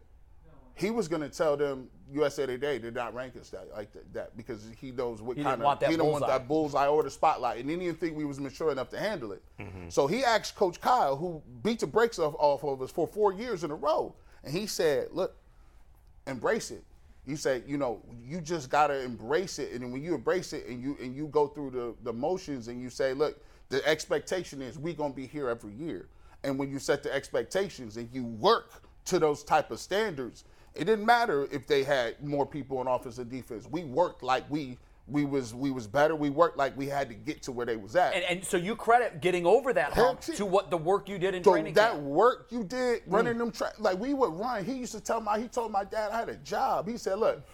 he 0.74 0.90
was 0.90 1.08
going 1.08 1.22
to 1.22 1.28
tell 1.28 1.56
them 1.56 1.88
USA 2.12 2.46
Today 2.46 2.78
did 2.78 2.94
not 2.94 3.14
rank 3.14 3.36
us 3.36 3.50
that 3.50 3.68
like 3.74 3.90
that, 4.12 4.36
because 4.36 4.66
he 4.78 4.90
knows 4.90 5.22
what 5.22 5.36
He 5.36 5.42
kind 5.42 5.62
of 5.62 5.82
he 5.88 5.96
don't 5.96 6.12
want 6.12 6.26
that 6.26 6.46
bullseye 6.46 6.86
or 6.86 7.02
the 7.02 7.10
spotlight, 7.10 7.60
and 7.60 7.70
he 7.70 7.76
didn't 7.76 7.98
think 7.98 8.16
we 8.16 8.24
was 8.24 8.38
mature 8.38 8.70
enough 8.70 8.90
to 8.90 8.98
handle 8.98 9.32
it. 9.32 9.42
Mm-hmm. 9.60 9.88
So 9.88 10.06
he 10.06 10.24
asked 10.24 10.54
Coach 10.56 10.80
Kyle, 10.80 11.16
who 11.16 11.42
beat 11.62 11.80
the 11.80 11.86
brakes 11.86 12.18
off, 12.18 12.34
off 12.38 12.64
of 12.64 12.82
us 12.82 12.90
for 12.90 13.06
four 13.06 13.32
years 13.32 13.64
in 13.64 13.70
a 13.70 13.74
row, 13.74 14.14
and 14.42 14.52
he 14.52 14.66
said, 14.66 15.08
"Look, 15.12 15.34
embrace 16.26 16.70
it. 16.70 16.84
You 17.26 17.36
say, 17.36 17.62
you 17.66 17.78
know, 17.78 18.02
you 18.22 18.40
just 18.40 18.68
gotta 18.68 19.00
embrace 19.00 19.58
it, 19.58 19.72
and 19.72 19.82
then 19.82 19.90
when 19.90 20.02
you 20.02 20.14
embrace 20.14 20.52
it 20.52 20.66
and 20.66 20.82
you 20.82 20.96
and 21.00 21.16
you 21.16 21.26
go 21.28 21.46
through 21.46 21.70
the 21.70 21.94
the 22.02 22.12
motions 22.12 22.68
and 22.68 22.80
you 22.82 22.90
say, 22.90 23.14
look, 23.14 23.42
the 23.70 23.86
expectation 23.88 24.60
is 24.60 24.78
we 24.78 24.92
gonna 24.92 25.14
be 25.14 25.26
here 25.26 25.48
every 25.48 25.72
year, 25.72 26.08
and 26.42 26.58
when 26.58 26.70
you 26.70 26.78
set 26.78 27.02
the 27.02 27.12
expectations 27.14 27.96
and 27.96 28.10
you 28.12 28.24
work 28.24 28.82
to 29.06 29.18
those 29.18 29.42
type 29.42 29.70
of 29.70 29.80
standards, 29.80 30.44
it 30.74 30.84
didn't 30.84 31.06
matter 31.06 31.48
if 31.52 31.66
they 31.66 31.84
had 31.84 32.22
more 32.22 32.46
people 32.46 32.80
in 32.80 32.86
offense 32.86 33.18
and 33.18 33.30
defense. 33.30 33.66
We 33.70 33.84
worked 33.84 34.22
like 34.22 34.48
we 34.50 34.78
we 35.06 35.24
was 35.24 35.54
we 35.54 35.70
was 35.70 35.86
better. 35.86 36.16
We 36.16 36.30
worked 36.30 36.56
like 36.56 36.76
we 36.76 36.86
had 36.86 37.08
to 37.08 37.14
get 37.14 37.42
to 37.42 37.52
where 37.52 37.66
they 37.66 37.76
was 37.76 37.94
at. 37.94 38.14
And, 38.14 38.24
and 38.24 38.44
so 38.44 38.56
you 38.56 38.74
credit 38.74 39.20
getting 39.20 39.44
over 39.44 39.72
that 39.72 39.92
hump 39.92 40.22
to 40.22 40.46
what 40.46 40.70
the 40.70 40.78
work 40.78 41.08
you 41.08 41.18
did 41.18 41.34
in 41.34 41.44
So 41.44 41.52
training 41.52 41.74
that 41.74 41.92
camp. 41.92 42.02
work 42.04 42.46
you 42.50 42.64
did 42.64 43.00
mm. 43.00 43.12
running 43.12 43.38
them 43.38 43.50
track, 43.50 43.74
like 43.78 43.98
we 43.98 44.14
would 44.14 44.32
run. 44.32 44.64
He 44.64 44.74
used 44.74 44.92
to 44.92 45.00
tell 45.00 45.20
my, 45.20 45.38
he 45.38 45.48
told 45.48 45.70
my 45.70 45.84
dad 45.84 46.10
I 46.10 46.18
had 46.18 46.28
a 46.30 46.36
job. 46.36 46.88
He 46.88 46.96
said, 46.96 47.18
look, 47.18 47.46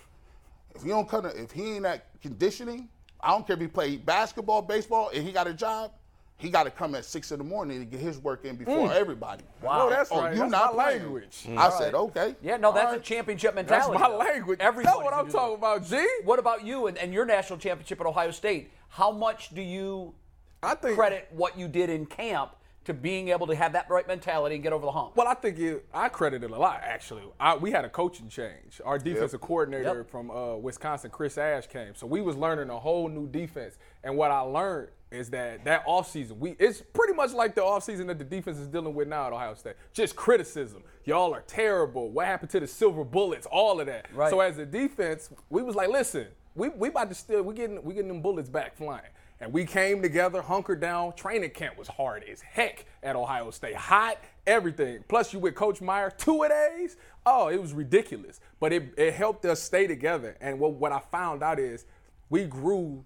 if 0.74 0.84
you 0.84 0.90
don't 0.90 1.08
come, 1.08 1.24
to, 1.24 1.28
if 1.28 1.50
he 1.50 1.74
ain't 1.74 1.86
at 1.86 2.06
conditioning, 2.22 2.88
I 3.20 3.30
don't 3.30 3.46
care 3.46 3.54
if 3.54 3.60
he 3.60 3.66
played 3.66 4.06
basketball, 4.06 4.62
baseball, 4.62 5.10
and 5.12 5.26
he 5.26 5.32
got 5.32 5.46
a 5.48 5.54
job. 5.54 5.92
He 6.40 6.48
got 6.48 6.62
to 6.64 6.70
come 6.70 6.94
at 6.94 7.04
six 7.04 7.32
in 7.32 7.38
the 7.38 7.44
morning 7.44 7.80
to 7.80 7.84
get 7.84 8.00
his 8.00 8.18
work 8.18 8.46
in 8.46 8.56
before 8.56 8.90
everybody. 8.92 9.44
Wow. 9.62 9.86
Oh, 9.86 9.90
that's 9.90 10.10
Oh, 10.10 10.22
right. 10.22 10.32
you 10.32 10.38
That's 10.40 10.50
not 10.50 10.74
my 10.74 10.84
playing. 10.84 11.02
language. 11.02 11.46
I 11.56 11.68
said, 11.70 11.94
okay. 11.94 12.34
Yeah, 12.42 12.56
no, 12.56 12.72
that's 12.72 12.86
All 12.86 12.92
a 12.92 12.96
right. 12.96 13.02
championship 13.04 13.54
That's 13.54 13.68
mentality. 13.68 13.98
my 14.02 14.08
though. 14.08 14.16
language. 14.16 14.58
Everybody 14.60 14.86
That's 14.96 15.04
what 15.04 15.12
I'm 15.14 15.26
do 15.26 15.32
talking 15.32 15.54
about, 15.56 15.84
G. 15.86 16.06
What 16.24 16.38
about 16.38 16.64
you 16.64 16.86
and, 16.86 16.96
and 16.96 17.12
your 17.12 17.26
national 17.26 17.58
championship 17.58 18.00
at 18.00 18.06
Ohio 18.06 18.30
State? 18.30 18.70
How 18.88 19.10
much 19.12 19.50
do 19.50 19.60
you 19.60 20.14
I 20.62 20.74
think 20.76 20.96
credit 20.96 21.28
what 21.30 21.58
you 21.58 21.68
did 21.68 21.90
in 21.90 22.06
camp 22.06 22.52
to 22.86 22.94
being 22.94 23.28
able 23.28 23.46
to 23.46 23.54
have 23.54 23.74
that 23.74 23.90
right 23.90 24.08
mentality 24.08 24.54
and 24.54 24.64
get 24.64 24.72
over 24.72 24.86
the 24.86 24.92
hump? 24.92 25.14
Well, 25.16 25.28
I 25.28 25.34
think 25.34 25.58
it, 25.58 25.84
I 25.92 26.08
credit 26.08 26.42
it 26.42 26.50
a 26.50 26.56
lot 26.56 26.80
actually. 26.82 27.22
I, 27.38 27.54
we 27.54 27.70
had 27.70 27.84
a 27.84 27.90
coaching 27.90 28.28
change. 28.30 28.80
Our 28.82 28.98
defensive 28.98 29.42
coordinator 29.42 29.98
Yep. 29.98 30.10
from 30.10 30.30
uh, 30.30 30.56
Wisconsin, 30.56 31.10
Chris 31.10 31.36
Ash, 31.36 31.66
came, 31.66 31.94
so 31.94 32.06
we 32.06 32.22
was 32.22 32.36
learning 32.36 32.70
a 32.70 32.78
whole 32.78 33.08
new 33.10 33.28
defense. 33.28 33.76
And 34.02 34.16
what 34.16 34.30
I 34.30 34.40
learned 34.40 34.88
is 35.10 35.30
that 35.30 35.64
that 35.64 35.84
offseason, 35.86 36.38
we 36.38 36.56
it's 36.58 36.80
pretty 36.80 37.14
much 37.14 37.32
like 37.32 37.54
the 37.54 37.60
offseason 37.60 38.06
that 38.06 38.18
the 38.18 38.24
defense 38.24 38.58
is 38.58 38.68
dealing 38.68 38.94
with 38.94 39.08
now 39.08 39.26
at 39.26 39.32
Ohio 39.32 39.54
State. 39.54 39.74
Just 39.92 40.16
criticism. 40.16 40.82
Y'all 41.04 41.34
are 41.34 41.42
terrible. 41.42 42.10
What 42.10 42.26
happened 42.26 42.50
to 42.50 42.60
the 42.60 42.66
silver 42.66 43.04
bullets? 43.04 43.46
All 43.50 43.80
of 43.80 43.86
that. 43.86 44.06
Right. 44.14 44.30
So 44.30 44.40
as 44.40 44.58
a 44.58 44.66
defense, 44.66 45.30
we 45.48 45.62
was 45.62 45.74
like, 45.74 45.88
listen, 45.88 46.28
we 46.54 46.68
we 46.68 46.88
about 46.88 47.08
to 47.08 47.14
still 47.14 47.42
we 47.42 47.54
getting 47.54 47.82
we 47.82 47.94
getting 47.94 48.08
them 48.08 48.22
bullets 48.22 48.48
back 48.48 48.76
flying. 48.76 49.02
And 49.42 49.54
we 49.54 49.64
came 49.64 50.02
together, 50.02 50.42
hunkered 50.42 50.80
down. 50.80 51.14
Training 51.14 51.50
camp 51.50 51.78
was 51.78 51.88
hard 51.88 52.24
as 52.24 52.42
heck 52.42 52.84
at 53.02 53.16
Ohio 53.16 53.50
State. 53.50 53.74
Hot, 53.74 54.18
everything. 54.46 55.02
Plus, 55.08 55.32
you 55.32 55.38
with 55.38 55.54
Coach 55.54 55.80
Meyer, 55.80 56.10
two 56.10 56.42
of 56.42 56.50
days. 56.50 56.98
Oh, 57.24 57.48
it 57.48 57.58
was 57.60 57.72
ridiculous. 57.72 58.40
But 58.60 58.74
it, 58.74 58.92
it 58.98 59.14
helped 59.14 59.46
us 59.46 59.62
stay 59.62 59.86
together. 59.86 60.36
And 60.42 60.60
what, 60.60 60.72
what 60.74 60.92
I 60.92 61.00
found 61.10 61.42
out 61.42 61.58
is 61.58 61.86
we 62.28 62.44
grew 62.44 63.02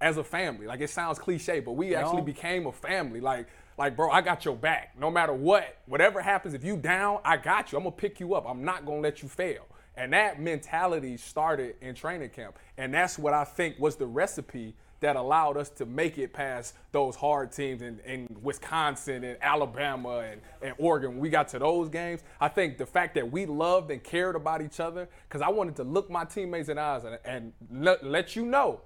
as 0.00 0.16
a 0.16 0.24
family. 0.24 0.66
Like 0.66 0.80
it 0.80 0.90
sounds 0.90 1.18
cliche, 1.18 1.60
but 1.60 1.72
we 1.72 1.94
actually 1.94 2.22
became 2.22 2.66
a 2.66 2.72
family. 2.72 3.20
Like, 3.20 3.48
like, 3.78 3.96
bro, 3.96 4.10
I 4.10 4.20
got 4.20 4.44
your 4.44 4.56
back. 4.56 4.94
No 4.98 5.10
matter 5.10 5.32
what, 5.32 5.78
whatever 5.86 6.20
happens, 6.20 6.54
if 6.54 6.64
you 6.64 6.76
down, 6.76 7.18
I 7.24 7.36
got 7.36 7.72
you. 7.72 7.78
I'm 7.78 7.84
gonna 7.84 7.96
pick 7.96 8.20
you 8.20 8.34
up. 8.34 8.46
I'm 8.48 8.64
not 8.64 8.84
gonna 8.84 9.00
let 9.00 9.22
you 9.22 9.28
fail. 9.28 9.66
And 9.96 10.12
that 10.12 10.40
mentality 10.40 11.16
started 11.16 11.76
in 11.80 11.94
training 11.94 12.30
camp. 12.30 12.58
And 12.78 12.92
that's 12.94 13.18
what 13.18 13.34
I 13.34 13.44
think 13.44 13.78
was 13.78 13.96
the 13.96 14.06
recipe 14.06 14.74
that 15.00 15.16
allowed 15.16 15.56
us 15.56 15.70
to 15.70 15.86
make 15.86 16.18
it 16.18 16.32
past 16.32 16.74
those 16.92 17.16
hard 17.16 17.52
teams 17.52 17.80
in, 17.80 17.98
in 18.00 18.26
Wisconsin 18.42 19.24
and 19.24 19.38
Alabama 19.40 20.18
and, 20.18 20.40
and 20.62 20.74
Oregon. 20.78 21.12
When 21.12 21.20
we 21.20 21.30
got 21.30 21.48
to 21.48 21.58
those 21.58 21.88
games, 21.88 22.20
I 22.40 22.48
think 22.48 22.76
the 22.76 22.86
fact 22.86 23.14
that 23.14 23.30
we 23.30 23.46
loved 23.46 23.90
and 23.90 24.02
cared 24.02 24.36
about 24.36 24.60
each 24.60 24.78
other, 24.78 25.08
because 25.28 25.40
I 25.40 25.48
wanted 25.48 25.76
to 25.76 25.84
look 25.84 26.10
my 26.10 26.24
teammates 26.24 26.68
in 26.68 26.76
the 26.76 26.82
eyes 26.82 27.04
and, 27.04 27.18
and 27.24 27.52
let, 27.70 28.04
let 28.04 28.36
you 28.36 28.44
know 28.44 28.82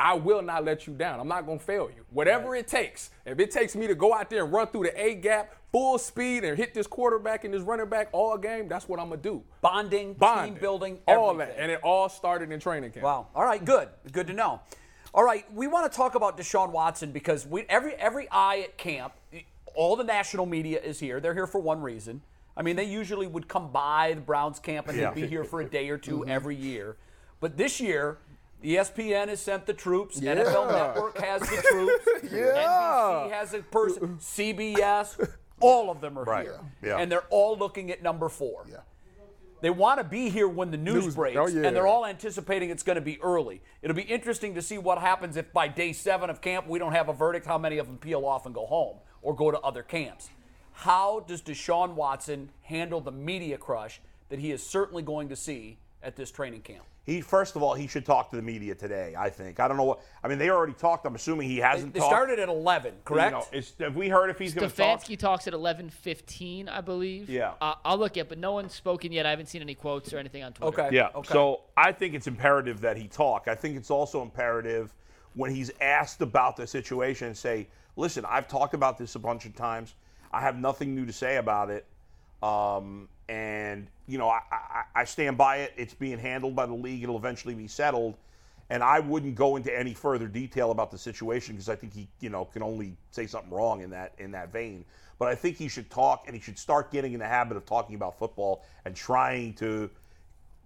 I 0.00 0.14
will 0.14 0.42
not 0.42 0.64
let 0.64 0.86
you 0.86 0.92
down. 0.94 1.18
I'm 1.18 1.26
not 1.28 1.44
going 1.44 1.58
to 1.58 1.64
fail 1.64 1.90
you. 1.94 2.04
Whatever 2.10 2.54
it 2.54 2.68
takes. 2.68 3.10
If 3.26 3.40
it 3.40 3.50
takes 3.50 3.74
me 3.74 3.86
to 3.88 3.94
go 3.96 4.14
out 4.14 4.30
there 4.30 4.44
and 4.44 4.52
run 4.52 4.68
through 4.68 4.84
the 4.84 5.00
A 5.04 5.14
gap 5.16 5.54
full 5.72 5.98
speed 5.98 6.44
and 6.44 6.56
hit 6.56 6.72
this 6.72 6.86
quarterback 6.86 7.44
and 7.44 7.52
this 7.52 7.62
running 7.62 7.88
back 7.88 8.08
all 8.12 8.38
game, 8.38 8.68
that's 8.68 8.88
what 8.88 9.00
I'm 9.00 9.08
going 9.08 9.20
to 9.20 9.28
do. 9.28 9.42
Bonding, 9.60 10.14
Bonding, 10.14 10.54
team 10.54 10.60
building, 10.60 10.98
all 11.08 11.30
everything. 11.30 11.56
that. 11.56 11.62
And 11.62 11.72
it 11.72 11.80
all 11.82 12.08
started 12.08 12.52
in 12.52 12.60
training 12.60 12.92
camp. 12.92 13.02
Wow. 13.04 13.26
All 13.34 13.44
right. 13.44 13.62
Good. 13.64 13.88
Good 14.12 14.28
to 14.28 14.32
know. 14.34 14.60
All 15.12 15.24
right. 15.24 15.44
We 15.52 15.66
want 15.66 15.90
to 15.90 15.96
talk 15.96 16.14
about 16.14 16.38
Deshaun 16.38 16.70
Watson 16.70 17.10
because 17.10 17.44
we 17.46 17.62
every 17.68 17.94
every 17.94 18.28
eye 18.30 18.60
at 18.60 18.78
camp, 18.78 19.14
all 19.74 19.96
the 19.96 20.04
national 20.04 20.46
media 20.46 20.80
is 20.80 21.00
here. 21.00 21.18
They're 21.18 21.34
here 21.34 21.46
for 21.48 21.60
one 21.60 21.80
reason. 21.82 22.22
I 22.56 22.62
mean, 22.62 22.76
they 22.76 22.84
usually 22.84 23.26
would 23.26 23.48
come 23.48 23.72
by 23.72 24.12
the 24.14 24.20
Browns 24.20 24.60
camp 24.60 24.86
and 24.88 24.96
Yeah. 24.96 25.10
they'd 25.12 25.22
be 25.22 25.26
here 25.26 25.44
for 25.44 25.60
a 25.60 25.64
day 25.68 25.88
or 25.90 25.98
2 25.98 26.18
Mm-hmm. 26.20 26.30
every 26.30 26.54
year. 26.56 26.96
But 27.40 27.56
this 27.56 27.80
year, 27.80 28.18
ESPN 28.62 29.28
has 29.28 29.40
sent 29.40 29.66
the 29.66 29.74
troops. 29.74 30.18
NFL 30.20 30.70
Network 30.72 31.18
has 31.18 31.40
the 31.42 31.62
troops. 31.70 32.32
NBC 32.32 33.30
has 33.30 33.54
a 33.54 33.60
person. 33.62 34.18
CBS. 34.18 35.28
All 35.60 35.90
of 35.90 36.00
them 36.00 36.18
are 36.18 36.24
Right. 36.24 36.44
here. 36.46 36.60
Yeah. 36.82 36.98
And 36.98 37.10
they're 37.10 37.26
all 37.30 37.56
looking 37.56 37.90
at 37.90 38.02
number 38.02 38.28
four. 38.28 38.64
Yeah. 38.68 38.78
They 39.60 39.70
want 39.70 39.98
to 39.98 40.04
be 40.04 40.28
here 40.28 40.46
when 40.46 40.70
the 40.70 40.76
news, 40.76 41.04
News- 41.06 41.14
breaks, 41.16 41.36
oh, 41.36 41.46
yeah. 41.48 41.66
and 41.66 41.74
they're 41.74 41.86
all 41.86 42.06
anticipating 42.06 42.70
it's 42.70 42.84
going 42.84 42.94
to 42.94 43.00
be 43.02 43.20
early. 43.20 43.60
It'll 43.82 43.96
be 43.96 44.02
interesting 44.02 44.54
to 44.54 44.62
see 44.62 44.78
what 44.78 44.98
happens 44.98 45.36
if 45.36 45.52
by 45.52 45.66
day 45.66 45.92
seven 45.92 46.30
of 46.30 46.40
camp 46.40 46.68
we 46.68 46.78
don't 46.78 46.92
have 46.92 47.08
a 47.08 47.12
verdict. 47.12 47.44
How 47.44 47.58
many 47.58 47.78
of 47.78 47.86
them 47.88 47.98
peel 47.98 48.24
off 48.24 48.46
and 48.46 48.54
go 48.54 48.66
home 48.66 48.98
or 49.20 49.34
go 49.34 49.50
to 49.50 49.58
other 49.60 49.82
camps? 49.82 50.30
How 50.72 51.20
does 51.26 51.42
Deshaun 51.42 51.94
Watson 51.94 52.50
handle 52.62 53.00
the 53.00 53.10
media 53.10 53.58
crush 53.58 54.00
that 54.28 54.38
he 54.38 54.52
is 54.52 54.64
certainly 54.64 55.02
going 55.02 55.28
to 55.30 55.34
see 55.36 55.78
at 56.02 56.16
this 56.16 56.30
training 56.30 56.62
camp? 56.62 56.84
He 57.04 57.22
first 57.22 57.56
of 57.56 57.62
all, 57.62 57.72
he 57.72 57.86
should 57.86 58.04
talk 58.04 58.28
to 58.30 58.36
the 58.36 58.42
media 58.42 58.74
today. 58.74 59.14
I 59.18 59.30
think. 59.30 59.60
I 59.60 59.66
don't 59.66 59.78
know 59.78 59.84
what. 59.84 60.00
I 60.22 60.28
mean, 60.28 60.38
they 60.38 60.50
already 60.50 60.74
talked. 60.74 61.06
I'm 61.06 61.14
assuming 61.14 61.48
he 61.48 61.56
hasn't. 61.56 61.94
They 61.94 62.00
talked. 62.00 62.12
started 62.12 62.38
at 62.38 62.50
11, 62.50 62.94
correct? 63.04 63.32
You 63.32 63.38
know, 63.38 63.46
is, 63.58 63.72
have 63.80 63.96
we 63.96 64.10
heard 64.10 64.28
if 64.28 64.38
he's 64.38 64.52
going 64.52 64.68
to 64.68 64.76
talk? 64.76 65.00
Stefanski 65.00 65.18
talks 65.18 65.46
at 65.46 65.54
11:15, 65.54 66.68
I 66.68 66.82
believe. 66.82 67.30
Yeah. 67.30 67.54
Uh, 67.62 67.74
I'll 67.84 67.96
look 67.96 68.18
at, 68.18 68.28
but 68.28 68.36
no 68.36 68.52
one's 68.52 68.74
spoken 68.74 69.10
yet. 69.10 69.24
I 69.24 69.30
haven't 69.30 69.46
seen 69.46 69.62
any 69.62 69.74
quotes 69.74 70.12
or 70.12 70.18
anything 70.18 70.42
on 70.42 70.52
Twitter. 70.52 70.82
okay. 70.82 70.94
Yeah. 70.94 71.08
Okay. 71.14 71.32
So 71.32 71.62
I 71.76 71.92
think 71.92 72.14
it's 72.14 72.26
imperative 72.26 72.82
that 72.82 72.98
he 72.98 73.08
talk. 73.08 73.48
I 73.48 73.54
think 73.54 73.76
it's 73.76 73.90
also 73.90 74.20
imperative 74.20 74.94
when 75.32 75.54
he's 75.54 75.70
asked 75.80 76.20
about 76.20 76.56
the 76.56 76.66
situation 76.66 77.28
and 77.28 77.36
say, 77.36 77.68
"Listen, 77.96 78.26
I've 78.28 78.48
talked 78.48 78.74
about 78.74 78.98
this 78.98 79.14
a 79.14 79.18
bunch 79.18 79.46
of 79.46 79.54
times. 79.54 79.94
I 80.30 80.40
have 80.42 80.58
nothing 80.58 80.94
new 80.94 81.06
to 81.06 81.12
say 81.12 81.36
about 81.36 81.70
it, 81.70 81.86
um, 82.42 83.08
and 83.28 83.88
you 84.06 84.18
know, 84.18 84.28
I, 84.28 84.40
I, 84.50 84.82
I 84.94 85.04
stand 85.04 85.36
by 85.36 85.58
it. 85.58 85.72
It's 85.76 85.94
being 85.94 86.18
handled 86.18 86.56
by 86.56 86.66
the 86.66 86.74
league. 86.74 87.02
It'll 87.02 87.16
eventually 87.16 87.54
be 87.54 87.68
settled." 87.68 88.16
And 88.70 88.82
I 88.82 89.00
wouldn't 89.00 89.34
go 89.34 89.56
into 89.56 89.76
any 89.76 89.94
further 89.94 90.28
detail 90.28 90.70
about 90.72 90.90
the 90.90 90.98
situation 90.98 91.54
because 91.54 91.70
I 91.70 91.74
think 91.74 91.94
he, 91.94 92.06
you 92.20 92.28
know, 92.28 92.44
can 92.44 92.62
only 92.62 92.96
say 93.12 93.26
something 93.26 93.50
wrong 93.50 93.80
in 93.80 93.90
that 93.90 94.12
in 94.18 94.30
that 94.32 94.52
vein. 94.52 94.84
But 95.18 95.28
I 95.28 95.34
think 95.34 95.56
he 95.56 95.68
should 95.68 95.90
talk 95.90 96.24
and 96.26 96.36
he 96.36 96.40
should 96.40 96.58
start 96.58 96.92
getting 96.92 97.12
in 97.12 97.18
the 97.18 97.26
habit 97.26 97.56
of 97.56 97.64
talking 97.64 97.96
about 97.96 98.18
football 98.18 98.64
and 98.84 98.94
trying 98.94 99.54
to 99.54 99.90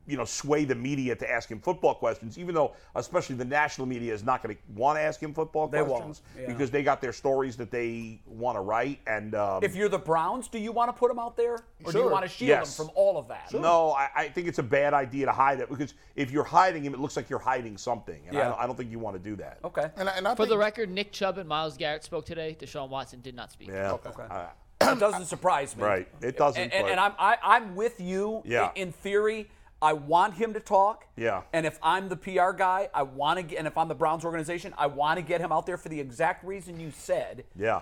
you 0.07 0.17
know, 0.17 0.25
sway 0.25 0.65
the 0.65 0.75
media 0.75 1.15
to 1.15 1.31
ask 1.31 1.49
him 1.51 1.61
football 1.61 1.95
questions, 1.95 2.39
even 2.39 2.55
though, 2.55 2.73
especially 2.97 3.37
the 3.37 3.45
national 3.45 3.87
media, 3.87 4.13
is 4.13 4.25
not 4.25 4.43
going 4.43 4.55
to 4.57 4.61
want 4.75 4.97
to 4.99 5.01
ask 5.03 5.23
him 5.23 5.33
football 5.33 5.69
They 5.69 5.81
won't, 5.83 5.91
questions 6.05 6.23
yeah. 6.39 6.47
because 6.47 6.71
they 6.71 6.83
got 6.83 7.01
their 7.01 7.13
stories 7.13 7.57
that 7.57 7.71
they 7.71 8.21
want 8.27 8.57
to 8.57 8.61
write. 8.61 8.99
And 9.07 9.35
um, 9.35 9.63
If 9.63 9.77
you're 9.77 9.89
the 9.89 9.99
Browns, 9.99 10.49
do 10.49 10.59
you 10.59 10.73
want 10.73 10.89
to 10.89 10.93
put 10.93 11.11
him 11.11 11.19
out 11.19 11.37
there, 11.37 11.59
or 11.85 11.93
do 11.93 11.99
you 11.99 12.09
want 12.09 12.25
to 12.25 12.29
shield 12.29 12.49
Yes. 12.49 12.79
him 12.79 12.87
from 12.87 12.95
all 12.97 13.17
of 13.17 13.29
that? 13.29 13.53
no, 13.55 13.93
I, 13.93 14.09
I 14.17 14.29
think 14.29 14.49
it's 14.49 14.59
a 14.59 14.63
bad 14.63 14.93
idea 14.95 15.27
to 15.27 15.33
hide 15.33 15.61
it 15.61 15.69
because 15.69 15.95
if 16.17 16.31
you're 16.31 16.45
hiding 16.45 16.85
him, 16.85 16.95
it 16.95 17.01
looks 17.01 17.17
like 17.17 17.31
you're 17.31 17.39
hiding 17.39 17.77
something, 17.77 18.21
and 18.29 18.37
I, 18.37 18.45
don't, 18.49 18.61
I 18.61 18.67
don't 18.67 18.77
think 18.77 18.91
you 18.91 18.99
want 18.99 19.17
to 19.17 19.23
do 19.23 19.37
that. 19.37 19.59
Okay. 19.65 19.89
And 19.97 20.09
and 20.09 20.27
I 20.27 20.35
For 20.35 20.47
the 20.47 20.59
record, 20.59 20.91
Nick 20.91 21.13
Chubb 21.13 21.39
and 21.39 21.49
Myles 21.49 21.77
Garrett 21.77 22.03
spoke 22.05 22.27
today. 22.27 22.57
Deshaun 22.59 22.89
Watson 22.89 23.21
did 23.21 23.35
not 23.37 23.53
speak. 23.53 23.69
Yeah. 23.69 23.93
Okay. 23.93 24.11
Uh, 24.29 24.47
That 24.81 24.99
doesn't 24.99 25.27
surprise 25.27 25.77
me. 25.77 25.85
Right. 25.85 26.09
It 26.21 26.37
doesn't, 26.37 26.61
And, 26.61 26.73
and, 26.73 26.83
but- 26.85 26.91
and 26.91 27.01
I'm 27.01 27.13
I, 27.19 27.37
I'm 27.43 27.77
with 27.77 28.01
you. 28.01 28.43
Yeah. 28.45 28.71
In, 28.75 28.89
in 28.89 28.93
theory, 28.93 29.49
I 29.83 29.93
want 29.93 30.35
him 30.35 30.55
to 30.55 30.61
talk. 30.61 31.07
Yeah. 31.17 31.43
And 31.53 31.67
if 31.67 31.79
I'm 31.83 32.09
the 32.09 32.17
PR 32.17 32.53
guy, 32.53 32.89
I 32.95 33.03
want 33.03 33.39
to 33.39 33.43
get. 33.43 33.59
And 33.59 33.67
if 33.67 33.77
I'm 33.77 33.89
the 33.89 33.95
Browns 33.95 34.25
organization, 34.25 34.73
I 34.79 34.87
want 34.87 35.19
to 35.19 35.23
get 35.23 35.41
him 35.41 35.51
out 35.53 35.67
there 35.67 35.77
for 35.77 35.89
the 35.89 36.01
exact 36.01 36.45
reason 36.45 36.79
you 36.81 36.93
said. 36.93 37.45
yeah. 37.57 37.81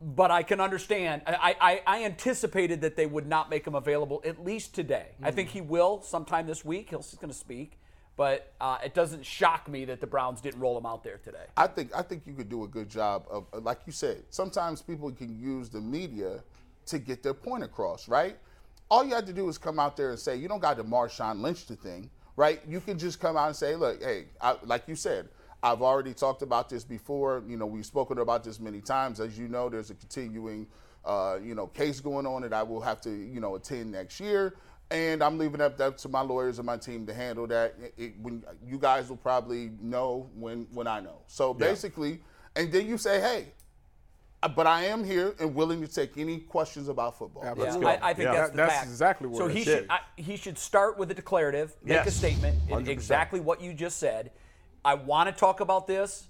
but 0.00 0.30
I 0.30 0.42
can 0.42 0.60
understand. 0.60 1.22
I, 1.26 1.54
I, 1.60 1.82
I 1.86 2.04
anticipated 2.04 2.80
that 2.80 2.96
they 2.96 3.06
would 3.06 3.26
not 3.26 3.50
make 3.50 3.66
him 3.66 3.74
available 3.74 4.20
at 4.24 4.42
least 4.42 4.74
today. 4.74 5.10
I 5.22 5.30
think 5.30 5.50
he 5.50 5.60
will 5.60 6.02
sometime 6.02 6.46
this 6.46 6.64
week. 6.64 6.90
He'll, 6.90 7.02
He's 7.02 7.14
going 7.14 7.30
to 7.30 7.38
speak, 7.38 7.78
but 8.16 8.52
uh, 8.60 8.78
it 8.84 8.94
doesn't 8.94 9.24
shock 9.24 9.68
me 9.68 9.84
that 9.84 10.00
the 10.00 10.06
Browns 10.06 10.40
didn't 10.40 10.60
roll 10.60 10.76
him 10.76 10.86
out 10.86 11.04
there 11.04 11.18
today. 11.18 11.44
I 11.56 11.66
think 11.66 11.94
I 11.94 12.02
think 12.02 12.26
you 12.26 12.32
could 12.32 12.48
do 12.48 12.64
a 12.64 12.68
good 12.68 12.88
job 12.88 13.26
of, 13.30 13.46
like 13.62 13.80
you 13.86 13.92
said. 13.92 14.24
Sometimes 14.30 14.82
people 14.82 15.12
can 15.12 15.38
use 15.38 15.68
the 15.68 15.80
media 15.80 16.42
to 16.86 16.98
get 16.98 17.22
their 17.22 17.34
point 17.34 17.62
across, 17.62 18.08
right? 18.08 18.36
All 18.92 19.02
you 19.02 19.14
have 19.14 19.24
to 19.24 19.32
do 19.32 19.48
is 19.48 19.56
come 19.56 19.78
out 19.78 19.96
there 19.96 20.10
and 20.10 20.18
say 20.18 20.36
you 20.36 20.48
don't 20.48 20.60
got 20.60 20.76
the 20.76 20.84
Marshawn 20.84 21.40
Lynch 21.40 21.64
the 21.64 21.76
thing, 21.76 22.10
right? 22.36 22.60
You 22.68 22.78
can 22.78 22.98
just 22.98 23.20
come 23.20 23.38
out 23.38 23.46
and 23.46 23.56
say, 23.56 23.74
look, 23.74 24.02
hey, 24.02 24.26
I, 24.38 24.56
like 24.64 24.86
you 24.86 24.96
said, 24.96 25.30
I've 25.62 25.80
already 25.80 26.12
talked 26.12 26.42
about 26.42 26.68
this 26.68 26.84
before. 26.84 27.42
You 27.48 27.56
know, 27.56 27.64
we've 27.64 27.86
spoken 27.86 28.18
about 28.18 28.44
this 28.44 28.60
many 28.60 28.82
times. 28.82 29.18
As 29.18 29.38
you 29.38 29.48
know, 29.48 29.70
there's 29.70 29.88
a 29.88 29.94
continuing, 29.94 30.66
uh, 31.06 31.38
you 31.42 31.54
know, 31.54 31.68
case 31.68 32.00
going 32.00 32.26
on 32.26 32.42
that 32.42 32.52
I 32.52 32.62
will 32.62 32.82
have 32.82 33.00
to, 33.00 33.10
you 33.10 33.40
know, 33.40 33.54
attend 33.54 33.92
next 33.92 34.20
year. 34.20 34.56
And 34.90 35.24
I'm 35.24 35.38
leaving 35.38 35.62
up 35.62 35.78
that 35.78 35.96
to 35.96 36.10
my 36.10 36.20
lawyers 36.20 36.58
and 36.58 36.66
my 36.66 36.76
team 36.76 37.06
to 37.06 37.14
handle 37.14 37.46
that. 37.46 37.74
It, 37.82 37.94
it, 37.96 38.12
when 38.20 38.44
you 38.62 38.76
guys 38.76 39.08
will 39.08 39.16
probably 39.16 39.70
know 39.80 40.28
when 40.34 40.66
when 40.70 40.86
I 40.86 41.00
know. 41.00 41.22
So 41.28 41.54
basically, 41.54 42.20
and 42.56 42.70
then 42.70 42.86
you 42.86 42.98
say, 42.98 43.22
hey, 43.22 43.46
but 44.48 44.66
I 44.66 44.84
am 44.86 45.04
here 45.04 45.34
and 45.40 45.54
willing 45.54 45.80
to 45.82 45.88
take 45.88 46.18
any 46.18 46.38
questions 46.40 46.88
about 46.88 47.16
football. 47.18 47.44
Yeah, 47.44 47.78
Yeah, 47.78 47.86
I, 47.88 48.10
I 48.10 48.14
think 48.14 48.26
Yeah. 48.26 48.32
that's 48.32 48.50
the 48.50 48.56
that's 48.56 48.72
fact. 48.74 48.86
exactly 48.88 49.28
what 49.28 49.38
So 49.38 49.46
it 49.46 49.52
he 49.52 49.58
is. 49.60 49.64
should 49.64 49.86
I, 49.88 49.98
he 50.16 50.36
should 50.36 50.58
start 50.58 50.98
with 50.98 51.10
a 51.10 51.14
declarative, 51.14 51.76
make 51.82 52.04
a 52.06 52.10
statement, 52.10 52.58
100%. 52.68 52.88
exactly 52.88 53.40
what 53.40 53.60
you 53.60 53.72
just 53.72 53.98
said. 53.98 54.32
I 54.84 54.94
want 54.94 55.28
to 55.28 55.34
talk 55.38 55.60
about 55.60 55.86
this. 55.86 56.26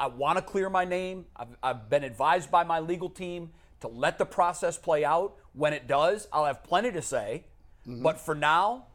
I 0.00 0.08
want 0.08 0.38
to 0.38 0.42
clear 0.42 0.68
my 0.68 0.84
name. 0.84 1.26
I've, 1.36 1.48
I've 1.62 1.88
been 1.88 2.02
advised 2.02 2.50
by 2.50 2.64
my 2.64 2.80
legal 2.80 3.08
team 3.08 3.50
to 3.80 3.88
let 3.88 4.18
the 4.18 4.26
process 4.26 4.76
play 4.76 5.04
out. 5.04 5.36
When 5.52 5.72
it 5.72 5.86
does, 5.86 6.26
I'll 6.32 6.46
have 6.46 6.64
plenty 6.64 6.90
to 6.92 7.02
say. 7.02 7.44
Mm-hmm. 7.86 8.02
But 8.02 8.20
for 8.20 8.34
now, 8.34 8.86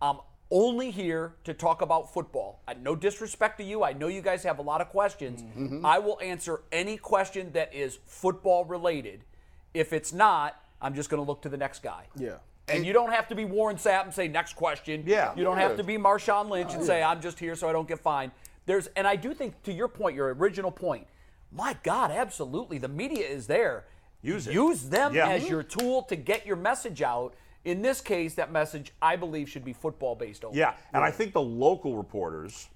I'm 0.00 0.18
only 0.50 0.90
here 0.90 1.34
to 1.44 1.54
talk 1.54 1.82
about 1.82 2.12
football. 2.12 2.60
I, 2.68 2.74
no 2.74 2.94
disrespect 2.94 3.58
to 3.58 3.64
you. 3.64 3.82
I 3.82 3.92
know 3.92 4.08
you 4.08 4.22
guys 4.22 4.42
have 4.44 4.58
a 4.58 4.62
lot 4.62 4.80
of 4.80 4.88
questions. 4.88 5.42
Mm-hmm. 5.42 5.84
I 5.84 5.98
will 5.98 6.18
answer 6.20 6.62
any 6.70 6.96
question 6.96 7.52
that 7.52 7.74
is 7.74 7.98
football 8.04 8.64
related. 8.64 9.24
If 9.72 9.92
it's 9.92 10.12
not, 10.12 10.60
I'm 10.80 10.94
just 10.94 11.10
going 11.10 11.22
to 11.22 11.26
look 11.26 11.42
to 11.42 11.48
the 11.48 11.56
next 11.56 11.82
guy. 11.82 12.06
Yeah. 12.16 12.36
And 12.68 12.86
you 12.86 12.92
don't 12.92 13.12
have 13.12 13.28
to 13.28 13.34
be 13.34 13.44
Warren 13.44 13.76
Sapp 13.76 14.04
and 14.04 14.14
say 14.14 14.28
next 14.28 14.54
question. 14.54 15.02
Yeah. 15.06 15.34
You 15.36 15.44
don't 15.44 15.58
have 15.58 15.76
to 15.76 15.84
be 15.84 15.98
Marshawn 15.98 16.48
Lynch 16.48 16.72
and 16.72 16.82
say 16.84 17.02
I'm 17.02 17.20
just 17.20 17.38
here 17.38 17.54
so 17.56 17.68
I 17.68 17.72
don't 17.72 17.88
get 17.88 17.98
fined. 17.98 18.32
There's 18.66 18.86
and 18.96 19.06
I 19.06 19.16
do 19.16 19.34
think 19.34 19.62
to 19.64 19.72
your 19.72 19.88
point, 19.88 20.16
your 20.16 20.32
original 20.32 20.70
point. 20.70 21.06
My 21.52 21.76
God, 21.82 22.10
absolutely, 22.10 22.78
the 22.78 22.88
media 22.88 23.26
is 23.26 23.46
there. 23.46 23.84
Use 24.22 24.46
it. 24.46 24.54
Use 24.54 24.88
them 24.88 25.14
Yeah. 25.14 25.28
as 25.28 25.42
mm-hmm. 25.42 25.52
your 25.52 25.62
tool 25.62 26.02
to 26.04 26.16
get 26.16 26.46
your 26.46 26.56
message 26.56 27.02
out. 27.02 27.34
In 27.64 27.80
this 27.80 28.00
case, 28.00 28.34
that 28.34 28.52
message 28.52 28.92
I 29.00 29.16
believe 29.16 29.48
should 29.48 29.64
be 29.64 29.72
football 29.72 30.14
based 30.14 30.44
only. 30.44 30.58
Yeah, 30.58 30.74
and 30.92 31.02
I 31.02 31.10
think 31.10 31.32
the 31.32 31.40
local 31.40 31.96
reporters 31.96 32.68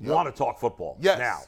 want 0.00 0.32
to 0.32 0.36
talk 0.36 0.58
football 0.60 0.96
Yes. 1.00 1.18
now 1.18 1.40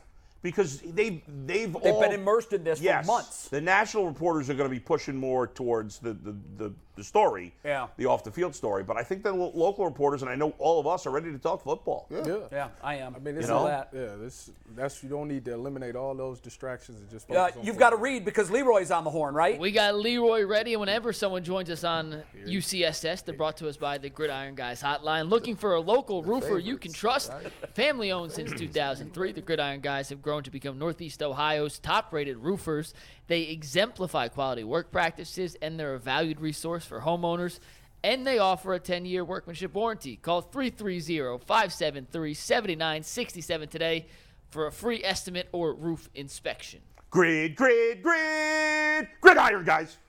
because 0.43 0.81
they've 0.81 1.21
they've 1.47 1.73
They've 1.73 1.93
all, 1.93 2.01
been 2.01 2.13
immersed 2.13 2.53
in 2.53 2.65
this 2.65 2.81
yes, 2.81 3.05
for 3.05 3.13
months. 3.13 3.49
The 3.49 3.61
national 3.61 4.07
reporters 4.07 4.49
are 4.51 4.55
going 4.55 4.69
to 4.69 4.75
be 4.75 4.81
pushing 4.81 5.17
more 5.17 5.47
towards 5.47 5.99
the 5.99 6.13
the, 6.13 6.37
the, 6.57 6.73
the 6.99 7.05
story, 7.05 7.55
Yeah. 7.65 7.87
the 7.97 8.07
off 8.07 8.25
the 8.25 8.31
field 8.31 8.55
story. 8.55 8.83
But 8.83 8.97
I 8.99 9.03
think 9.03 9.23
the 9.23 9.33
lo- 9.33 9.53
local 9.55 9.85
reporters, 9.87 10.21
and 10.23 10.31
I 10.31 10.35
know 10.35 10.53
all 10.59 10.79
of 10.81 10.87
us, 10.87 11.07
are 11.07 11.11
ready 11.11 11.33
to 11.33 11.39
talk 11.39 11.63
football. 11.63 12.07
Yeah. 12.11 12.39
Yeah, 12.53 12.69
I 12.83 12.97
am. 12.97 13.15
I 13.15 13.19
mean, 13.21 13.35
You 13.35 13.41
it's 13.41 13.49
know 13.49 13.59
all 13.59 13.67
that. 13.67 13.89
Yeah, 13.95 14.17
this 14.19 14.51
that's 14.77 15.03
you 15.03 15.09
don't 15.09 15.29
need 15.29 15.45
to 15.47 15.53
eliminate 15.55 15.97
all 15.97 16.15
those 16.15 16.41
distractions 16.41 17.01
and 17.01 17.09
just 17.11 17.31
Uh, 17.31 17.51
on 17.57 17.65
you've 17.65 17.79
got 17.79 17.91
to 17.91 17.97
read 17.97 18.25
because 18.25 18.51
Leroy's 18.51 18.91
on 18.91 19.05
the 19.05 19.11
horn, 19.11 19.35
right? 19.35 19.59
We 19.59 19.71
got 19.71 19.95
Leroy 19.95 20.45
ready, 20.45 20.75
and 20.75 20.81
whenever 20.81 21.13
someone 21.13 21.45
joins 21.45 21.71
us 21.71 21.85
on 21.85 22.23
UCSS, 22.47 23.23
they're 23.25 23.35
brought 23.35 23.57
to 23.59 23.69
us 23.69 23.77
by 23.77 23.99
the 23.99 24.11
Gridiron 24.11 24.55
Guys 24.55 24.83
Hotline. 24.83 25.29
Looking 25.31 25.57
for 25.57 25.75
a 25.75 25.81
local 25.81 26.23
roofer 26.23 26.59
you 26.59 26.77
can 26.77 26.93
trust. 26.93 27.33
Family 27.75 28.11
owned 28.11 28.33
since 28.33 28.53
2003, 28.53 29.33
the 29.33 29.41
Gridiron 29.41 29.81
Guys 29.81 30.09
have 30.09 30.21
grown 30.21 30.43
to 30.43 30.51
become 30.51 30.79
Northeast 30.79 31.23
Ohio's 31.23 31.79
top 31.79 32.13
rated 32.13 32.39
roofers. 32.39 32.95
They 33.29 33.43
exemplify 33.43 34.29
quality 34.29 34.65
work 34.65 34.91
practices, 34.91 35.57
and 35.63 35.79
they're 35.79 35.95
a 35.95 35.99
valued 35.99 36.41
resource 36.41 36.85
for 36.85 37.01
homeowners. 37.01 37.61
And 38.03 38.27
they 38.27 38.39
offer 38.39 38.75
a 38.75 38.81
10 38.81 39.05
year 39.05 39.25
workmanship 39.25 39.75
warranty. 39.75 40.17
Call 40.17 40.41
330 40.41 41.45
573 41.45 42.35
7967 42.35 43.69
today 43.69 44.07
for 44.51 44.67
a 44.67 44.73
free 44.73 45.03
estimate 45.05 45.49
or 45.53 45.75
roof 45.75 46.09
inspection. 46.15 46.81
Grid, 47.11 47.57
grid, 47.57 48.03
grid, 48.03 49.09
gridiron 49.21 49.65
guys. 49.65 49.99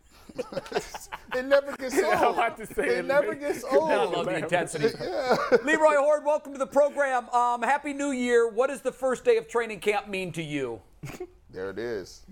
It 1.35 1.45
never 1.45 1.75
gets 1.77 1.95
old. 2.03 2.05
I 2.05 2.25
was 2.27 2.33
about 2.33 2.57
to 2.57 2.65
say 2.65 2.87
it 2.87 2.97
it, 2.99 3.05
never 3.05 3.35
gets 3.35 3.63
old. 3.71 3.91
I 3.91 4.03
love 4.03 4.25
the 4.25 4.37
intensity. 4.37 4.87
Leroy 5.63 5.95
Hoard, 5.97 6.25
welcome 6.25 6.53
to 6.53 6.59
the 6.59 6.65
program. 6.65 7.29
Um, 7.29 7.61
Happy 7.61 7.93
New 7.93 8.11
Year. 8.11 8.49
What 8.49 8.67
does 8.67 8.81
the 8.81 8.91
first 8.91 9.23
day 9.25 9.37
of 9.37 9.47
training 9.47 9.79
camp 9.79 10.07
mean 10.07 10.31
to 10.31 10.41
you? 10.41 10.81
There 11.51 11.69
it 11.69 11.77
is. 11.77 12.23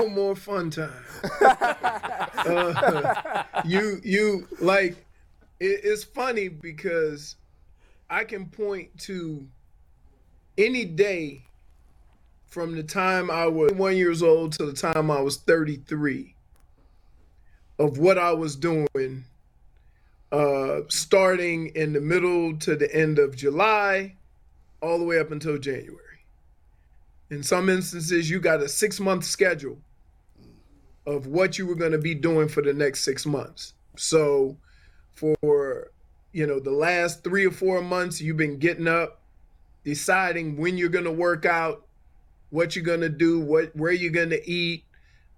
No 0.00 0.08
more 0.08 0.36
fun 0.36 0.70
time. 0.70 0.92
Uh, 2.44 3.44
you 3.64 4.00
you 4.02 4.48
like 4.58 4.96
it, 5.60 5.80
it's 5.84 6.02
funny 6.02 6.48
because 6.48 7.36
I 8.10 8.24
can 8.24 8.46
point 8.46 8.98
to 9.02 9.46
any 10.58 10.84
day 10.84 11.44
from 12.46 12.74
the 12.74 12.82
time 12.82 13.30
I 13.30 13.46
was 13.46 13.72
one 13.74 13.96
years 13.96 14.22
old 14.24 14.52
to 14.54 14.66
the 14.66 14.72
time 14.72 15.08
I 15.08 15.20
was 15.20 15.36
33 15.36 16.34
of 17.78 17.98
what 17.98 18.18
I 18.18 18.32
was 18.32 18.56
doing 18.56 19.24
uh 20.32 20.80
starting 20.88 21.68
in 21.76 21.92
the 21.92 22.00
middle 22.00 22.56
to 22.58 22.74
the 22.74 22.92
end 22.92 23.20
of 23.20 23.36
July 23.36 24.16
all 24.80 24.98
the 24.98 25.04
way 25.04 25.20
up 25.20 25.30
until 25.30 25.58
January. 25.58 26.11
In 27.32 27.42
some 27.42 27.70
instances, 27.70 28.28
you 28.28 28.40
got 28.40 28.60
a 28.60 28.68
six 28.68 29.00
month 29.00 29.24
schedule 29.24 29.78
of 31.06 31.26
what 31.26 31.56
you 31.56 31.66
were 31.66 31.74
going 31.74 31.92
to 31.92 31.98
be 31.98 32.14
doing 32.14 32.46
for 32.46 32.60
the 32.60 32.74
next 32.74 33.06
six 33.06 33.24
months. 33.24 33.72
So, 33.96 34.58
for 35.14 35.90
you 36.32 36.46
know, 36.46 36.60
the 36.60 36.70
last 36.70 37.24
three 37.24 37.46
or 37.46 37.50
four 37.50 37.80
months, 37.80 38.20
you've 38.20 38.36
been 38.36 38.58
getting 38.58 38.86
up, 38.86 39.22
deciding 39.82 40.58
when 40.58 40.76
you're 40.76 40.90
going 40.90 41.06
to 41.06 41.10
work 41.10 41.46
out, 41.46 41.86
what 42.50 42.76
you're 42.76 42.84
going 42.84 43.00
to 43.00 43.08
do, 43.08 43.40
what 43.40 43.74
where 43.74 43.92
you're 43.92 44.12
going 44.12 44.28
to 44.28 44.50
eat, 44.50 44.84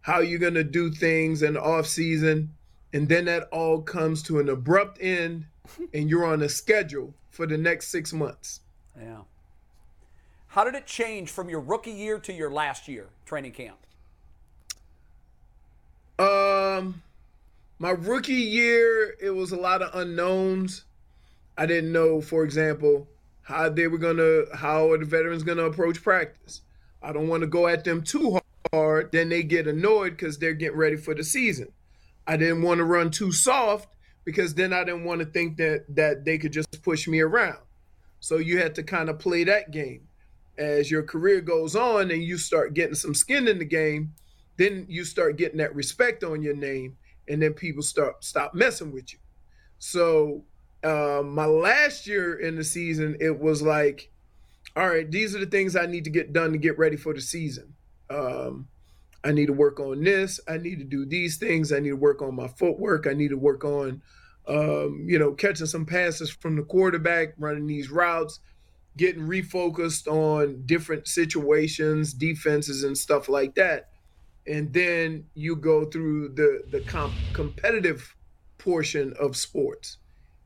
how 0.01 0.19
you're 0.19 0.41
going 0.41 0.55
to 0.55 0.65
do 0.65 0.91
things 0.91 1.45
in 1.45 1.55
the 1.55 1.63
off 1.63 1.87
season, 1.87 2.53
and 2.93 3.09
then 3.09 3.27
that 3.27 3.45
all 3.53 3.81
comes 3.81 4.21
to 4.25 4.41
an 4.41 4.49
abrupt 4.49 4.99
end, 5.01 5.47
and 5.93 6.11
you're 6.11 6.27
on 6.27 6.43
a 6.43 6.49
schedule 6.49 7.15
for 7.31 7.47
the 7.47 7.57
next 7.57 7.87
six 7.87 8.13
months. 8.13 8.63
Yeah. 9.01 9.21
How 10.55 10.63
did 10.63 10.77
it 10.77 10.87
change 10.87 11.33
from 11.33 11.49
your 11.49 11.59
rookie 11.59 11.91
year 11.91 12.21
to 12.21 12.33
your 12.33 12.49
last 12.49 12.87
year 12.87 13.09
training 13.27 13.51
camp? 13.51 13.77
Um, 16.17 17.03
my 17.81 17.91
rookie 17.91 18.35
year, 18.35 19.17
it 19.21 19.31
was 19.31 19.51
a 19.51 19.57
lot 19.57 19.83
of 19.83 19.93
unknowns. 20.01 20.85
I 21.59 21.67
didn't 21.67 21.91
know, 21.91 22.21
for 22.21 22.45
example, 22.45 23.09
how 23.43 23.69
they 23.69 23.89
were 23.89 23.99
gonna, 23.99 24.43
how 24.55 24.93
are 24.93 24.99
the 24.99 25.05
veterans 25.05 25.43
gonna 25.43 25.65
approach 25.65 26.01
practice. 26.01 26.61
I 27.03 27.13
don't 27.13 27.27
want 27.27 27.41
to 27.41 27.49
go 27.49 27.67
at 27.67 27.83
them 27.83 28.03
too 28.03 28.39
hard, 28.73 29.11
then 29.11 29.31
they 29.31 29.43
get 29.43 29.67
annoyed 29.67 30.11
because 30.11 30.39
they're 30.39 30.55
getting 30.55 30.79
ready 30.79 30.97
for 30.97 31.17
the 31.17 31.25
season. 31.25 31.73
I 32.29 32.37
didn't 32.37 32.63
want 32.63 32.79
to 32.79 32.85
run 32.85 33.11
too 33.11 33.33
soft 33.33 33.89
because 34.25 34.55
then 34.55 34.73
I 34.73 34.85
didn't 34.85 35.03
want 35.03 35.19
to 35.19 35.27
think 35.27 35.57
that 35.57 35.85
that 35.97 36.25
they 36.25 36.39
could 36.39 36.53
just 36.53 36.81
push 36.85 37.09
me 37.09 37.19
around. 37.19 37.59
So 38.21 38.37
you 38.37 38.59
had 38.59 38.77
to 38.77 38.85
kind 38.85 39.09
of 39.09 39.19
play 39.19 39.43
that 39.43 39.73
game. 39.73 40.07
As 40.57 40.91
your 40.91 41.03
career 41.03 41.41
goes 41.41 41.75
on 41.75 42.11
and 42.11 42.23
you 42.23 42.39
start 42.39 42.75
getting 42.75 42.95
some 42.95 43.15
skin 43.15 43.49
in 43.49 43.59
the 43.59 43.65
game, 43.65 44.15
then 44.57 44.87
you 44.89 45.05
start 45.05 45.37
getting 45.37 45.59
that 45.59 45.75
respect 45.75 46.23
on 46.23 46.43
your 46.43 46.55
name, 46.55 46.97
and 47.29 47.43
then 47.43 47.55
people 47.55 47.83
start 47.83 48.23
stop 48.25 48.55
messing 48.55 48.93
with 48.93 49.13
you. 49.13 49.19
So 49.79 50.45
uh, 50.85 51.23
my 51.25 51.47
last 51.47 52.07
year 52.07 52.39
in 52.39 52.57
the 52.57 52.65
season, 52.65 53.17
it 53.21 53.39
was 53.39 53.63
like, 53.63 54.11
all 54.77 54.89
right, 54.89 55.11
these 55.11 55.35
are 55.35 55.41
the 55.41 55.47
things 55.47 55.77
I 55.77 55.87
need 55.87 56.05
to 56.05 56.11
get 56.11 56.33
done 56.33 56.53
to 56.53 56.59
get 56.59 56.79
ready 56.79 56.97
for 56.97 57.15
the 57.15 57.21
season. 57.21 57.75
Um, 58.11 58.69
I 59.25 59.33
need 59.33 59.47
to 59.47 59.53
work 59.53 59.81
on 59.81 60.05
this. 60.05 60.39
I 60.47 60.59
need 60.59 60.79
to 60.79 60.85
do 60.85 61.07
these 61.07 61.39
things. 61.39 61.73
I 61.73 61.81
need 61.81 61.91
to 61.91 61.97
work 61.97 62.23
on 62.23 62.35
my 62.35 62.49
footwork. 62.49 63.07
I 63.07 63.15
need 63.15 63.29
to 63.29 63.39
work 63.39 63.65
on, 63.65 64.03
um, 64.47 65.07
you 65.09 65.19
know, 65.19 65.33
catching 65.33 65.67
some 65.67 65.87
passes 65.87 66.31
from 66.31 66.57
the 66.57 66.63
quarterback, 66.63 67.35
running 67.39 67.67
these 67.67 67.91
routes, 67.91 68.41
getting 68.97 69.23
refocused 69.23 70.07
on 70.07 70.63
different 70.67 71.09
situations, 71.09 72.13
defenses, 72.13 72.85
and 72.85 72.97
stuff 72.97 73.29
like 73.29 73.55
that 73.55 73.89
and 74.47 74.73
then 74.75 75.25
you 75.35 75.57
go 75.57 75.87
through 75.87 76.29
the 76.29 76.63
the 76.71 76.81
comp- 76.81 77.15
competitive 77.33 78.15
portion 78.59 79.15
of 79.19 79.37
sports 79.37 79.97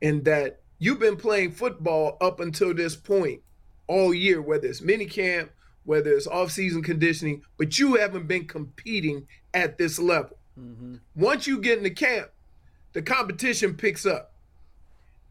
and 0.01 0.23
that 0.23 0.61
you've 0.77 0.99
been 0.99 1.17
playing 1.17 1.51
football 1.51 2.17
up 2.21 2.39
until 2.39 2.73
this 2.73 2.95
point 2.95 3.41
all 3.87 4.13
year 4.13 4.41
whether 4.41 4.67
it's 4.67 4.81
mini 4.81 5.05
camp 5.05 5.51
whether 5.85 6.11
it's 6.11 6.27
off-season 6.27 6.83
conditioning, 6.83 7.41
but 7.57 7.79
you 7.79 7.95
haven't 7.95 8.27
been 8.27 8.45
competing 8.45 9.25
at 9.55 9.79
this 9.79 9.97
level. 9.97 10.37
Mm-hmm. 10.59 10.97
Once 11.15 11.47
you 11.47 11.59
get 11.59 11.79
into 11.79 11.89
camp, 11.89 12.29
the 12.93 13.01
competition 13.01 13.73
picks 13.73 14.05
up. 14.05 14.33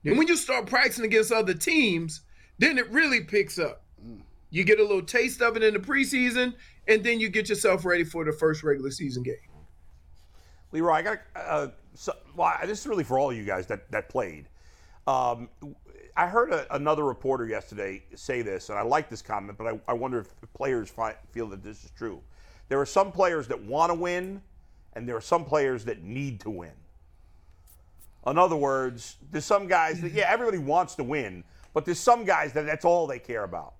And 0.04 0.18
when 0.18 0.26
you 0.26 0.36
start 0.36 0.66
practicing 0.66 1.04
against 1.04 1.30
other 1.30 1.54
teams, 1.54 2.22
then 2.58 2.78
it 2.78 2.88
really 2.90 3.22
picks 3.22 3.58
up. 3.58 3.82
You 4.50 4.64
get 4.64 4.80
a 4.80 4.82
little 4.82 5.02
taste 5.02 5.42
of 5.42 5.56
it 5.56 5.62
in 5.62 5.74
the 5.74 5.80
preseason, 5.80 6.54
and 6.86 7.04
then 7.04 7.20
you 7.20 7.28
get 7.28 7.48
yourself 7.48 7.84
ready 7.84 8.04
for 8.04 8.24
the 8.24 8.32
first 8.32 8.62
regular 8.62 8.90
season 8.90 9.22
game. 9.22 9.36
Leroy, 10.72 10.92
I 10.92 11.02
got 11.02 11.18
uh, 11.36 11.68
so, 11.94 12.12
well, 12.36 12.54
this 12.64 12.80
is 12.80 12.86
really 12.86 13.04
for 13.04 13.18
all 13.18 13.30
of 13.30 13.36
you 13.36 13.44
guys 13.44 13.66
that 13.66 13.90
that 13.90 14.08
played. 14.08 14.46
Um, 15.06 15.48
I 16.16 16.26
heard 16.26 16.52
a, 16.52 16.74
another 16.74 17.04
reporter 17.04 17.46
yesterday 17.46 18.02
say 18.14 18.42
this, 18.42 18.70
and 18.70 18.78
I 18.78 18.82
like 18.82 19.08
this 19.08 19.22
comment, 19.22 19.56
but 19.56 19.66
I, 19.66 19.80
I 19.88 19.92
wonder 19.92 20.18
if 20.18 20.28
players 20.52 20.90
fi- 20.90 21.16
feel 21.30 21.46
that 21.48 21.62
this 21.62 21.84
is 21.84 21.90
true. 21.96 22.20
There 22.68 22.80
are 22.80 22.86
some 22.86 23.12
players 23.12 23.48
that 23.48 23.62
want 23.62 23.90
to 23.90 23.94
win, 23.94 24.42
and 24.94 25.08
there 25.08 25.16
are 25.16 25.20
some 25.20 25.44
players 25.44 25.84
that 25.84 26.02
need 26.02 26.40
to 26.40 26.50
win. 26.50 26.72
In 28.26 28.36
other 28.36 28.56
words, 28.56 29.16
there's 29.30 29.44
some 29.44 29.68
guys 29.68 30.00
that 30.00 30.12
yeah, 30.12 30.26
everybody 30.28 30.58
wants 30.58 30.94
to 30.96 31.04
win, 31.04 31.44
but 31.74 31.84
there's 31.84 32.00
some 32.00 32.24
guys 32.24 32.52
that 32.54 32.66
that's 32.66 32.84
all 32.84 33.06
they 33.06 33.18
care 33.18 33.44
about, 33.44 33.74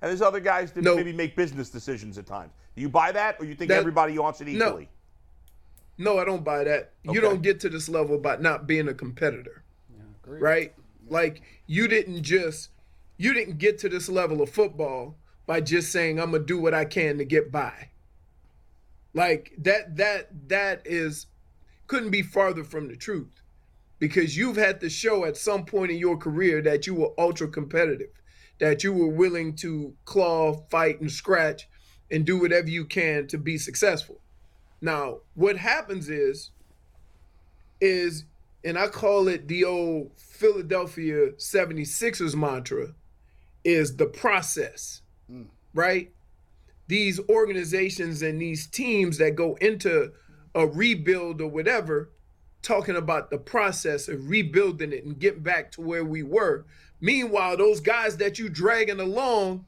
and 0.00 0.08
there's 0.10 0.22
other 0.22 0.40
guys 0.40 0.72
that 0.72 0.82
No. 0.84 0.96
maybe 0.96 1.12
make 1.12 1.36
business 1.36 1.70
decisions 1.70 2.18
at 2.18 2.26
times. 2.26 2.52
Do 2.74 2.82
you 2.82 2.88
buy 2.88 3.12
that, 3.12 3.36
or 3.40 3.44
you 3.46 3.54
think 3.54 3.68
That- 3.70 3.78
everybody 3.78 4.18
wants 4.18 4.40
it 4.40 4.48
equally? 4.48 4.88
No, 5.98 6.18
I 6.18 6.24
don't 6.24 6.42
buy 6.44 6.64
that. 6.64 6.92
Okay. 7.06 7.14
You 7.14 7.20
don't 7.20 7.42
get 7.42 7.60
to 7.60 7.68
this 7.68 7.88
level 7.88 8.16
by 8.18 8.36
not 8.36 8.66
being 8.66 8.88
a 8.88 8.94
competitor. 8.94 9.64
right? 10.26 10.72
Like 11.08 11.42
you 11.66 11.88
didn't 11.88 12.22
just 12.22 12.70
you 13.16 13.34
didn't 13.34 13.58
get 13.58 13.78
to 13.80 13.88
this 13.88 14.08
level 14.08 14.40
of 14.40 14.48
football 14.48 15.16
by 15.44 15.60
just 15.60 15.90
saying 15.90 16.20
I'm 16.20 16.30
going 16.30 16.42
to 16.42 16.46
do 16.46 16.58
what 16.58 16.72
I 16.72 16.84
can 16.84 17.18
to 17.18 17.24
get 17.24 17.50
by. 17.50 17.88
Like 19.12 19.52
that 19.58 19.96
that 19.96 20.48
that 20.48 20.82
is 20.84 21.26
couldn't 21.88 22.10
be 22.10 22.22
farther 22.22 22.62
from 22.62 22.86
the 22.86 22.94
truth. 22.96 23.39
Because 24.00 24.36
you've 24.36 24.56
had 24.56 24.80
to 24.80 24.90
show 24.90 25.24
at 25.24 25.36
some 25.36 25.64
point 25.64 25.92
in 25.92 25.98
your 25.98 26.16
career 26.16 26.60
that 26.62 26.86
you 26.86 26.94
were 26.94 27.12
ultra 27.18 27.46
competitive, 27.46 28.10
that 28.58 28.82
you 28.82 28.92
were 28.92 29.08
willing 29.08 29.54
to 29.56 29.94
claw, 30.04 30.54
fight 30.70 31.00
and 31.00 31.10
scratch 31.10 31.68
and 32.10 32.26
do 32.26 32.38
whatever 32.38 32.68
you 32.68 32.84
can 32.84 33.28
to 33.28 33.38
be 33.38 33.56
successful. 33.56 34.20
Now, 34.80 35.18
what 35.34 35.56
happens 35.56 36.08
is, 36.08 36.50
is, 37.80 38.24
and 38.64 38.78
I 38.78 38.88
call 38.88 39.28
it 39.28 39.46
the 39.46 39.64
old 39.64 40.12
Philadelphia 40.16 41.32
76ers 41.32 42.34
mantra, 42.34 42.94
is 43.64 43.96
the 43.96 44.06
process, 44.06 45.02
mm. 45.30 45.46
right? 45.74 46.10
These 46.88 47.20
organizations 47.28 48.22
and 48.22 48.40
these 48.40 48.66
teams 48.66 49.18
that 49.18 49.36
go 49.36 49.56
into 49.60 50.12
a 50.54 50.66
rebuild 50.66 51.40
or 51.40 51.48
whatever, 51.48 52.10
talking 52.62 52.96
about 52.96 53.30
the 53.30 53.38
process 53.38 54.08
of 54.08 54.28
rebuilding 54.28 54.92
it 54.92 55.04
and 55.04 55.18
getting 55.18 55.40
back 55.42 55.70
to 55.72 55.80
where 55.80 56.04
we 56.04 56.22
were. 56.22 56.64
Meanwhile, 57.00 57.56
those 57.56 57.80
guys 57.80 58.16
that 58.18 58.38
you 58.38 58.48
dragging 58.48 59.00
along 59.00 59.66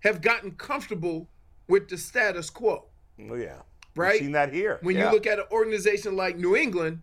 have 0.00 0.20
gotten 0.20 0.52
comfortable 0.52 1.28
with 1.68 1.88
the 1.88 1.96
status 1.96 2.50
quo 2.50 2.84
Oh 3.30 3.34
yeah, 3.34 3.60
right? 3.94 4.14
We've 4.14 4.20
seen 4.22 4.32
that 4.32 4.52
here. 4.52 4.78
When 4.82 4.96
Yeah. 4.96 5.06
you 5.08 5.12
look 5.14 5.26
at 5.26 5.38
an 5.38 5.44
organization 5.52 6.16
like 6.16 6.36
New 6.36 6.56
England, 6.56 7.02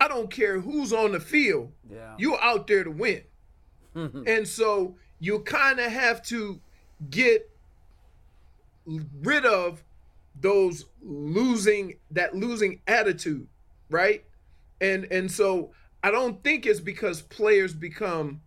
I 0.00 0.06
don't 0.08 0.30
care 0.30 0.60
who's 0.60 0.92
on 0.92 1.12
the 1.12 1.20
field, 1.20 1.72
Yeah. 1.90 2.14
you're 2.18 2.40
out 2.42 2.66
there 2.68 2.84
to 2.84 2.90
win. 2.90 3.22
and 3.94 4.46
so 4.46 4.96
you 5.18 5.40
kind 5.40 5.80
of 5.80 5.90
have 5.90 6.22
to 6.26 6.60
get 7.10 7.50
rid 9.22 9.44
of 9.44 9.82
those 10.40 10.86
losing 11.02 11.96
that 12.10 12.34
losing 12.34 12.80
attitude, 12.86 13.46
right? 13.90 14.24
And 14.80 15.06
and 15.10 15.30
so 15.30 15.72
I 16.02 16.10
don't 16.10 16.42
think 16.44 16.66
it's 16.66 16.80
because 16.80 17.22
players 17.22 17.74
become, 17.74 18.40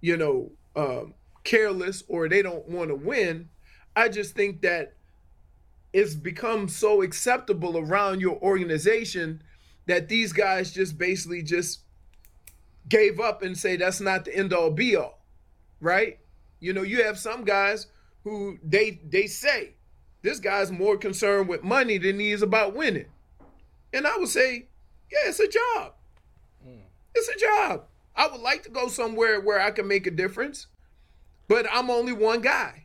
you 0.00 0.16
know, 0.16 0.52
um, 0.76 1.14
careless 1.44 2.02
or 2.08 2.28
they 2.28 2.42
don't 2.42 2.68
want 2.68 2.90
to 2.90 2.94
win. 2.94 3.48
I 3.96 4.08
just 4.08 4.34
think 4.34 4.60
that 4.62 4.94
it's 5.92 6.14
become 6.14 6.68
so 6.68 7.02
acceptable 7.02 7.78
around 7.78 8.20
your 8.20 8.36
organization 8.42 9.42
that 9.86 10.08
these 10.08 10.32
guys 10.32 10.72
just 10.72 10.98
basically 10.98 11.42
just 11.42 11.80
gave 12.88 13.18
up 13.20 13.42
and 13.42 13.56
say 13.56 13.76
that's 13.76 14.00
not 14.00 14.24
the 14.24 14.36
end 14.36 14.52
all 14.52 14.70
be 14.70 14.96
all 14.96 15.18
right 15.80 16.18
you 16.60 16.72
know 16.72 16.82
you 16.82 17.02
have 17.02 17.18
some 17.18 17.44
guys 17.44 17.86
who 18.24 18.58
they 18.62 19.00
they 19.08 19.26
say 19.26 19.74
this 20.22 20.40
guy's 20.40 20.70
more 20.70 20.96
concerned 20.96 21.48
with 21.48 21.62
money 21.62 21.98
than 21.98 22.18
he 22.18 22.30
is 22.30 22.42
about 22.42 22.74
winning 22.74 23.06
and 23.92 24.06
i 24.06 24.16
would 24.16 24.28
say 24.28 24.66
yeah 25.10 25.28
it's 25.28 25.40
a 25.40 25.48
job 25.48 25.94
it's 27.14 27.28
a 27.28 27.38
job 27.38 27.84
i 28.16 28.26
would 28.26 28.40
like 28.40 28.62
to 28.62 28.70
go 28.70 28.88
somewhere 28.88 29.40
where 29.40 29.60
i 29.60 29.70
can 29.70 29.86
make 29.86 30.06
a 30.06 30.10
difference 30.10 30.66
but 31.48 31.66
i'm 31.72 31.90
only 31.90 32.12
one 32.12 32.40
guy 32.40 32.84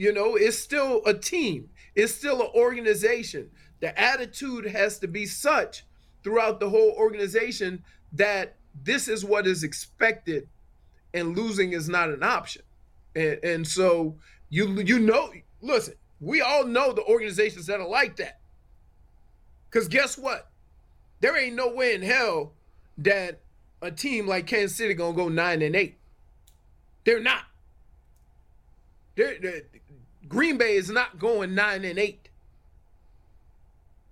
you 0.00 0.14
know, 0.14 0.34
it's 0.34 0.58
still 0.58 1.02
a 1.04 1.12
team. 1.12 1.68
It's 1.94 2.14
still 2.14 2.40
an 2.40 2.48
organization. 2.54 3.50
The 3.80 4.00
attitude 4.00 4.64
has 4.64 4.98
to 5.00 5.06
be 5.06 5.26
such 5.26 5.84
throughout 6.24 6.58
the 6.58 6.70
whole 6.70 6.92
organization 6.92 7.84
that 8.14 8.56
this 8.82 9.08
is 9.08 9.26
what 9.26 9.46
is 9.46 9.62
expected 9.62 10.48
and 11.12 11.36
losing 11.36 11.74
is 11.74 11.90
not 11.90 12.08
an 12.08 12.22
option. 12.22 12.62
And 13.14 13.40
and 13.44 13.66
so 13.66 14.16
you 14.48 14.80
you 14.80 15.00
know, 15.00 15.34
listen, 15.60 15.96
we 16.18 16.40
all 16.40 16.64
know 16.64 16.94
the 16.94 17.04
organizations 17.04 17.66
that 17.66 17.78
are 17.78 17.86
like 17.86 18.16
that. 18.16 18.40
Cuz 19.70 19.86
guess 19.86 20.16
what? 20.16 20.49
There 21.20 21.36
ain't 21.36 21.56
no 21.56 21.68
way 21.68 21.94
in 21.94 22.02
hell 22.02 22.52
that 22.98 23.40
a 23.82 23.90
team 23.90 24.26
like 24.26 24.46
Kansas 24.46 24.76
City 24.76 24.94
to 24.94 25.12
go 25.12 25.28
9 25.28 25.62
and 25.62 25.76
8. 25.76 25.96
They're 27.04 27.20
not. 27.20 27.44
They're, 29.16 29.38
they're- 29.40 29.64
Green 30.30 30.58
Bay 30.58 30.76
is 30.76 30.88
not 30.88 31.18
going 31.18 31.54
nine 31.54 31.84
and 31.84 31.98
eight. 31.98 32.28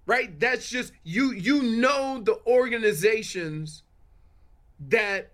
Right? 0.04 0.38
That's 0.38 0.68
just 0.68 0.92
you. 1.04 1.32
You 1.32 1.62
know 1.62 2.20
the 2.20 2.40
organizations 2.46 3.82
that 4.80 5.32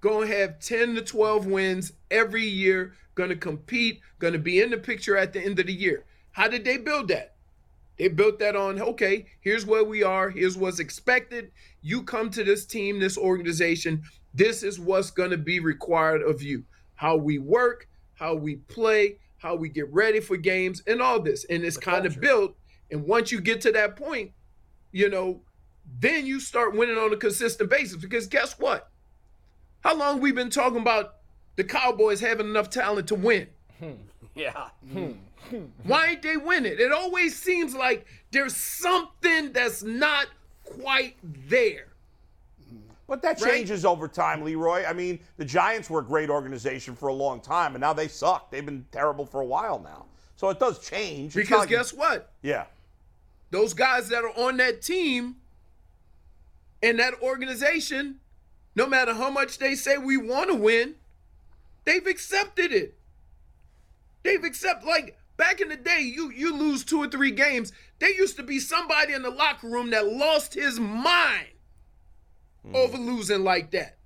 gonna 0.00 0.26
have 0.28 0.58
ten 0.58 0.94
to 0.94 1.02
twelve 1.02 1.46
wins 1.46 1.92
every 2.10 2.44
year, 2.46 2.94
gonna 3.14 3.36
compete, 3.36 4.00
gonna 4.18 4.38
be 4.38 4.60
in 4.60 4.70
the 4.70 4.78
picture 4.78 5.16
at 5.16 5.32
the 5.32 5.40
end 5.40 5.58
of 5.58 5.66
the 5.66 5.72
year. 5.72 6.04
How 6.32 6.48
did 6.48 6.64
they 6.64 6.78
build 6.78 7.08
that? 7.08 7.31
They 7.98 8.08
built 8.08 8.38
that 8.38 8.56
on 8.56 8.80
okay. 8.80 9.26
Here's 9.40 9.66
where 9.66 9.84
we 9.84 10.02
are. 10.02 10.30
Here's 10.30 10.56
what's 10.56 10.78
expected. 10.78 11.52
You 11.82 12.02
come 12.02 12.30
to 12.30 12.44
this 12.44 12.64
team, 12.64 12.98
this 12.98 13.18
organization. 13.18 14.02
This 14.34 14.62
is 14.62 14.80
what's 14.80 15.10
gonna 15.10 15.36
be 15.36 15.60
required 15.60 16.22
of 16.22 16.42
you. 16.42 16.64
How 16.94 17.16
we 17.16 17.38
work, 17.38 17.88
how 18.14 18.34
we 18.34 18.56
play, 18.56 19.18
how 19.38 19.56
we 19.56 19.68
get 19.68 19.92
ready 19.92 20.20
for 20.20 20.36
games, 20.36 20.82
and 20.86 21.02
all 21.02 21.20
this. 21.20 21.44
And 21.50 21.64
it's 21.64 21.76
kind 21.76 22.06
of 22.06 22.20
built. 22.20 22.56
And 22.90 23.04
once 23.04 23.32
you 23.32 23.40
get 23.40 23.60
to 23.62 23.72
that 23.72 23.96
point, 23.96 24.32
you 24.92 25.08
know, 25.08 25.40
then 25.98 26.26
you 26.26 26.40
start 26.40 26.74
winning 26.74 26.96
on 26.96 27.12
a 27.12 27.16
consistent 27.16 27.68
basis. 27.68 27.96
Because 27.96 28.26
guess 28.26 28.58
what? 28.58 28.88
How 29.82 29.96
long 29.96 30.20
we 30.20 30.30
been 30.32 30.50
talking 30.50 30.80
about 30.80 31.16
the 31.56 31.64
Cowboys 31.64 32.20
having 32.20 32.46
enough 32.46 32.70
talent 32.70 33.08
to 33.08 33.14
win? 33.14 33.48
Hmm. 33.78 33.92
Yeah. 34.34 34.68
Hmm. 34.90 35.10
Why 35.84 36.06
ain't 36.08 36.22
they 36.22 36.36
winning? 36.36 36.72
It 36.72 36.80
It 36.80 36.92
always 36.92 37.36
seems 37.36 37.74
like 37.74 38.06
there's 38.30 38.56
something 38.56 39.52
that's 39.52 39.82
not 39.82 40.26
quite 40.64 41.16
there. 41.22 41.88
But 43.08 43.20
that 43.22 43.40
Right? 43.40 43.52
changes 43.52 43.84
over 43.84 44.08
time, 44.08 44.42
Leroy. 44.42 44.84
I 44.86 44.92
mean, 44.92 45.20
the 45.36 45.44
Giants 45.44 45.90
were 45.90 46.00
a 46.00 46.04
great 46.04 46.30
organization 46.30 46.94
for 46.96 47.08
a 47.08 47.12
long 47.12 47.40
time, 47.40 47.74
and 47.74 47.80
now 47.80 47.92
they 47.92 48.08
suck. 48.08 48.50
They've 48.50 48.64
been 48.64 48.86
terrible 48.90 49.26
for 49.26 49.40
a 49.40 49.44
while 49.46 49.78
now. 49.80 50.06
So 50.36 50.48
it 50.48 50.58
does 50.58 50.78
change. 50.88 51.36
It's 51.36 51.48
Because 51.48 51.60
like- 51.60 51.68
guess 51.68 51.92
what? 51.92 52.30
yeah, 52.42 52.66
those 53.50 53.74
guys 53.74 54.08
that 54.08 54.24
are 54.24 54.32
on 54.38 54.56
that 54.58 54.80
team 54.82 55.36
and 56.82 56.98
that 56.98 57.20
organization, 57.22 58.18
no 58.74 58.86
matter 58.86 59.12
how 59.14 59.28
much 59.30 59.58
they 59.58 59.74
say 59.74 59.98
we 59.98 60.16
want 60.16 60.48
to 60.50 60.56
win, 60.56 60.94
they've 61.84 62.06
accepted 62.06 62.72
it. 62.72 62.94
They've 64.22 64.42
accepted 64.42 64.86
like 64.86 65.18
back 65.36 65.60
in 65.60 65.68
the 65.68 65.76
day, 65.76 66.00
you 66.00 66.30
you 66.30 66.54
lose 66.56 66.84
two 66.84 66.98
or 66.98 67.08
three 67.08 67.30
games. 67.30 67.72
There 67.98 68.10
used 68.10 68.36
to 68.36 68.42
be 68.42 68.58
somebody 68.58 69.12
in 69.12 69.22
the 69.22 69.30
locker 69.30 69.68
room 69.68 69.90
that 69.90 70.06
lost 70.06 70.54
his 70.54 70.80
mind 70.80 71.48
hmm. 72.64 72.74
over 72.74 72.98
losing 72.98 73.44
like 73.44 73.70
that. 73.72 73.98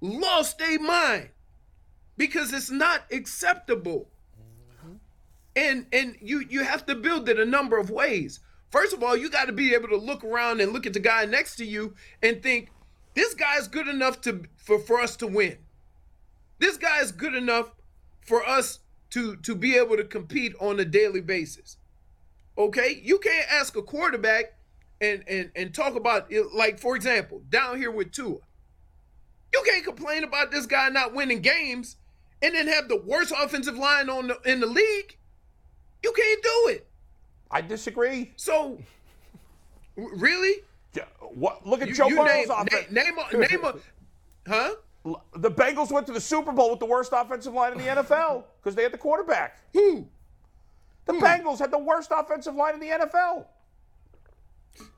Lost 0.00 0.58
their 0.58 0.78
mind 0.80 1.30
because 2.16 2.52
it's 2.52 2.70
not 2.70 3.04
acceptable 3.10 4.08
mm-hmm. 4.38 4.94
and 5.56 5.86
and 5.92 6.16
you 6.20 6.40
you 6.48 6.64
have 6.64 6.86
to 6.86 6.94
build 6.94 7.28
it 7.28 7.38
a 7.38 7.44
number 7.44 7.78
of 7.78 7.90
ways 7.90 8.40
first 8.70 8.92
of 8.92 9.02
all 9.02 9.16
you 9.16 9.30
got 9.30 9.46
to 9.46 9.52
be 9.52 9.74
able 9.74 9.88
to 9.88 9.96
look 9.96 10.24
around 10.24 10.60
and 10.60 10.72
look 10.72 10.86
at 10.86 10.92
the 10.92 11.00
guy 11.00 11.24
next 11.24 11.56
to 11.56 11.64
you 11.64 11.94
and 12.22 12.42
think 12.42 12.70
this 13.14 13.34
guy 13.34 13.56
is 13.56 13.68
good 13.68 13.88
enough 13.88 14.20
to 14.20 14.44
for, 14.56 14.78
for 14.78 15.00
us 15.00 15.16
to 15.16 15.26
win 15.26 15.56
this 16.58 16.76
guy 16.76 17.00
is 17.00 17.12
good 17.12 17.34
enough 17.34 17.72
for 18.20 18.46
us 18.46 18.80
to 19.14 19.36
to 19.36 19.54
be 19.54 19.76
able 19.76 19.96
to 19.96 20.02
compete 20.04 20.54
on 20.60 20.80
a 20.80 20.84
daily 20.84 21.20
basis. 21.20 21.76
Okay, 22.58 23.00
you 23.00 23.18
can't 23.20 23.46
ask 23.48 23.76
a 23.76 23.82
quarterback 23.82 24.54
and 25.00 25.22
and 25.28 25.52
and 25.54 25.72
talk 25.72 25.94
about 25.94 26.30
it, 26.32 26.52
like 26.52 26.80
for 26.80 26.96
example 26.96 27.40
down 27.48 27.78
here 27.78 27.92
with 27.92 28.10
Tua. 28.10 28.38
You 29.52 29.62
can't 29.64 29.84
complain 29.84 30.24
about 30.24 30.50
this 30.50 30.66
guy 30.66 30.88
not 30.88 31.14
winning 31.14 31.40
games 31.40 31.96
and 32.42 32.56
then 32.56 32.66
have 32.66 32.88
the 32.88 33.00
worst 33.00 33.32
offensive 33.40 33.76
line 33.78 34.10
on 34.10 34.26
the, 34.26 34.38
in 34.44 34.58
the 34.58 34.66
league. 34.66 35.16
You 36.02 36.12
can't 36.12 36.42
do 36.42 36.68
it. 36.74 36.88
I 37.52 37.60
disagree. 37.60 38.32
So, 38.34 38.80
really? 39.96 40.62
Yeah, 40.92 41.04
What? 41.20 41.64
Look 41.64 41.82
at 41.82 41.88
You, 41.88 41.94
Joe 41.94 42.08
you 42.08 42.16
Burrow's 42.16 42.48
name, 42.48 42.50
offense. 42.50 42.86
na- 42.90 43.02
name 43.02 43.14
a 43.18 43.36
name 43.36 43.64
a 43.64 43.74
huh? 44.48 44.74
The 45.36 45.50
Bengals 45.50 45.90
went 45.92 46.06
to 46.06 46.12
the 46.12 46.20
Super 46.20 46.52
Bowl 46.52 46.70
with 46.70 46.80
the 46.80 46.86
worst 46.86 47.12
offensive 47.14 47.52
line 47.52 47.72
in 47.72 47.78
the 47.78 47.84
NFL 47.84 48.44
because 48.60 48.74
they 48.76 48.82
had 48.82 48.92
the 48.92 48.98
quarterback. 48.98 49.58
Who? 49.72 50.06
The 51.06 51.12
hmm. 51.12 51.24
Bengals 51.24 51.58
had 51.58 51.70
the 51.70 51.78
worst 51.78 52.10
offensive 52.14 52.54
line 52.54 52.74
in 52.74 52.80
the 52.80 52.88
NFL 52.88 53.46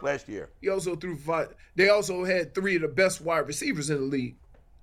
last 0.00 0.28
year. 0.28 0.50
He 0.60 0.68
also 0.68 0.96
threw 0.96 1.16
five. 1.16 1.54
They 1.74 1.88
also 1.88 2.24
had 2.24 2.54
three 2.54 2.76
of 2.76 2.82
the 2.82 2.88
best 2.88 3.20
wide 3.20 3.46
receivers 3.46 3.90
in 3.90 3.96
the 3.96 4.02
league. 4.02 4.36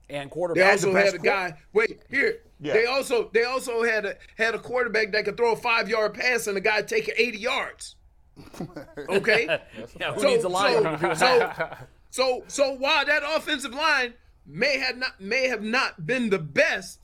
And 0.10 0.30
quarterback. 0.30 0.64
They 0.64 0.72
also 0.72 0.94
best 0.94 1.14
had 1.14 1.22
a 1.22 1.24
guy. 1.24 1.58
Wait 1.72 2.04
here. 2.10 2.40
Yeah. 2.60 2.74
They 2.74 2.86
also 2.86 3.30
they 3.34 3.44
also 3.44 3.84
had 3.84 4.06
a 4.06 4.16
had 4.38 4.54
a 4.54 4.60
quarterback 4.60 5.12
that 5.14 5.26
could 5.26 5.38
throw 5.38 5.54
a 5.54 5.56
five 5.56 5.90
yard 5.90 6.14
pass 6.14 6.48
and 6.48 6.58
a 6.58 6.62
guy 6.62 6.82
take 6.82 7.12
eighty 7.18 7.40
yards. 7.40 7.96
Okay. 9.10 9.46
yeah, 10.00 10.14
who 10.14 10.22
so, 10.22 10.28
needs 10.28 10.44
a 10.44 10.50
line? 10.50 11.00
so, 11.00 11.14
so 11.14 11.54
so 12.10 12.44
so 12.48 12.74
while 12.76 13.06
that 13.06 13.24
offensive 13.36 13.74
line 13.74 14.14
may 14.46 14.78
have 14.78 14.98
not 14.98 15.20
may 15.20 15.48
have 15.48 15.64
not 15.64 16.06
been 16.06 16.30
the 16.30 16.40
best, 16.40 17.00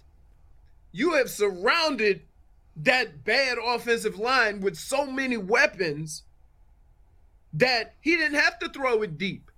you 0.92 1.14
have 1.14 1.30
surrounded 1.30 2.22
that 2.76 3.24
bad 3.24 3.58
offensive 3.64 4.18
line 4.18 4.62
with 4.62 4.78
so 4.78 5.06
many 5.06 5.38
weapons 5.38 6.24
that 7.54 7.96
he 8.02 8.16
didn't 8.16 8.40
have 8.40 8.60
to 8.60 8.70
throw 8.70 9.02
it 9.02 9.18
deep. 9.18 9.52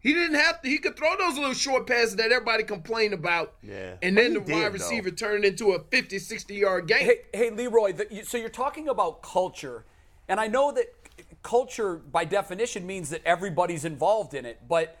He 0.00 0.14
didn't 0.14 0.36
have 0.36 0.62
to. 0.62 0.68
He 0.68 0.78
could 0.78 0.96
throw 0.96 1.14
those 1.18 1.36
little 1.36 1.52
short 1.52 1.86
passes 1.86 2.16
that 2.16 2.32
everybody 2.32 2.64
complained 2.64 3.12
about. 3.12 3.54
Yeah. 3.62 3.96
And 4.00 4.16
then 4.16 4.32
the 4.32 4.40
did, 4.40 4.54
wide 4.54 4.64
though. 4.64 4.70
receiver 4.70 5.10
turned 5.10 5.44
into 5.44 5.72
a 5.72 5.78
50, 5.78 6.18
60 6.18 6.54
yard 6.54 6.86
game. 6.88 7.00
Hey, 7.00 7.18
hey, 7.34 7.50
Leroy. 7.50 7.92
The, 7.92 8.06
you, 8.10 8.24
so 8.24 8.38
you're 8.38 8.48
talking 8.48 8.88
about 8.88 9.22
culture, 9.22 9.84
and 10.26 10.40
I 10.40 10.46
know 10.46 10.72
that 10.72 10.86
culture, 11.42 11.96
by 11.96 12.24
definition, 12.24 12.86
means 12.86 13.10
that 13.10 13.20
everybody's 13.26 13.84
involved 13.84 14.32
in 14.32 14.46
it. 14.46 14.62
But 14.66 14.96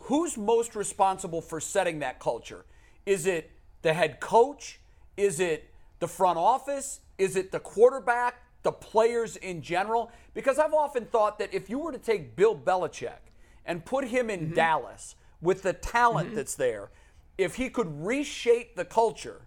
who's 0.00 0.36
most 0.36 0.74
responsible 0.74 1.40
for 1.40 1.60
setting 1.60 2.00
that 2.00 2.20
culture? 2.20 2.64
Is 3.06 3.26
it 3.26 3.50
the 3.82 3.92
head 3.92 4.20
coach? 4.20 4.80
Is 5.16 5.40
it 5.40 5.70
the 6.00 6.08
front 6.08 6.38
office? 6.38 7.00
Is 7.18 7.36
it 7.36 7.52
the 7.52 7.60
quarterback? 7.60 8.42
The 8.62 8.72
players 8.72 9.36
in 9.36 9.62
general? 9.62 10.10
Because 10.32 10.58
I've 10.58 10.74
often 10.74 11.04
thought 11.04 11.38
that 11.38 11.52
if 11.52 11.68
you 11.68 11.78
were 11.78 11.92
to 11.92 11.98
take 11.98 12.34
Bill 12.34 12.56
Belichick 12.56 13.30
and 13.66 13.84
put 13.84 14.06
him 14.08 14.30
in 14.30 14.40
mm-hmm. 14.46 14.54
Dallas 14.54 15.16
with 15.40 15.62
the 15.62 15.72
talent 15.72 16.28
mm-hmm. 16.28 16.36
that's 16.36 16.54
there, 16.54 16.90
if 17.36 17.56
he 17.56 17.68
could 17.68 18.04
reshape 18.04 18.76
the 18.76 18.84
culture, 18.84 19.42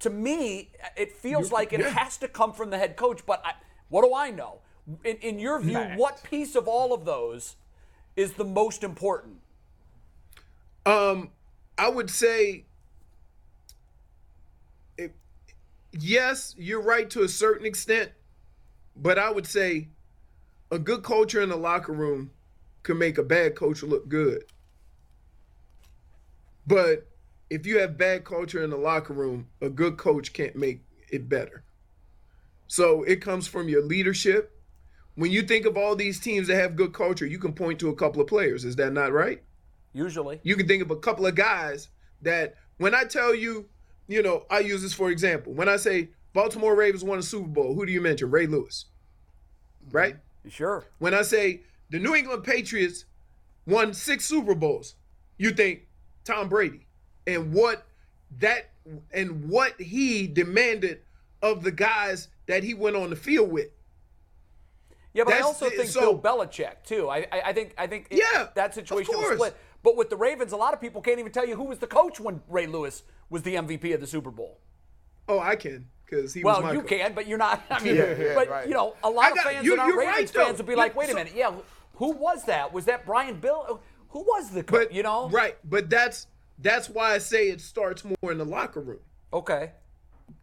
to 0.00 0.10
me, 0.10 0.70
it 0.96 1.12
feels 1.12 1.50
like 1.50 1.72
it 1.72 1.80
has 1.80 2.16
to 2.18 2.28
come 2.28 2.52
from 2.52 2.70
the 2.70 2.78
head 2.78 2.96
coach. 2.96 3.24
But 3.26 3.42
I, 3.44 3.52
what 3.88 4.04
do 4.04 4.14
I 4.14 4.30
know? 4.30 4.60
In, 5.04 5.16
in 5.16 5.38
your 5.38 5.60
view, 5.60 5.78
what 5.96 6.22
piece 6.22 6.54
of 6.54 6.68
all 6.68 6.94
of 6.94 7.04
those 7.04 7.56
is 8.18 8.32
the 8.32 8.44
most 8.44 8.82
important? 8.82 9.36
Um, 10.84 11.30
I 11.78 11.88
would 11.88 12.10
say, 12.10 12.64
it, 14.96 15.14
yes, 15.92 16.52
you're 16.58 16.82
right 16.82 17.08
to 17.10 17.22
a 17.22 17.28
certain 17.28 17.64
extent, 17.64 18.10
but 18.96 19.20
I 19.20 19.30
would 19.30 19.46
say 19.46 19.88
a 20.72 20.80
good 20.80 21.04
culture 21.04 21.40
in 21.40 21.48
the 21.48 21.56
locker 21.56 21.92
room 21.92 22.32
can 22.82 22.98
make 22.98 23.18
a 23.18 23.22
bad 23.22 23.54
coach 23.54 23.84
look 23.84 24.08
good. 24.08 24.44
But 26.66 27.06
if 27.50 27.66
you 27.66 27.78
have 27.78 27.96
bad 27.96 28.24
culture 28.24 28.64
in 28.64 28.70
the 28.70 28.76
locker 28.76 29.12
room, 29.12 29.46
a 29.60 29.70
good 29.70 29.96
coach 29.96 30.32
can't 30.32 30.56
make 30.56 30.80
it 31.12 31.28
better. 31.28 31.62
So 32.66 33.04
it 33.04 33.22
comes 33.22 33.46
from 33.46 33.68
your 33.68 33.82
leadership. 33.82 34.57
When 35.18 35.32
you 35.32 35.42
think 35.42 35.66
of 35.66 35.76
all 35.76 35.96
these 35.96 36.20
teams 36.20 36.46
that 36.46 36.54
have 36.54 36.76
good 36.76 36.92
culture, 36.92 37.26
you 37.26 37.40
can 37.40 37.52
point 37.52 37.80
to 37.80 37.88
a 37.88 37.94
couple 37.96 38.20
of 38.20 38.28
players. 38.28 38.64
Is 38.64 38.76
that 38.76 38.92
not 38.92 39.12
right? 39.12 39.42
Usually, 39.92 40.38
you 40.44 40.54
can 40.54 40.68
think 40.68 40.80
of 40.80 40.92
a 40.92 40.96
couple 40.96 41.26
of 41.26 41.34
guys 41.34 41.88
that 42.22 42.54
when 42.76 42.94
I 42.94 43.02
tell 43.02 43.34
you, 43.34 43.68
you 44.06 44.22
know, 44.22 44.46
I 44.48 44.60
use 44.60 44.80
this 44.80 44.92
for 44.92 45.10
example. 45.10 45.52
When 45.52 45.68
I 45.68 45.74
say 45.74 46.10
Baltimore 46.34 46.76
Ravens 46.76 47.02
won 47.02 47.18
a 47.18 47.22
Super 47.24 47.48
Bowl, 47.48 47.74
who 47.74 47.84
do 47.84 47.90
you 47.90 48.00
mention? 48.00 48.30
Ray 48.30 48.46
Lewis. 48.46 48.84
Right? 49.90 50.14
Mm-hmm. 50.14 50.50
sure. 50.50 50.84
When 51.00 51.14
I 51.14 51.22
say 51.22 51.62
the 51.90 51.98
New 51.98 52.14
England 52.14 52.44
Patriots 52.44 53.04
won 53.66 53.92
six 53.94 54.24
Super 54.24 54.54
Bowls, 54.54 54.94
you 55.36 55.50
think 55.50 55.88
Tom 56.22 56.48
Brady 56.48 56.86
and 57.26 57.52
what 57.52 57.88
that 58.38 58.70
and 59.12 59.48
what 59.48 59.80
he 59.80 60.28
demanded 60.28 61.00
of 61.42 61.64
the 61.64 61.72
guys 61.72 62.28
that 62.46 62.62
he 62.62 62.72
went 62.72 62.94
on 62.94 63.10
the 63.10 63.16
field 63.16 63.50
with. 63.50 63.70
Yeah, 65.18 65.24
but 65.24 65.34
I 65.34 65.40
also 65.40 65.68
the- 65.68 65.76
think 65.76 65.90
so- 65.90 66.14
Bill 66.14 66.18
Belichick 66.18 66.84
too. 66.84 67.08
I, 67.08 67.26
I, 67.32 67.40
I 67.46 67.52
think 67.52 67.74
I 67.76 67.86
think 67.86 68.06
it- 68.10 68.18
Yeah, 68.32 68.48
that 68.54 68.72
situation 68.74 69.14
was 69.16 69.34
split. 69.34 69.56
But 69.82 69.96
with 69.96 70.10
the 70.10 70.16
Ravens, 70.16 70.52
a 70.52 70.56
lot 70.56 70.74
of 70.74 70.80
people 70.80 71.00
can't 71.02 71.18
even 71.18 71.32
tell 71.32 71.46
you 71.46 71.56
who 71.56 71.64
was 71.64 71.78
the 71.78 71.86
coach 71.86 72.18
when 72.20 72.40
Ray 72.48 72.66
Lewis 72.66 73.02
was 73.30 73.42
the 73.42 73.54
MVP 73.56 73.92
of 73.94 74.00
the 74.00 74.06
Super 74.06 74.30
Bowl. 74.30 74.60
Oh, 75.28 75.38
I 75.38 75.56
can 75.56 75.86
because 76.04 76.32
he 76.34 76.42
was 76.42 76.52
Well, 76.54 76.62
my 76.62 76.72
you 76.72 76.80
coach. 76.80 76.88
can, 76.90 77.12
but 77.14 77.26
you're 77.26 77.36
not. 77.38 77.62
I 77.70 77.80
mean, 77.82 77.96
Yeah, 77.96 78.14
yeah, 78.18 78.34
but 78.34 78.48
right. 78.48 78.66
you 78.68 78.74
know, 78.74 78.94
a 79.02 79.10
lot 79.10 79.26
I 79.26 79.30
of 79.32 79.38
fans 79.38 79.64
you- 79.66 79.76
that 79.76 79.82
aren't 79.82 79.96
Ravens 79.96 80.16
right, 80.16 80.30
fans 80.30 80.58
though. 80.58 80.62
will 80.64 80.68
be 80.68 80.74
like, 80.76 80.94
But 80.94 81.00
"Wait 81.00 81.10
a 81.10 81.14
minute, 81.14 81.32
yeah, 81.34 81.52
who 81.94 82.12
was 82.12 82.44
that? 82.44 82.72
Was 82.72 82.84
that 82.86 83.04
Brian 83.04 83.40
Bill? 83.40 83.66
Uh, 83.68 83.74
who 84.10 84.20
was 84.20 84.50
the 84.50 84.62
coach? 84.62 84.86
But 84.88 84.92
you 84.92 85.02
know, 85.02 85.28
right? 85.30 85.56
But 85.64 85.90
that's 85.90 86.26
that's 86.58 86.88
why 86.88 87.14
I 87.14 87.18
say 87.18 87.48
it 87.50 87.60
starts 87.60 88.04
more 88.04 88.30
in 88.32 88.38
the 88.38 88.44
locker 88.44 88.80
room. 88.80 89.00
Okay, 89.32 89.72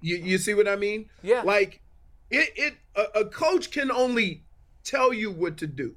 You 0.01 0.17
you 0.17 0.38
see 0.38 0.53
what 0.53 0.67
I 0.67 0.76
mean? 0.76 1.09
Yeah. 1.23 1.41
Like 1.43 1.82
it 2.30 2.49
it 2.55 2.73
a, 2.95 3.21
a 3.21 3.26
coach 3.26 3.71
can 3.71 3.89
only 3.91 4.45
tell 4.86 5.14
you 5.14 5.32
what 5.32 5.58
to 5.58 5.68
do. 5.68 5.96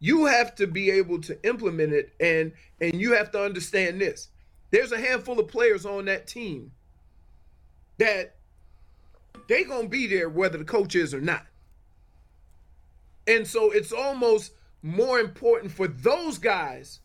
You 0.00 0.24
have 0.24 0.54
to 0.56 0.66
be 0.66 0.90
able 0.90 1.20
to 1.22 1.46
implement 1.46 1.92
it 1.92 2.12
and 2.18 2.52
and 2.80 3.00
you 3.00 3.12
have 3.12 3.30
to 3.32 3.42
understand 3.42 4.00
this. 4.00 4.28
There's 4.70 4.92
a 4.92 5.00
handful 5.00 5.38
of 5.38 5.48
players 5.48 5.84
on 5.84 6.06
that 6.06 6.26
team 6.26 6.72
that 7.98 8.36
they 9.48 9.64
going 9.64 9.82
to 9.82 9.88
be 9.88 10.06
there 10.06 10.28
whether 10.28 10.58
the 10.58 10.64
coach 10.64 10.94
is 10.94 11.12
or 11.12 11.20
not. 11.20 11.44
And 13.26 13.46
so 13.46 13.70
it's 13.70 13.92
almost 13.92 14.52
more 14.82 15.20
important 15.20 15.70
for 15.70 15.86
those 15.86 16.38
guys 16.38 17.00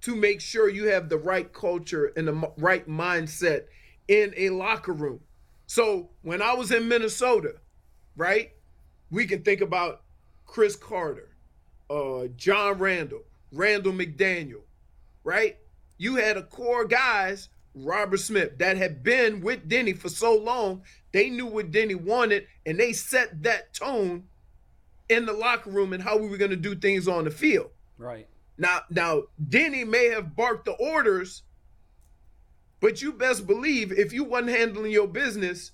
to 0.00 0.16
make 0.16 0.40
sure 0.40 0.68
you 0.68 0.86
have 0.88 1.08
the 1.08 1.18
right 1.18 1.52
culture 1.52 2.12
and 2.16 2.26
the 2.26 2.50
right 2.56 2.88
mindset 2.88 3.64
in 4.08 4.34
a 4.36 4.50
locker 4.50 4.92
room. 4.92 5.20
So 5.66 6.10
when 6.22 6.42
I 6.42 6.54
was 6.54 6.70
in 6.70 6.88
Minnesota, 6.88 7.54
right, 8.16 8.52
we 9.10 9.26
can 9.26 9.42
think 9.42 9.60
about 9.60 10.02
Cris 10.46 10.76
Carter, 10.76 11.30
uh, 11.90 12.26
John 12.36 12.78
Randle, 12.78 13.22
Randall 13.52 13.92
McDaniel, 13.92 14.62
right? 15.22 15.56
You 15.98 16.16
had 16.16 16.36
a 16.36 16.42
core 16.42 16.84
guys, 16.84 17.48
Robert 17.74 18.18
Smith, 18.18 18.58
that 18.58 18.76
had 18.76 19.02
been 19.02 19.40
with 19.40 19.68
Denny 19.68 19.92
for 19.92 20.08
so 20.08 20.36
long. 20.36 20.82
They 21.12 21.30
knew 21.30 21.46
what 21.46 21.70
Denny 21.70 21.94
wanted, 21.94 22.46
and 22.66 22.78
they 22.78 22.92
set 22.92 23.42
that 23.42 23.74
tone 23.74 24.24
in 25.08 25.26
the 25.26 25.32
locker 25.32 25.70
room 25.70 25.92
and 25.92 26.02
how 26.02 26.16
we 26.16 26.28
were 26.28 26.36
going 26.36 26.50
to 26.50 26.56
do 26.56 26.74
things 26.74 27.08
on 27.08 27.24
the 27.24 27.30
field. 27.30 27.70
right. 27.98 28.28
Now, 28.56 28.82
now 28.88 29.24
Denny 29.48 29.82
may 29.82 30.10
have 30.10 30.36
barked 30.36 30.66
the 30.66 30.72
orders, 30.72 31.42
but 32.80 33.02
you 33.02 33.12
best 33.12 33.46
believe 33.46 33.90
if 33.90 34.12
you 34.12 34.22
wasn't 34.22 34.50
handling 34.56 34.92
your 34.92 35.08
business, 35.08 35.72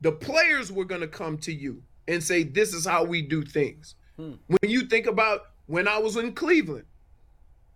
the 0.00 0.12
players 0.12 0.70
were 0.70 0.84
gonna 0.84 1.08
come 1.08 1.38
to 1.38 1.52
you 1.52 1.82
and 2.08 2.22
say, 2.22 2.42
"This 2.42 2.74
is 2.74 2.84
how 2.84 3.04
we 3.04 3.22
do 3.22 3.44
things." 3.44 3.94
When 4.16 4.70
you 4.70 4.82
think 4.82 5.06
about 5.06 5.42
when 5.66 5.86
I 5.86 5.98
was 5.98 6.16
in 6.16 6.32
Cleveland, 6.32 6.86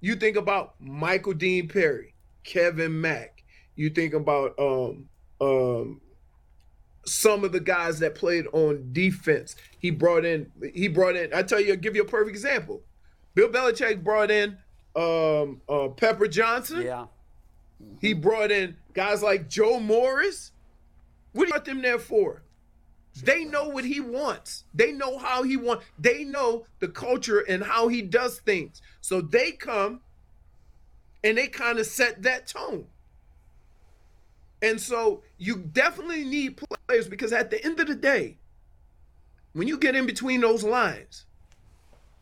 you 0.01 0.16
think 0.16 0.37
about 0.37 0.74
Michael 0.80 1.35
Dean 1.35 1.68
Perry, 1.68 2.14
Kevin 2.43 3.01
Mack. 3.01 3.45
You 3.76 3.91
think 3.91 4.14
about 4.14 4.59
um 4.59 5.09
um 5.41 6.01
some 7.05 7.45
of 7.45 7.53
the 7.53 7.61
guys 7.61 7.99
that 8.01 8.14
played 8.14 8.47
on 8.53 8.89
defense. 8.93 9.57
He 9.78 9.91
brought 9.91 10.24
in 10.24 10.51
he 10.74 10.89
brought 10.89 11.16
in. 11.16 11.33
I 11.33 11.43
tell 11.43 11.61
you, 11.61 11.72
I'll 11.72 11.78
give 11.78 11.95
you 11.95 12.03
a 12.03 12.07
perfect 12.07 12.30
example. 12.30 12.83
Bill 13.35 13.49
Belichick 13.49 14.03
brought 14.03 14.30
in 14.30 14.59
um, 14.95 15.61
uh, 15.68 15.89
Pepper 15.89 16.26
Johnson. 16.26 16.83
Yeah. 16.83 17.07
He 18.01 18.12
brought 18.12 18.51
in 18.51 18.76
guys 18.95 19.22
like 19.22 19.49
Joe 19.49 19.80
Morris. 19.80 20.53
What 21.33 21.45
do 21.45 21.49
you 21.49 21.55
want 21.55 21.64
them 21.64 21.83
there 21.83 21.99
for? 21.99 22.43
They 23.21 23.45
know 23.45 23.69
what 23.69 23.85
he 23.85 24.01
wants. 24.01 24.65
They 24.73 24.93
know 24.93 25.19
how 25.19 25.43
he 25.43 25.57
wants. 25.57 25.85
They 25.99 26.25
know 26.25 26.67
the 26.81 26.89
culture 26.89 27.41
and 27.41 27.63
how 27.63 27.89
he 27.89 28.01
does 28.01 28.39
things. 28.41 28.81
So 29.01 29.21
they 29.21 29.53
come 29.53 30.01
and 31.23 31.37
they 31.37 31.49
kind 31.49 31.79
of 31.79 31.87
set 31.87 32.23
that 32.23 32.47
tone. 32.47 32.87
And 34.63 34.81
so 34.81 35.23
you 35.39 35.57
definitely 35.57 36.25
need 36.25 36.57
players 36.57 37.09
because 37.09 37.33
at 37.33 37.51
the 37.51 37.63
end 37.65 37.81
of 37.81 37.89
the 37.89 37.95
day, 37.95 38.39
when 39.53 39.69
you 39.69 39.77
get 39.77 39.95
in 39.95 40.07
between 40.07 40.41
those 40.41 40.65
lines, 40.65 41.27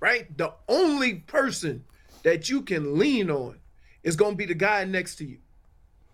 right, 0.00 0.36
the 0.36 0.52
only 0.68 1.14
person 1.14 1.84
that 2.24 2.48
you 2.48 2.62
can 2.62 2.98
lean 2.98 3.30
on 3.30 3.58
is 4.02 4.16
going 4.16 4.32
to 4.32 4.36
be 4.36 4.46
the 4.46 4.54
guy 4.54 4.84
next 4.84 5.16
to 5.16 5.24
you. 5.24 5.38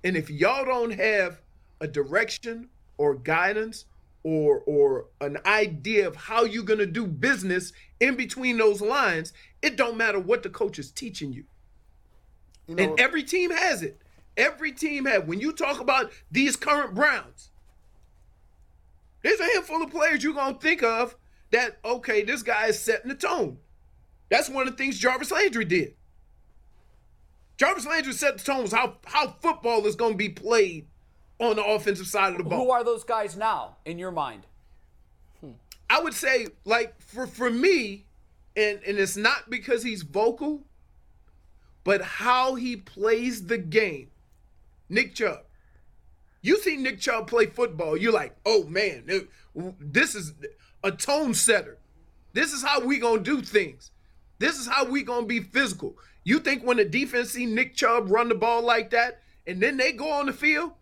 And 0.05 0.17
if 0.17 0.29
y'all 0.29 0.65
don't 0.65 0.93
have 0.93 1.41
a 1.81 1.89
direction 1.89 2.69
or 2.99 3.15
guidance 3.15 3.87
or 4.27 4.65
or 4.67 5.07
an 5.21 5.39
idea 5.47 6.05
of 6.05 6.17
how 6.17 6.43
you're 6.43 6.65
going 6.65 6.81
to 6.81 6.87
do 6.87 7.07
business 7.07 7.73
in 8.01 8.17
between 8.17 8.59
those 8.59 8.81
lines, 8.81 9.33
it 9.63 9.77
don't 9.77 9.97
matter 9.97 10.19
what 10.19 10.43
the 10.43 10.49
coach 10.49 10.81
is 10.81 10.91
teaching 10.91 11.33
you. 11.33 11.45
You 12.67 12.75
know, 12.75 12.83
And 12.83 13.01
every 13.01 13.23
team 13.23 13.53
has 13.53 13.85
it. 13.85 14.03
Every 14.37 14.73
team 14.73 15.05
has. 15.05 15.23
When 15.23 15.39
you 15.39 15.53
talk 15.53 15.79
about 15.79 16.11
these 16.29 16.57
current 16.57 16.93
Browns, 16.93 17.51
there's 19.23 19.39
a 19.39 19.45
handful 19.45 19.81
of 19.81 19.93
players 19.93 20.25
you're 20.25 20.35
gonna 20.35 20.59
think 20.59 20.83
of 20.83 21.15
that 21.53 21.79
okay, 21.85 22.25
this 22.25 22.43
guy 22.43 22.67
is 22.67 22.81
setting 22.81 23.09
the 23.09 23.15
tone. 23.15 23.59
That's 24.29 24.51
one 24.51 24.67
of 24.67 24.77
the 24.77 24.77
things 24.77 24.99
Jarvis 24.99 25.31
Landry 25.31 25.65
did. 25.65 25.95
Jarvis 27.59 27.87
Landry 27.87 28.13
set 28.13 28.39
the 28.39 28.45
tone 28.45 28.63
was 28.63 28.73
how 28.73 28.97
how 29.05 29.37
football 29.41 29.87
is 29.87 29.95
gonna 29.95 30.17
be 30.17 30.31
played 30.31 30.89
on 31.39 31.57
the 31.57 31.65
offensive 31.65 32.07
side 32.07 32.33
of 32.33 32.39
the 32.39 32.45
ball. 32.45 32.65
Who 32.65 32.71
are 32.71 32.85
those 32.85 33.05
guys 33.05 33.37
now 33.37 33.77
in 33.85 33.99
your 33.99 34.11
mind? 34.11 34.47
Hmm. 35.41 35.53
I 35.91 36.01
would 36.01 36.15
say, 36.15 36.49
like, 36.65 37.01
for 37.01 37.27
for 37.27 37.51
me, 37.51 38.05
and 38.57 38.81
and 38.87 38.99
it's 38.99 39.17
not 39.17 39.51
because 39.51 39.83
he's 39.83 40.03
vocal, 40.03 40.63
but 41.85 42.03
how 42.03 42.55
he 42.55 42.77
plays 42.77 43.47
the 43.47 43.59
game. 43.59 44.11
Nick 44.89 45.15
Chubb. 45.15 45.41
You 46.43 46.59
see 46.59 46.77
Nick 46.77 47.01
Chubb 47.01 47.27
play 47.27 47.47
football, 47.47 47.97
you're 47.97 48.13
like, 48.13 48.37
oh 48.47 48.65
man, 48.65 49.29
this 49.81 50.15
is 50.15 50.33
a 50.85 50.93
tone 50.93 51.35
setter. 51.35 51.79
This 52.35 52.53
is 52.53 52.63
how 52.63 52.81
we 52.81 52.99
gonna 52.99 53.21
do 53.21 53.43
things. 53.43 53.91
This 54.39 54.59
is 54.59 54.69
how 54.69 54.85
we 54.85 55.03
gonna 55.03 55.27
be 55.27 55.41
physical. 55.41 55.97
You 56.23 56.39
think 56.39 56.63
when 56.63 56.77
the 56.77 56.85
defense 56.85 57.31
see 57.31 57.47
Nick 57.47 57.75
Chubb 57.75 58.11
run 58.11 58.29
the 58.29 58.35
ball 58.35 58.63
like 58.63 58.91
that, 58.91 59.23
and 59.47 59.61
then 59.61 59.77
they 59.77 59.93
go 59.93 60.11
on 60.11 60.27
the 60.27 60.33
field, 60.33 60.73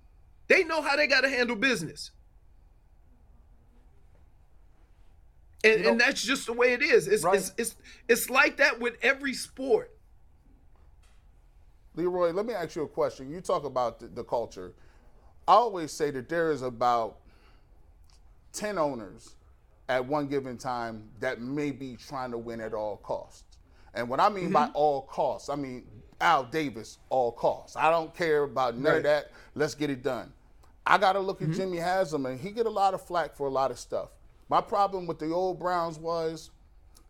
they 0.48 0.64
know 0.64 0.82
how 0.82 0.96
they 0.96 1.06
gotta 1.06 1.28
handle 1.28 1.56
business. 1.56 2.10
And, 5.64 5.86
and 5.86 6.00
that's 6.00 6.22
just 6.22 6.46
the 6.46 6.52
way 6.52 6.74
it 6.74 6.82
is. 6.82 7.08
It's, 7.08 7.24
Right. 7.24 7.36
it's 7.38 7.52
it's 7.56 7.74
it's 8.06 8.28
like 8.30 8.58
that 8.58 8.80
with 8.80 8.96
every 9.02 9.32
sport. 9.32 9.90
Leroy, 11.96 12.32
let 12.32 12.44
me 12.44 12.52
ask 12.52 12.76
you 12.76 12.82
a 12.82 12.88
question. 12.88 13.30
You 13.30 13.40
talk 13.40 13.64
about 13.64 14.00
the, 14.00 14.08
the 14.08 14.24
culture. 14.24 14.74
I 15.48 15.54
always 15.54 15.92
say 15.92 16.10
that 16.10 16.28
there 16.28 16.50
is 16.50 16.62
about 16.62 17.18
10 18.52 18.78
owners 18.78 19.36
at 19.88 20.04
one 20.04 20.26
given 20.26 20.56
time 20.58 21.08
that 21.20 21.40
may 21.40 21.70
be 21.70 21.96
trying 21.96 22.30
to 22.32 22.38
win 22.38 22.60
at 22.60 22.74
all 22.74 22.96
costs. 22.98 23.53
And 23.94 24.08
what 24.08 24.20
I 24.20 24.28
mean 24.28 24.50
by 24.50 24.68
all 24.74 25.02
costs, 25.02 25.48
I 25.48 25.56
mean 25.56 25.86
Al 26.20 26.44
Davis, 26.44 26.98
all 27.10 27.32
costs. 27.32 27.76
I 27.76 27.90
don't 27.90 28.14
care 28.14 28.44
about 28.44 28.76
none 28.76 28.96
of 28.96 29.02
that. 29.04 29.30
Let's 29.54 29.74
get 29.74 29.90
it 29.90 30.02
done. 30.02 30.32
I 30.86 30.98
got 30.98 31.14
to 31.14 31.20
look 31.20 31.40
at 31.40 31.50
Jimmy 31.52 31.78
Haslam, 31.78 32.26
and 32.26 32.38
he 32.38 32.50
get 32.50 32.66
a 32.66 32.70
lot 32.70 32.92
of 32.92 33.00
flack 33.00 33.34
for 33.34 33.46
a 33.46 33.50
lot 33.50 33.70
of 33.70 33.78
stuff. 33.78 34.10
My 34.50 34.60
problem 34.60 35.06
with 35.06 35.18
the 35.18 35.30
old 35.30 35.58
Browns 35.58 35.98
was 35.98 36.50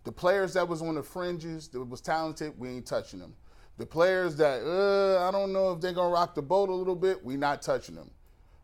the 0.05 0.12
players 0.12 0.53
that 0.55 0.68
was 0.68 0.80
on 0.80 0.95
the 0.95 1.03
fringes 1.03 1.68
that 1.68 1.82
was 1.82 2.01
talented, 2.01 2.59
we 2.59 2.68
ain't 2.68 2.87
touching 2.87 3.18
them. 3.18 3.35
The 3.78 3.87
players 3.87 4.37
that 4.37 4.62
uh, 4.62 5.26
I 5.26 5.32
don't 5.32 5.53
know 5.53 5.72
if 5.72 5.80
they're 5.80 5.93
gonna 5.93 6.11
rock 6.11 6.35
the 6.35 6.43
boat 6.43 6.68
a 6.68 6.74
little 6.74 6.95
bit, 6.95 7.24
we 7.24 7.37
not 7.37 7.62
touching 7.62 7.97
them. 7.97 8.11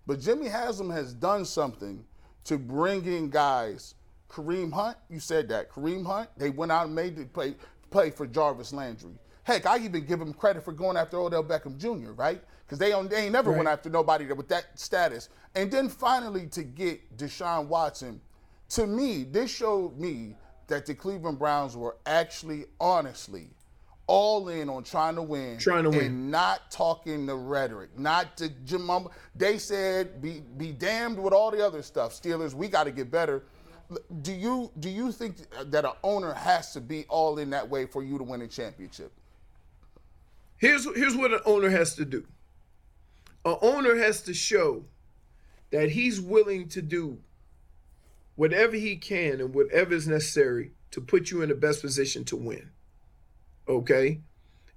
But 0.07 0.21
Jimmy 0.21 0.47
Haslam 0.47 0.91
has 0.91 1.13
done 1.13 1.45
something 1.45 2.05
to 2.45 2.59
bring 2.59 3.05
in 3.05 3.31
guys. 3.31 3.95
Kareem 4.29 4.73
Hunt, 4.73 4.97
you 5.09 5.19
said 5.19 5.49
that. 5.49 5.71
Kareem 5.71 6.07
Hunt, 6.07 6.29
they 6.37 6.51
went 6.51 6.71
out 6.71 6.87
and 6.87 6.95
made 6.95 7.17
the 7.17 7.25
play 7.25 7.55
play 7.91 8.11
for 8.11 8.27
Jarvis 8.27 8.73
Landry. 8.73 9.13
Heck, 9.45 9.67
I 9.67 9.79
even 9.79 10.05
give 10.05 10.21
him 10.21 10.33
credit 10.33 10.65
for 10.65 10.73
going 10.73 10.97
after 10.97 11.19
Odell 11.19 11.45
Beckham 11.45 11.77
Jr. 11.77 12.13
Right? 12.13 12.43
Because 12.65 12.79
they, 12.79 12.91
don't- 12.91 13.11
they 13.11 13.25
ain't 13.25 13.33
never 13.33 13.51
went 13.51 13.69
after 13.69 13.91
nobody 13.91 14.25
that, 14.27 14.37
with 14.37 14.49
that 14.49 14.79
status. 14.79 15.29
And 15.57 15.71
then 15.71 15.89
finally 15.89 16.47
to 16.49 16.63
get 16.63 17.17
Deshaun 17.17 17.67
Watson, 17.67 18.21
to 18.71 18.87
me, 18.87 19.25
this 19.25 19.51
showed 19.51 19.99
me 19.99 20.37
that 20.69 20.87
the 20.87 20.95
Cleveland 20.95 21.39
Browns 21.41 21.77
were 21.77 21.97
actually, 22.07 22.67
honestly, 22.81 23.49
all 24.07 24.49
in 24.49 24.69
on 24.69 24.85
trying 24.85 25.17
to 25.17 25.23
win, 25.23 25.59
Trying 25.59 25.85
to 25.85 25.91
win. 25.91 26.01
and 26.05 26.31
not 26.31 26.71
talking 26.71 27.27
the 27.27 27.35
rhetoric, 27.35 27.97
not 27.99 28.37
the 28.37 28.49
Jim. 28.65 28.89
They 29.37 29.59
said, 29.59 30.21
"Be 30.21 30.43
be 30.57 30.73
damned 30.73 31.17
with 31.21 31.33
all 31.33 31.51
the 31.53 31.65
other 31.65 31.81
stuff." 31.83 32.13
Steelers, 32.13 32.53
we 32.55 32.67
got 32.69 32.85
to 32.85 32.91
get 32.91 33.09
better. 33.11 33.45
Do 34.23 34.33
you 34.33 34.71
do 34.79 34.89
you 34.89 35.11
think 35.13 35.37
that 35.65 35.85
an 35.85 35.93
owner 36.03 36.33
has 36.33 36.73
to 36.75 36.81
be 36.81 37.05
all 37.09 37.39
in 37.39 37.51
that 37.51 37.69
way 37.69 37.87
for 37.87 38.03
you 38.03 38.19
to 38.19 38.25
win 38.25 38.43
a 38.43 38.49
championship? 38.49 39.13
Here's 40.59 40.85
here's 40.95 41.17
what 41.17 41.33
an 41.33 41.41
owner 41.45 41.71
has 41.71 41.95
to 41.97 42.05
do. 42.05 42.27
An 43.45 43.57
owner 43.63 43.97
has 43.97 44.23
to 44.23 44.35
show 44.35 44.85
that 45.71 45.91
he's 45.91 46.21
willing 46.21 46.69
to 46.69 46.83
do 46.83 47.19
whatever 48.37 48.77
he 48.77 48.97
can 48.97 49.41
and 49.41 49.55
whatever 49.55 49.95
is 49.95 50.07
necessary 50.07 50.73
to 50.91 51.01
put 51.01 51.31
you 51.31 51.43
in 51.43 51.49
the 51.49 51.55
best 51.55 51.81
position 51.81 52.25
to 52.25 52.37
win. 52.37 52.71
Okay? 53.69 54.21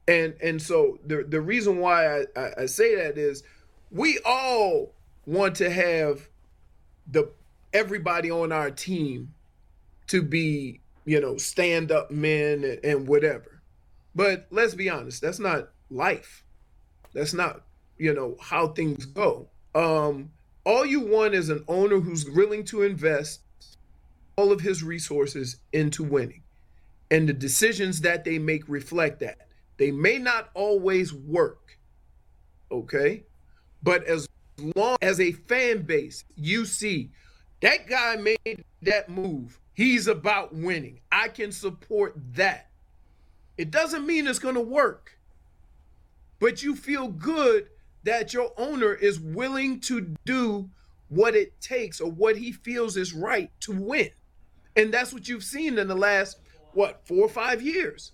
And 0.08 0.36
and 0.42 0.62
so 0.62 1.00
the 1.06 1.24
the 1.24 1.42
reason 1.42 1.78
why 1.78 2.20
I, 2.20 2.26
I, 2.36 2.52
I 2.60 2.66
say 2.66 2.96
that 2.96 3.18
is 3.18 3.44
we 3.92 4.20
all 4.26 4.94
want 5.26 5.56
to 5.56 5.70
have 5.70 6.28
the 7.10 7.30
everybody 7.74 8.32
on 8.32 8.52
our 8.52 8.72
team 8.72 9.34
to 10.08 10.22
be, 10.22 10.82
you 11.06 11.20
know, 11.20 11.38
stand 11.38 11.92
up 11.92 12.12
men 12.12 12.80
and, 12.84 13.08
whatever. 13.08 13.62
But 14.16 14.48
let's 14.52 14.76
be 14.76 14.90
honest, 14.90 15.22
that's 15.22 15.40
not 15.40 15.70
life. 15.90 16.44
That's 17.14 17.34
not, 17.34 17.64
you 17.98 18.14
know, 18.14 18.36
how 18.40 18.70
things 18.70 19.06
go. 19.06 19.50
Um, 19.76 20.32
all 20.66 20.86
you 20.86 21.02
want 21.02 21.34
is 21.34 21.50
an 21.50 21.64
owner 21.68 22.00
who's 22.00 22.30
willing 22.30 22.64
to 22.66 22.84
invest 22.84 23.42
all 24.36 24.52
of 24.52 24.62
his 24.62 24.84
resources 24.84 25.58
into 25.74 26.04
winning. 26.04 26.44
And 27.12 27.28
the 27.28 27.34
decisions 27.34 28.02
that 28.02 28.24
they 28.24 28.40
make 28.40 28.64
reflect 28.68 29.20
that. 29.20 29.48
They 29.78 29.92
may 29.92 30.18
not 30.18 30.50
always 30.54 31.14
work. 31.14 31.78
Okay? 32.72 33.24
But 33.82 34.06
as 34.06 34.28
long 34.76 34.98
as 35.02 35.20
a 35.20 35.32
fan 35.32 35.84
base, 35.84 36.24
you 36.36 36.66
see 36.66 37.12
that 37.64 37.88
guy 37.88 38.18
made 38.18 38.66
that 38.82 39.08
move. 39.08 39.58
He's 39.74 40.08
about 40.08 40.54
winning. 40.54 41.00
I 41.10 41.30
can 41.30 41.54
support 41.54 42.14
that. 42.34 42.70
It 43.58 43.72
doesn't 43.72 44.06
mean 44.06 44.28
it's 44.28 44.38
going 44.38 44.56
to 44.56 44.62
work, 44.62 45.18
but 46.40 46.62
you 46.62 46.76
feel 46.76 47.08
good 47.08 47.70
that 48.04 48.34
your 48.34 48.52
owner 48.58 48.94
is 48.94 49.18
willing 49.18 49.80
to 49.80 50.14
do 50.26 50.70
what 51.08 51.36
it 51.36 51.60
takes 51.62 52.02
or 52.02 52.12
what 52.12 52.36
he 52.36 52.52
feels 52.52 52.98
is 52.98 53.14
right 53.14 53.50
to 53.62 53.72
win. 53.72 54.10
And 54.76 54.94
that's 54.94 55.14
what 55.14 55.30
you've 55.30 55.44
seen 55.44 55.80
in 55.80 55.88
the 55.88 55.96
last, 55.96 56.40
what, 56.74 57.08
four 57.08 57.20
or 57.20 57.30
five 57.30 57.62
years. 57.62 58.12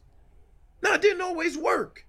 Now, 0.84 0.94
it 0.94 1.02
didn't 1.02 1.22
always 1.22 1.58
work. 1.58 2.06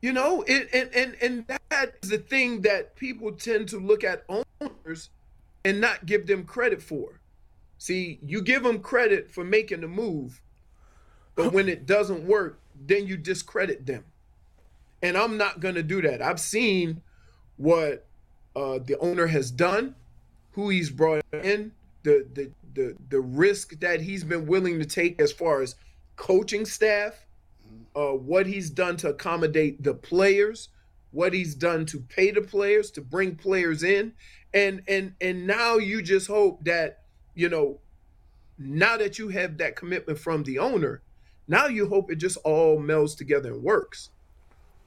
You 0.00 0.12
know, 0.12 0.42
it, 0.42 0.68
and, 0.72 0.88
and, 0.94 1.16
and 1.20 1.60
that 1.70 1.96
is 2.00 2.10
the 2.10 2.18
thing 2.18 2.60
that 2.60 2.94
people 2.94 3.32
tend 3.32 3.68
to 3.70 3.80
look 3.80 4.04
at 4.04 4.24
owners 4.60 5.10
and 5.64 5.80
not 5.80 6.06
give 6.06 6.26
them 6.26 6.44
credit 6.44 6.82
for. 6.82 7.20
See, 7.78 8.18
you 8.24 8.42
give 8.42 8.62
them 8.62 8.80
credit 8.80 9.30
for 9.30 9.44
making 9.44 9.80
the 9.80 9.88
move, 9.88 10.40
but 11.34 11.52
when 11.52 11.68
it 11.68 11.86
doesn't 11.86 12.26
work, 12.26 12.60
then 12.86 13.06
you 13.06 13.16
discredit 13.16 13.86
them. 13.86 14.04
And 15.02 15.16
I'm 15.16 15.36
not 15.36 15.60
going 15.60 15.74
to 15.74 15.82
do 15.82 16.00
that. 16.02 16.22
I've 16.22 16.40
seen 16.40 17.02
what 17.56 18.06
uh, 18.54 18.78
the 18.78 18.96
owner 18.98 19.26
has 19.26 19.50
done, 19.50 19.94
who 20.52 20.68
he's 20.68 20.90
brought 20.90 21.22
in, 21.32 21.72
the, 22.02 22.26
the 22.34 22.50
the 22.74 22.96
the 23.10 23.20
risk 23.20 23.78
that 23.80 24.00
he's 24.00 24.24
been 24.24 24.46
willing 24.46 24.78
to 24.78 24.84
take 24.84 25.20
as 25.20 25.32
far 25.32 25.60
as 25.60 25.76
coaching 26.16 26.64
staff, 26.64 27.26
uh, 27.94 28.10
what 28.10 28.46
he's 28.46 28.70
done 28.70 28.96
to 28.98 29.08
accommodate 29.08 29.82
the 29.82 29.94
players, 29.94 30.68
what 31.12 31.32
he's 31.32 31.54
done 31.54 31.86
to 31.86 32.00
pay 32.00 32.30
the 32.30 32.42
players, 32.42 32.90
to 32.92 33.00
bring 33.00 33.36
players 33.36 33.82
in, 33.82 34.12
and 34.52 34.82
and 34.88 35.14
and 35.20 35.46
now 35.46 35.76
you 35.76 36.02
just 36.02 36.26
hope 36.26 36.64
that 36.64 37.02
you 37.34 37.48
know, 37.48 37.78
now 38.58 38.96
that 38.96 39.18
you 39.18 39.28
have 39.28 39.58
that 39.58 39.76
commitment 39.76 40.18
from 40.18 40.42
the 40.42 40.58
owner, 40.58 41.02
now 41.48 41.66
you 41.66 41.88
hope 41.88 42.10
it 42.10 42.16
just 42.16 42.38
all 42.38 42.78
melds 42.78 43.16
together 43.16 43.52
and 43.52 43.62
works. 43.62 44.10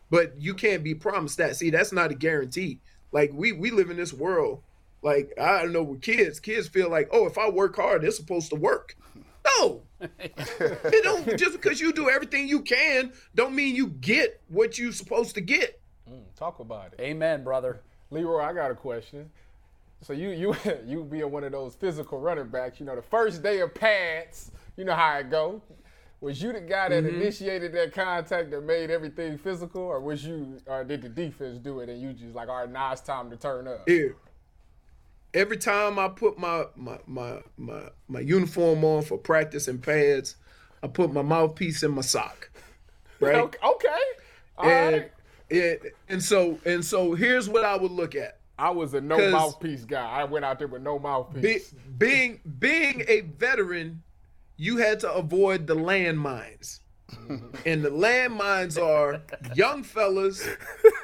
But 0.09 0.39
you 0.39 0.53
can't 0.53 0.83
be 0.83 0.93
promised 0.93 1.37
that. 1.37 1.55
See, 1.55 1.69
that's 1.69 1.91
not 1.91 2.11
a 2.11 2.15
guarantee. 2.15 2.79
Like 3.11 3.31
we 3.33 3.51
we 3.51 3.71
live 3.71 3.89
in 3.89 3.97
this 3.97 4.13
world. 4.13 4.61
Like 5.01 5.33
I 5.39 5.61
don't 5.61 5.73
know 5.73 5.83
with 5.83 6.01
kids. 6.01 6.39
Kids 6.39 6.67
feel 6.67 6.89
like, 6.89 7.09
oh, 7.11 7.25
if 7.25 7.37
I 7.37 7.49
work 7.49 7.75
hard, 7.75 8.03
it's 8.03 8.17
supposed 8.17 8.49
to 8.49 8.55
work. 8.55 8.95
No, 9.59 9.83
it 9.99 11.03
don't. 11.03 11.37
Just 11.37 11.53
because 11.53 11.79
you 11.79 11.93
do 11.93 12.09
everything 12.09 12.47
you 12.47 12.61
can, 12.61 13.13
don't 13.35 13.55
mean 13.55 13.75
you 13.75 13.87
get 13.87 14.41
what 14.47 14.77
you're 14.77 14.91
supposed 14.91 15.35
to 15.35 15.41
get. 15.41 15.79
Talk 16.35 16.59
about 16.59 16.93
it. 16.93 16.99
Amen, 17.01 17.43
brother. 17.43 17.81
Leroy, 18.11 18.41
I 18.43 18.53
got 18.53 18.71
a 18.71 18.75
question. 18.75 19.29
So 20.01 20.13
you 20.13 20.29
you 20.29 20.55
you 20.85 21.03
being 21.03 21.31
one 21.31 21.43
of 21.43 21.51
those 21.51 21.75
physical 21.75 22.19
running 22.19 22.47
backs, 22.47 22.79
you 22.79 22.85
know, 22.85 22.95
the 22.95 23.01
first 23.01 23.41
day 23.43 23.59
of 23.61 23.73
pads, 23.73 24.51
you 24.77 24.85
know 24.85 24.95
how 24.95 25.17
it 25.19 25.29
go. 25.29 25.61
Was 26.21 26.41
you 26.41 26.53
the 26.53 26.61
guy 26.61 26.89
that 26.89 27.03
Mm-hmm. 27.03 27.21
initiated 27.21 27.73
that 27.73 27.93
contact 27.93 28.51
that 28.51 28.63
made 28.63 28.89
everything 28.89 29.37
physical, 29.37 29.81
or 29.81 29.99
was 29.99 30.25
you, 30.25 30.59
or 30.65 30.83
did 30.83 31.01
the 31.01 31.09
defense 31.09 31.59
do 31.59 31.81
it 31.81 31.89
and 31.89 32.01
you 32.01 32.13
just 32.13 32.33
like, 32.35 32.49
all 32.49 32.57
right, 32.61 32.71
now 32.71 32.91
it's 32.93 33.01
time 33.01 33.29
to 33.29 33.37
turn 33.37 33.67
up? 33.67 33.87
Here. 33.87 34.15
Every 35.33 35.57
time 35.57 35.99
I 35.99 36.07
put 36.07 36.39
my 36.39 36.65
my 36.75 36.99
my 37.05 37.41
my, 37.57 37.89
my 38.07 38.19
uniform 38.21 38.83
on 38.85 39.03
for 39.03 39.17
practice 39.17 39.67
and 39.67 39.81
pads, 39.83 40.35
I 40.81 40.87
put 40.87 41.11
my 41.11 41.21
mouthpiece 41.21 41.83
in 41.83 41.91
my 41.91 42.01
sock. 42.01 42.49
Right? 43.19 43.35
Okay, 43.35 43.59
okay. 43.65 43.99
all 44.57 44.65
and, 44.69 44.93
right. 44.93 45.11
And 45.51 45.79
and 46.09 46.23
so 46.23 46.59
and 46.65 46.83
so 46.83 47.13
here's 47.13 47.49
what 47.49 47.63
I 47.63 47.75
would 47.75 47.91
look 47.91 48.15
at. 48.15 48.39
I 48.57 48.69
was 48.69 48.93
a 48.93 49.01
no 49.01 49.17
mouthpiece 49.31 49.83
guy. 49.85 50.05
I 50.09 50.23
went 50.23 50.45
out 50.45 50.59
there 50.59 50.67
with 50.67 50.81
no 50.81 50.97
Be, 50.97 51.03
mouthpiece. 51.03 51.73
being 51.97 52.39
being 52.59 53.03
a 53.07 53.21
veteran, 53.21 54.01
you 54.57 54.77
had 54.77 54.99
to 55.01 55.11
avoid 55.13 55.67
the 55.67 55.75
landmines. 55.75 56.79
and 57.65 57.83
the 57.83 57.89
landmines 57.89 58.81
are 58.81 59.21
young 59.55 59.83
fellas 59.83 60.47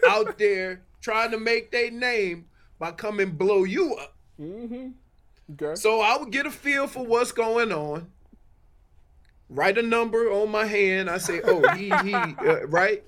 out 0.10 0.38
there 0.40 0.82
trying 1.00 1.30
to 1.32 1.38
make 1.40 1.72
their 1.72 1.92
name 1.92 2.46
by 2.80 2.92
coming 2.92 3.32
blow 3.32 3.64
you 3.66 3.94
up. 3.96 4.16
okay. 4.42 5.76
So 5.76 6.02
I 6.02 6.18
would 6.18 6.32
get 6.32 6.46
a 6.48 6.52
feel 6.52 6.88
for 6.88 7.06
what's 7.06 7.32
going 7.32 7.72
on. 7.72 8.10
Write 9.50 9.78
a 9.78 9.82
number 9.82 10.32
on 10.32 10.50
my 10.50 10.66
hand. 10.66 11.10
I 11.10 11.18
say, 11.18 11.42
"Oh, 11.44 11.62
he 11.76 11.90
he," 12.04 12.14
uh, 12.16 12.66
right? 12.68 13.04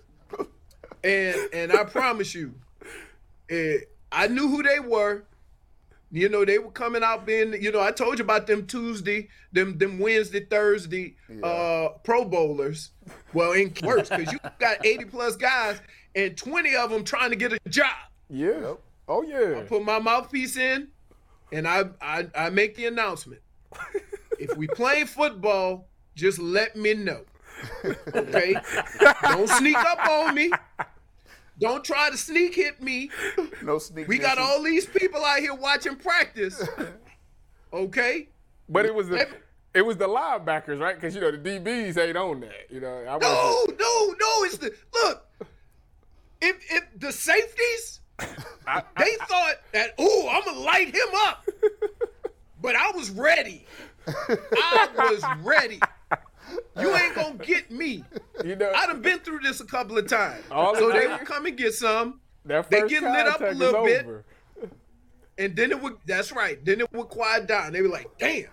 And 1.03 1.35
and 1.53 1.71
I 1.71 1.83
promise 1.83 2.33
you, 2.33 2.53
eh, 3.49 3.77
I 4.11 4.27
knew 4.27 4.47
who 4.47 4.63
they 4.63 4.79
were. 4.79 5.23
You 6.11 6.29
know, 6.29 6.45
they 6.45 6.59
were 6.59 6.71
coming 6.71 7.03
out 7.03 7.25
being. 7.25 7.59
You 7.61 7.71
know, 7.71 7.81
I 7.81 7.91
told 7.91 8.19
you 8.19 8.23
about 8.23 8.45
them 8.47 8.67
Tuesday, 8.67 9.29
them 9.51 9.77
them 9.77 9.99
Wednesday, 9.99 10.45
Thursday, 10.45 11.15
uh, 11.41 11.89
Pro 12.03 12.23
Bowlers. 12.23 12.91
Well, 13.33 13.53
in 13.53 13.73
worse 13.83 14.09
because 14.09 14.31
you 14.31 14.39
got 14.59 14.85
eighty 14.85 15.05
plus 15.05 15.35
guys 15.35 15.81
and 16.15 16.37
twenty 16.37 16.75
of 16.75 16.91
them 16.91 17.03
trying 17.03 17.31
to 17.31 17.35
get 17.35 17.51
a 17.51 17.59
job 17.67 17.89
yeah. 18.33 18.73
Oh 19.07 19.21
yeah. 19.21 19.59
I 19.59 19.63
put 19.63 19.83
my 19.83 19.99
mouthpiece 19.99 20.57
in, 20.57 20.87
and 21.51 21.67
I 21.67 21.83
I, 22.01 22.27
I 22.35 22.49
make 22.49 22.75
the 22.75 22.87
announcement. 22.87 23.41
if 24.39 24.57
we 24.57 24.67
playing 24.67 25.05
football, 25.05 25.87
just 26.15 26.39
let 26.39 26.75
me 26.75 26.95
know. 26.95 27.21
Okay? 28.13 28.55
Don't 29.21 29.49
sneak 29.49 29.77
up 29.77 30.07
on 30.07 30.35
me. 30.35 30.51
Don't 31.59 31.83
try 31.83 32.09
to 32.09 32.17
sneak 32.17 32.55
hit 32.55 32.81
me. 32.81 33.09
No 33.61 33.77
sneak. 33.77 34.07
We 34.07 34.17
got 34.17 34.37
all 34.37 34.61
these 34.61 34.85
people 34.85 35.23
out 35.23 35.39
here 35.39 35.53
watching 35.53 35.95
practice. 35.95 36.61
Okay? 37.73 38.27
But 38.69 38.85
it 38.85 38.93
was 38.93 39.09
the 39.09 39.27
it 39.73 39.81
was 39.81 39.97
the 39.97 40.07
linebackers, 40.07 40.79
right? 40.79 40.93
Because 40.95 41.15
you 41.15 41.21
know 41.21 41.31
the 41.31 41.39
DBs 41.39 41.97
ain't 41.97 42.15
on 42.15 42.41
that. 42.41 42.67
You 42.69 42.79
know, 42.79 42.97
I 42.99 43.17
No, 43.17 43.65
no, 43.67 44.15
no. 44.19 44.43
It's 44.43 44.57
the 44.57 44.71
look. 44.93 45.25
If 46.39 46.57
if 46.69 46.83
the 46.99 47.11
safeties, 47.11 48.01
they 48.19 49.15
thought 49.27 49.55
that 49.71 49.95
oh, 49.97 50.29
I'm 50.31 50.45
gonna 50.45 50.59
light 50.59 50.93
him 50.93 51.07
up, 51.25 51.47
but 52.61 52.75
I 52.75 52.91
was 52.91 53.09
ready. 53.09 53.65
I 54.07 54.89
was 54.95 55.23
ready. 55.41 55.79
You 56.79 56.95
ain't 56.95 57.15
gonna 57.15 57.35
get 57.35 57.69
me. 57.71 58.03
You 58.43 58.55
know, 58.57 58.71
I 58.75 58.87
done 58.87 59.01
been 59.01 59.19
through 59.19 59.39
this 59.39 59.61
a 59.61 59.65
couple 59.65 59.97
of 59.97 60.07
times. 60.07 60.43
All 60.51 60.75
so 60.75 60.91
they 60.91 61.07
would 61.07 61.21
come 61.25 61.45
and 61.45 61.55
get 61.55 61.73
some, 61.73 62.19
they 62.45 62.55
first 62.81 62.89
get 62.89 63.03
lit 63.03 63.27
up 63.27 63.39
a 63.41 63.53
little 63.53 63.85
bit. 63.85 64.05
and 65.37 65.55
then 65.55 65.71
it 65.71 65.81
would. 65.81 65.97
That's 66.05 66.31
right. 66.31 66.63
Then 66.65 66.81
it 66.81 66.91
would 66.91 67.07
quiet 67.09 67.47
down. 67.47 67.71
They 67.71 67.81
were 67.81 67.87
like, 67.89 68.07
"Damn, 68.17 68.47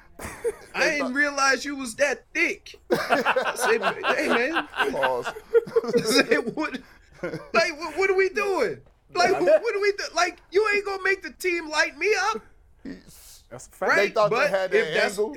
I 0.75 0.91
didn't 0.91 1.15
realize 1.15 1.65
you 1.65 1.75
was 1.77 1.95
that 1.97 2.25
thick." 2.35 2.77
I 2.93 3.53
said, 3.57 3.83
"Hey 4.17 4.29
man, 4.29 4.69
Pause. 4.93 5.27
I 5.97 6.01
said, 6.03 6.55
what, 6.55 6.79
like, 7.23 7.79
what, 7.81 7.97
what 7.99 8.11
are 8.11 8.15
we 8.17 8.29
doing? 8.29 8.81
Like, 9.15 9.33
what, 9.33 9.63
what 9.63 9.75
are 9.75 9.81
we 9.81 9.93
do? 9.93 10.05
Like, 10.15 10.39
you 10.53 10.65
ain't 10.75 10.85
gonna 10.85 11.03
make 11.03 11.23
the 11.23 11.33
team 11.33 11.69
light 11.69 11.99
me 11.99 12.15
up, 12.31 12.43
That's 13.51 13.67
a 13.67 13.71
fact. 13.71 13.91
right? 13.93 14.09
They 14.09 14.11
thought 14.15 14.31
But 14.31 14.45
they 14.45 14.51
had 14.59 14.75
if 14.75 14.95
that 14.95 15.11
angle. 15.11 15.37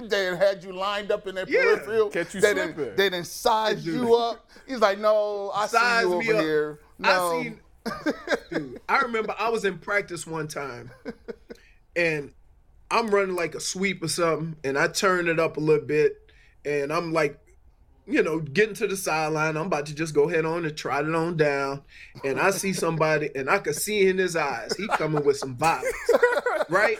they 0.08 0.24
had 0.24 0.38
had 0.38 0.64
you 0.64 0.72
lined 0.72 1.12
up 1.12 1.26
in 1.26 1.34
their 1.36 1.48
Yeah. 1.48 1.62
peripheral. 1.76 2.08
Catch 2.10 2.34
you 2.34 2.40
they 2.40 2.52
slipping. 2.52 2.76
didn't, 2.76 2.96
they 2.96 3.10
didn't 3.10 3.26
size 3.26 3.86
you 3.86 4.14
up. 4.16 4.48
He's 4.66 4.80
like, 4.80 4.98
no, 4.98 5.50
I 5.54 5.66
Size 5.68 6.04
see 6.04 6.10
you 6.10 6.18
me 6.18 6.28
over 6.28 6.36
up. 6.38 6.42
here. 6.44 6.80
No. 6.98 7.08
I 7.38 7.42
seen. 7.42 7.60
Dude, 8.50 8.80
I 8.88 8.98
remember 9.02 9.34
I 9.38 9.48
was 9.48 9.64
in 9.64 9.78
practice 9.78 10.26
one 10.26 10.48
time, 10.48 10.90
and 11.94 12.32
I'm 12.90 13.08
running 13.08 13.36
like 13.36 13.54
a 13.54 13.60
sweep 13.60 14.02
or 14.02 14.08
something, 14.08 14.56
and 14.64 14.76
I 14.76 14.88
turn 14.88 15.28
it 15.28 15.38
up 15.38 15.56
a 15.56 15.60
little 15.60 15.86
bit, 15.86 16.16
and 16.64 16.92
I'm 16.92 17.12
like, 17.12 17.38
you 18.08 18.22
know, 18.24 18.40
getting 18.40 18.74
to 18.76 18.86
the 18.88 18.96
sideline. 18.96 19.56
I'm 19.56 19.66
about 19.66 19.86
to 19.86 19.94
just 19.94 20.14
go 20.14 20.26
head 20.28 20.44
on 20.44 20.64
and 20.64 20.76
trot 20.76 21.04
it 21.06 21.14
on 21.14 21.36
down, 21.36 21.82
and 22.24 22.40
I 22.40 22.50
see 22.50 22.72
somebody, 22.72 23.30
and 23.36 23.48
I 23.48 23.58
could 23.58 23.76
see 23.76 24.08
in 24.08 24.18
his 24.18 24.34
eyes 24.34 24.72
he 24.76 24.88
coming 24.88 25.24
with 25.24 25.36
some 25.38 25.56
violence, 25.58 25.92
right? 26.68 26.98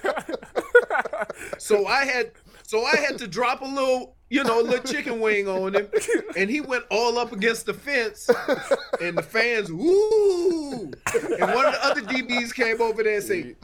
So 1.58 1.86
I 1.86 2.04
had, 2.04 2.32
so 2.62 2.84
I 2.84 2.96
had 2.96 3.18
to 3.18 3.26
drop 3.28 3.60
a 3.62 3.64
little, 3.66 4.16
you 4.30 4.42
know, 4.44 4.60
a 4.60 4.62
little 4.62 4.84
chicken 4.84 5.20
wing 5.20 5.48
on 5.48 5.74
him, 5.74 5.88
and 6.36 6.50
he 6.50 6.60
went 6.60 6.84
all 6.90 7.18
up 7.18 7.32
against 7.32 7.66
the 7.66 7.74
fence, 7.74 8.28
and 9.00 9.16
the 9.18 9.22
fans, 9.22 9.70
woo! 9.70 10.82
And 11.14 11.54
one 11.54 11.66
of 11.66 11.72
the 11.72 11.84
other 11.84 12.00
DBs 12.02 12.54
came 12.54 12.80
over 12.80 13.02
there 13.02 13.16
and 13.16 13.24
say, 13.24 13.56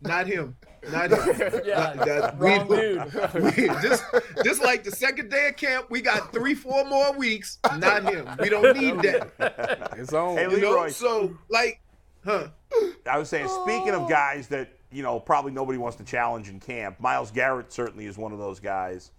"Not 0.00 0.26
him, 0.26 0.56
not 0.90 1.10
him." 1.10 1.62
Yeah, 1.64 1.94
Not- 1.96 2.06
that- 2.06 2.34
wrong 2.38 2.66
we- 2.68 2.76
dude. 2.76 3.56
we- 3.56 3.66
just, 3.82 4.04
just 4.44 4.62
like 4.62 4.84
the 4.84 4.90
second 4.92 5.30
day 5.30 5.48
of 5.48 5.56
camp, 5.56 5.86
we 5.90 6.00
got 6.00 6.32
three, 6.32 6.54
four 6.54 6.84
more 6.84 7.12
weeks. 7.12 7.58
Not 7.78 8.04
him. 8.04 8.28
We 8.40 8.48
don't 8.48 8.76
need 8.76 9.00
that. 9.02 9.92
It's 9.98 10.12
on. 10.12 10.36
Hey, 10.36 10.50
You 10.50 10.60
know. 10.60 10.88
So, 10.88 11.36
like, 11.48 11.80
huh? 12.24 12.48
I 13.10 13.18
was 13.18 13.28
saying, 13.28 13.48
speaking 13.64 13.90
of 13.94 14.08
guys 14.08 14.48
that 14.48 14.70
you 14.90 15.02
know 15.02 15.20
probably 15.20 15.52
nobody 15.52 15.78
wants 15.78 15.96
to 15.98 16.04
challenge 16.04 16.48
in 16.48 16.60
camp, 16.60 16.98
Myles 17.00 17.30
Garrett 17.30 17.72
certainly 17.72 18.06
is 18.06 18.18
one 18.18 18.32
of 18.32 18.38
those 18.38 18.60
guys. 18.60 19.10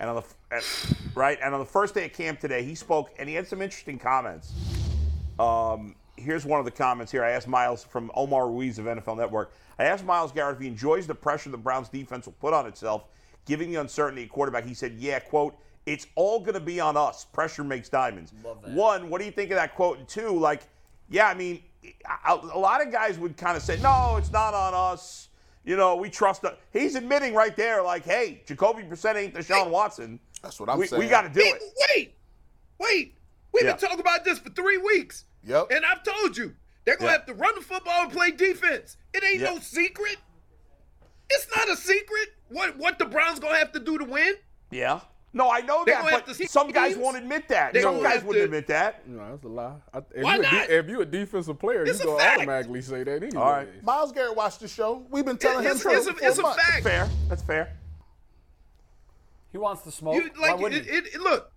And 0.00 0.08
on 0.08 0.16
the 0.16 0.56
at, 0.56 0.64
right, 1.14 1.38
and 1.42 1.54
on 1.54 1.60
the 1.60 1.66
first 1.66 1.94
day 1.94 2.06
of 2.06 2.12
camp 2.12 2.40
today, 2.40 2.62
he 2.62 2.74
spoke 2.74 3.10
and 3.18 3.28
he 3.28 3.34
had 3.34 3.46
some 3.46 3.60
interesting 3.60 3.98
comments. 3.98 4.52
Um, 5.38 5.94
here's 6.16 6.44
one 6.44 6.58
of 6.58 6.64
the 6.64 6.70
comments 6.70 7.10
here. 7.12 7.24
I 7.24 7.30
asked 7.30 7.48
Myles 7.48 7.84
from 7.84 8.10
Omar 8.14 8.48
Ruiz 8.48 8.78
of 8.78 8.86
NFL 8.86 9.16
Network. 9.16 9.52
I 9.78 9.84
asked 9.84 10.04
Myles 10.04 10.32
Garrett 10.32 10.56
if 10.56 10.62
he 10.62 10.68
enjoys 10.68 11.06
the 11.06 11.14
pressure 11.14 11.50
the 11.50 11.56
Browns 11.56 11.88
defense 11.88 12.26
will 12.26 12.34
put 12.34 12.52
on 12.52 12.66
itself, 12.66 13.04
given 13.44 13.70
the 13.70 13.80
uncertainty 13.80 14.24
at 14.24 14.28
quarterback. 14.28 14.64
He 14.64 14.74
said, 14.74 14.94
"Yeah, 14.98 15.18
quote." 15.18 15.56
It's 15.86 16.06
all 16.16 16.40
going 16.40 16.52
to 16.52 16.60
be 16.60 16.80
on 16.80 16.98
us. 16.98 17.24
Pressure 17.24 17.64
makes 17.64 17.88
diamonds. 17.88 18.34
One, 18.74 19.08
what 19.08 19.20
do 19.20 19.24
you 19.24 19.30
think 19.30 19.50
of 19.52 19.56
that 19.56 19.74
quote? 19.74 19.96
And 19.96 20.06
two, 20.06 20.38
like, 20.38 20.60
yeah, 21.08 21.28
I 21.28 21.32
mean, 21.32 21.62
a, 22.26 22.34
a 22.34 22.58
lot 22.58 22.84
of 22.84 22.92
guys 22.92 23.18
would 23.18 23.36
kind 23.36 23.56
of 23.56 23.62
say, 23.62 23.78
no, 23.80 24.16
it's 24.16 24.32
not 24.32 24.54
on 24.54 24.74
us. 24.74 25.28
You 25.64 25.76
know, 25.76 25.96
we 25.96 26.08
trust. 26.08 26.42
The, 26.42 26.56
he's 26.72 26.94
admitting 26.94 27.34
right 27.34 27.54
there, 27.56 27.82
like, 27.82 28.04
hey, 28.04 28.42
Jacoby 28.46 28.82
Brissett 28.84 29.16
ain't 29.16 29.34
Deshaun 29.34 29.70
Watson. 29.70 30.18
That's 30.42 30.58
what 30.58 30.68
I'm 30.70 30.78
we, 30.78 30.86
saying. 30.86 31.00
We 31.02 31.08
got 31.08 31.22
to 31.22 31.28
do 31.28 31.40
Wait, 31.40 31.54
it. 31.54 31.62
wait, 31.94 32.14
wait. 32.78 33.14
We've 33.52 33.64
Yeah. 33.64 33.72
been 33.72 33.80
talking 33.80 34.00
about 34.00 34.24
this 34.24 34.38
for 34.38 34.50
three 34.50 34.78
weeks. 34.78 35.24
Yep. 35.44 35.68
And 35.70 35.84
I've 35.84 36.02
told 36.02 36.36
you, 36.36 36.54
they're 36.84 36.96
going 36.96 37.08
to 37.08 37.12
Yeah. 37.12 37.18
have 37.18 37.26
to 37.26 37.34
run 37.34 37.54
the 37.54 37.60
football 37.60 38.04
and 38.04 38.12
play 38.12 38.30
defense. 38.30 38.96
It 39.12 39.22
ain't 39.24 39.40
Yeah. 39.40 39.50
no 39.50 39.58
secret. 39.58 40.16
It's 41.30 41.46
not 41.54 41.68
a 41.68 41.76
secret 41.76 42.28
what, 42.48 42.78
what 42.78 42.98
the 42.98 43.04
Browns 43.04 43.38
going 43.38 43.52
to 43.52 43.58
have 43.58 43.72
to 43.72 43.80
do 43.80 43.98
to 43.98 44.04
win. 44.04 44.34
Yeah. 44.70 45.00
No, 45.34 45.50
I 45.50 45.60
know 45.60 45.84
They 45.84 45.92
that, 45.92 46.24
but 46.26 46.36
some 46.48 46.70
guys 46.70 46.92
teams. 46.92 47.02
won't 47.04 47.18
admit 47.18 47.48
that. 47.48 47.74
They 47.74 47.82
some 47.82 48.02
guys 48.02 48.24
wouldn't 48.24 48.36
to- 48.40 48.44
admit 48.44 48.66
that. 48.68 49.06
No, 49.06 49.30
that's 49.30 49.44
a 49.44 49.48
lie. 49.48 49.74
I, 49.92 49.98
if, 49.98 50.24
Why 50.24 50.36
you 50.36 50.40
a 50.40 50.50
de- 50.50 50.78
if 50.78 50.88
you 50.88 51.00
a 51.02 51.04
defensive 51.06 51.58
player, 51.58 51.84
It's 51.84 51.98
you 52.02 52.04
a 52.04 52.06
gonna 52.08 52.18
fact. 52.18 52.36
automatically 52.38 52.80
say 52.80 53.04
that 53.04 53.22
anyway. 53.22 53.36
All 53.42 53.52
right. 53.52 53.84
Myles 53.84 54.10
Garrett 54.12 54.34
watched 54.36 54.60
the 54.60 54.68
show. 54.68 55.04
We've 55.10 55.26
been 55.26 55.36
telling 55.36 55.66
It's, 55.66 55.84
him 55.84 55.92
it's, 55.92 56.06
for 56.08 56.12
a, 56.24 56.28
it's 56.28 56.38
a 56.38 56.42
months. 56.42 56.62
fact. 56.64 56.82
Fair. 56.82 57.08
That's 57.28 57.42
fair. 57.42 57.76
He 59.52 59.58
wants 59.58 59.82
the 59.82 59.92
smoke. 59.92 60.14
You, 60.14 60.30
Why 60.36 60.52
like, 60.52 60.60
wouldn't 60.60 60.86
it, 60.86 60.90
he? 60.90 60.96
it, 60.96 61.06
it- 61.14 61.20
look, 61.20 61.52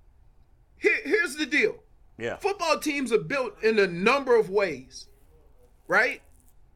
here, 0.77 0.97
here's 1.03 1.35
the 1.35 1.45
deal. 1.45 1.75
Yeah. 2.17 2.35
football 2.35 2.77
teams 2.77 3.11
are 3.11 3.17
built 3.19 3.63
in 3.63 3.79
a 3.79 3.87
number 3.87 4.35
of 4.35 4.49
ways, 4.49 5.07
right? 5.87 6.21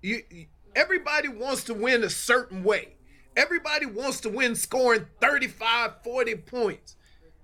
You, 0.02 0.22
you- 0.32 0.46
everybody 0.76 1.28
wants 1.28 1.66
to 1.66 1.74
win 1.74 2.04
a 2.04 2.10
certain 2.10 2.64
way. 2.64 2.96
Everybody 3.36 3.86
wants 3.86 4.22
to 4.22 4.30
win 4.30 4.56
scoring 4.56 5.06
35, 5.20 6.04
40 6.04 6.36
points. 6.36 6.96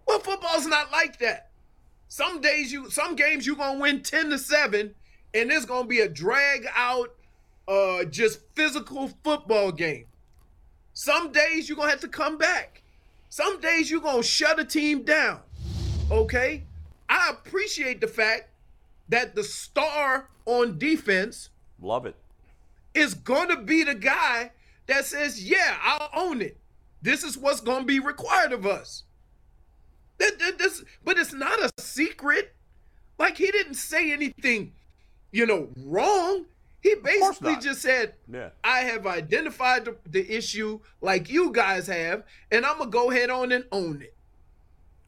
Well, 0.07 0.19
football's 0.19 0.65
not 0.65 0.91
like 0.91 1.19
that. 1.19 1.49
Some 2.07 2.41
days 2.41 2.71
you 2.71 2.89
some 2.89 3.15
games 3.15 3.45
you're 3.45 3.55
gonna 3.55 3.79
win 3.79 4.01
10 4.01 4.29
to 4.31 4.37
7, 4.37 4.93
and 5.33 5.51
it's 5.51 5.65
gonna 5.65 5.87
be 5.87 5.99
a 5.99 6.09
drag 6.09 6.67
out, 6.75 7.13
uh, 7.67 8.03
just 8.05 8.41
physical 8.53 9.09
football 9.23 9.71
game. 9.71 10.05
Some 10.93 11.31
days 11.31 11.69
you're 11.69 11.77
gonna 11.77 11.89
have 11.89 12.01
to 12.01 12.07
come 12.07 12.37
back. 12.37 12.81
Some 13.29 13.61
days 13.61 13.89
you're 13.89 14.01
gonna 14.01 14.23
shut 14.23 14.59
a 14.59 14.65
team 14.65 15.03
down. 15.03 15.39
Okay? 16.11 16.63
I 17.07 17.29
appreciate 17.29 18.01
the 18.01 18.07
fact 18.07 18.49
that 19.07 19.35
the 19.35 19.43
star 19.43 20.29
on 20.45 20.77
defense 20.77 21.49
Love 21.81 22.05
it. 22.05 22.15
is 22.93 23.13
gonna 23.13 23.61
be 23.61 23.83
the 23.83 23.95
guy 23.95 24.51
that 24.87 25.05
says, 25.05 25.43
"Yeah, 25.43 25.77
I'll 25.81 26.09
own 26.13 26.41
it. 26.41 26.57
This 27.01 27.23
is 27.23 27.37
what's 27.37 27.61
gonna 27.61 27.85
be 27.85 27.99
required 27.99 28.51
of 28.53 28.65
us." 28.65 29.03
That, 30.17 30.37
that, 30.39 30.59
this, 30.59 30.83
but 31.03 31.17
it's 31.17 31.33
not 31.33 31.59
a 31.59 31.71
secret. 31.81 32.53
Like 33.17 33.37
he 33.37 33.51
didn't 33.51 33.73
say 33.75 34.11
anything, 34.11 34.73
you 35.31 35.45
know, 35.45 35.69
wrong. 35.77 36.45
He 36.81 36.95
basically 36.95 37.57
just 37.57 37.81
said, 37.81 38.15
Yeah. 38.31 38.49
I 38.63 38.79
have 38.79 39.05
identified 39.05 39.85
the, 39.85 39.95
the 40.09 40.35
issue 40.35 40.79
like 40.99 41.29
you 41.29 41.51
guys 41.51 41.85
have, 41.87 42.23
and 42.51 42.65
I'm 42.65 42.79
gonna 42.79 42.89
go 42.89 43.11
ahead 43.11 43.29
on 43.29 43.51
and 43.51 43.65
own 43.71 44.01
it. 44.01 44.15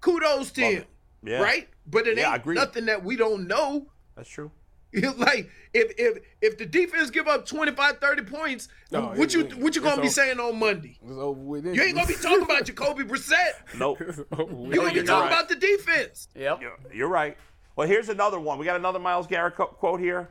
Kudos 0.02 0.52
to 0.52 0.62
Love 0.62 0.74
him. 0.74 0.86
Yeah. 1.24 1.42
Right? 1.42 1.70
But 1.88 2.06
it 2.08 2.18
Yeah, 2.18 2.30
I 2.30 2.34
ain't 2.34 2.42
agree. 2.42 2.56
nothing 2.56 2.86
that 2.86 3.04
we 3.04 3.16
don't 3.16 3.48
know. 3.48 3.88
That's 4.16 4.30
true. 4.30 4.52
like 5.18 5.50
if 5.74 5.92
if 5.98 6.24
if 6.42 6.58
the 6.58 6.66
defense 6.66 7.10
give 7.10 7.28
up 7.28 7.46
25, 7.46 7.98
30 7.98 8.22
points, 8.24 8.68
No, 8.92 9.08
what 9.16 9.34
you 9.34 9.46
what 9.58 9.76
you 9.76 9.82
gonna 9.82 9.96
be 9.98 10.02
over. 10.04 10.10
saying 10.10 10.40
on 10.40 10.60
Monday? 10.60 10.98
With. 11.02 11.66
You 11.66 11.82
ain't 11.82 11.96
gonna 11.96 12.08
be 12.08 12.14
talking 12.14 12.44
about 12.44 12.66
Jacoby 12.66 13.04
Brissett. 13.04 13.54
Nope. 13.80 14.00
You 14.02 14.26
No, 14.32 14.46
gonna 14.76 14.94
be 14.94 15.04
talking 15.04 15.08
right. 15.08 15.28
about 15.28 15.50
the 15.50 15.56
defense. 15.56 16.28
Yep. 16.36 16.62
You're, 16.62 16.78
you're 16.94 17.08
right. 17.08 17.38
Well, 17.76 17.88
here's 17.88 18.10
another 18.10 18.40
one. 18.40 18.60
We 18.60 18.66
got 18.66 18.76
another 18.76 19.00
Myles 19.00 19.26
Garrett 19.26 19.56
co- 19.56 19.66
quote 19.66 20.00
here. 20.00 20.30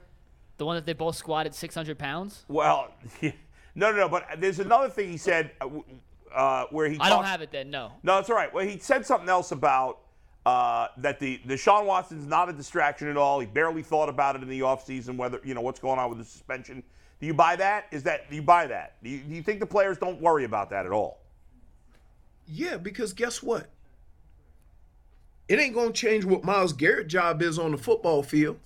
The 0.58 0.66
one 0.66 0.76
that 0.76 0.86
they 0.86 0.92
both 0.92 1.16
squatted 1.16 1.54
600 1.56 1.98
pounds. 1.98 2.44
Well, 2.46 2.92
no, 3.22 3.32
no, 3.74 3.92
no. 3.92 4.08
But 4.08 4.26
there's 4.38 4.60
another 4.60 4.88
thing 4.88 5.10
he 5.10 5.16
said 5.16 5.50
uh, 5.60 5.68
uh, 6.32 6.66
where 6.70 6.88
he. 6.88 6.98
I 7.00 7.08
don't 7.08 7.24
have 7.24 7.40
it 7.42 7.50
then. 7.50 7.68
No. 7.70 7.90
No, 8.04 8.18
it's 8.18 8.30
all 8.30 8.36
right. 8.36 8.52
Well, 8.54 8.64
he 8.64 8.78
said 8.78 9.04
something 9.04 9.28
else 9.28 9.50
about 9.50 9.98
uh, 10.44 10.88
that 10.98 11.20
the 11.20 11.40
Deshaun 11.46 11.86
Watson's 11.86 12.26
not 12.26 12.48
a 12.48 12.52
distraction 12.52 13.08
at 13.08 13.16
all. 13.16 13.40
He 13.40 13.46
barely 13.46 13.82
thought 13.82 14.08
about 14.08 14.36
it 14.36 14.42
in 14.42 14.48
the 14.48 14.60
offseason, 14.60 15.16
whether 15.16 15.40
you 15.44 15.54
know 15.54 15.60
what's 15.60 15.80
going 15.80 15.98
on 15.98 16.08
with 16.08 16.18
the 16.18 16.24
suspension. 16.24 16.82
Do 17.20 17.26
you 17.26 17.34
buy 17.34 17.56
that? 17.56 17.86
Is 17.92 18.02
that 18.04 18.28
do 18.28 18.36
you 18.36 18.42
buy 18.42 18.66
that? 18.66 18.96
Do 19.02 19.10
you, 19.10 19.18
do 19.18 19.34
you 19.34 19.42
think 19.42 19.60
the 19.60 19.66
players 19.66 19.98
don't 19.98 20.20
worry 20.20 20.44
about 20.44 20.70
that 20.70 20.86
at 20.86 20.92
all? 20.92 21.20
Yeah, 22.46 22.76
because 22.76 23.12
guess 23.12 23.42
what? 23.42 23.68
It 25.48 25.58
ain't 25.58 25.74
gonna 25.74 25.92
change 25.92 26.24
what 26.24 26.44
Myles 26.44 26.72
Garrett 26.72 27.08
job 27.08 27.42
is 27.42 27.58
on 27.58 27.72
the 27.72 27.78
football 27.78 28.22
field. 28.22 28.58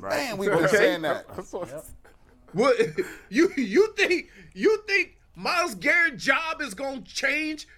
Man, 0.00 0.38
we've 0.38 0.50
been 0.50 0.68
saying 0.68 1.02
that. 1.02 1.26
What 2.52 2.76
you 3.28 3.52
you 3.56 3.92
think 3.94 4.30
you 4.54 4.82
think 4.86 5.18
Myles 5.34 5.74
Garrett's 5.74 6.24
job 6.24 6.62
is 6.62 6.74
gonna 6.74 7.02
change 7.02 7.68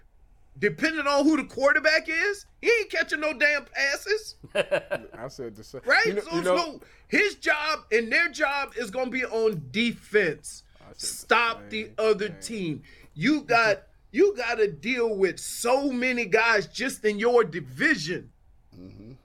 depending 0.61 1.07
on 1.07 1.25
who 1.25 1.37
the 1.37 1.45
quarterback 1.45 2.09
is? 2.09 2.47
He 2.63 2.69
ain't 2.69 2.91
catching 2.91 3.21
no 3.21 3.33
damn 3.33 3.65
passes, 3.65 4.37
I 4.55 5.27
said 5.29 5.57
the 5.57 5.65
same. 5.65 5.81
right? 5.85 6.07
You 6.07 6.15
know, 6.15 6.21
so, 6.23 6.35
you 6.37 6.43
know- 6.43 6.57
so 6.57 6.81
his 7.09 7.35
job 7.37 7.81
and 7.91 8.13
their 8.13 8.29
job 8.29 8.75
is 8.77 8.91
gonna 8.91 9.11
be 9.11 9.25
on 9.25 9.63
defense. 9.73 10.63
Stop 10.97 11.71
the 11.71 11.91
other 11.99 12.29
team. 12.29 12.83
You 13.15 13.43
got 13.43 13.83
you 14.13 14.35
got 14.37 14.57
to 14.59 14.67
deal 14.71 15.15
with 15.17 15.39
so 15.39 15.91
many 15.93 16.25
guys 16.27 16.67
just 16.67 17.05
in 17.05 17.19
your 17.19 17.45
division. 17.45 18.31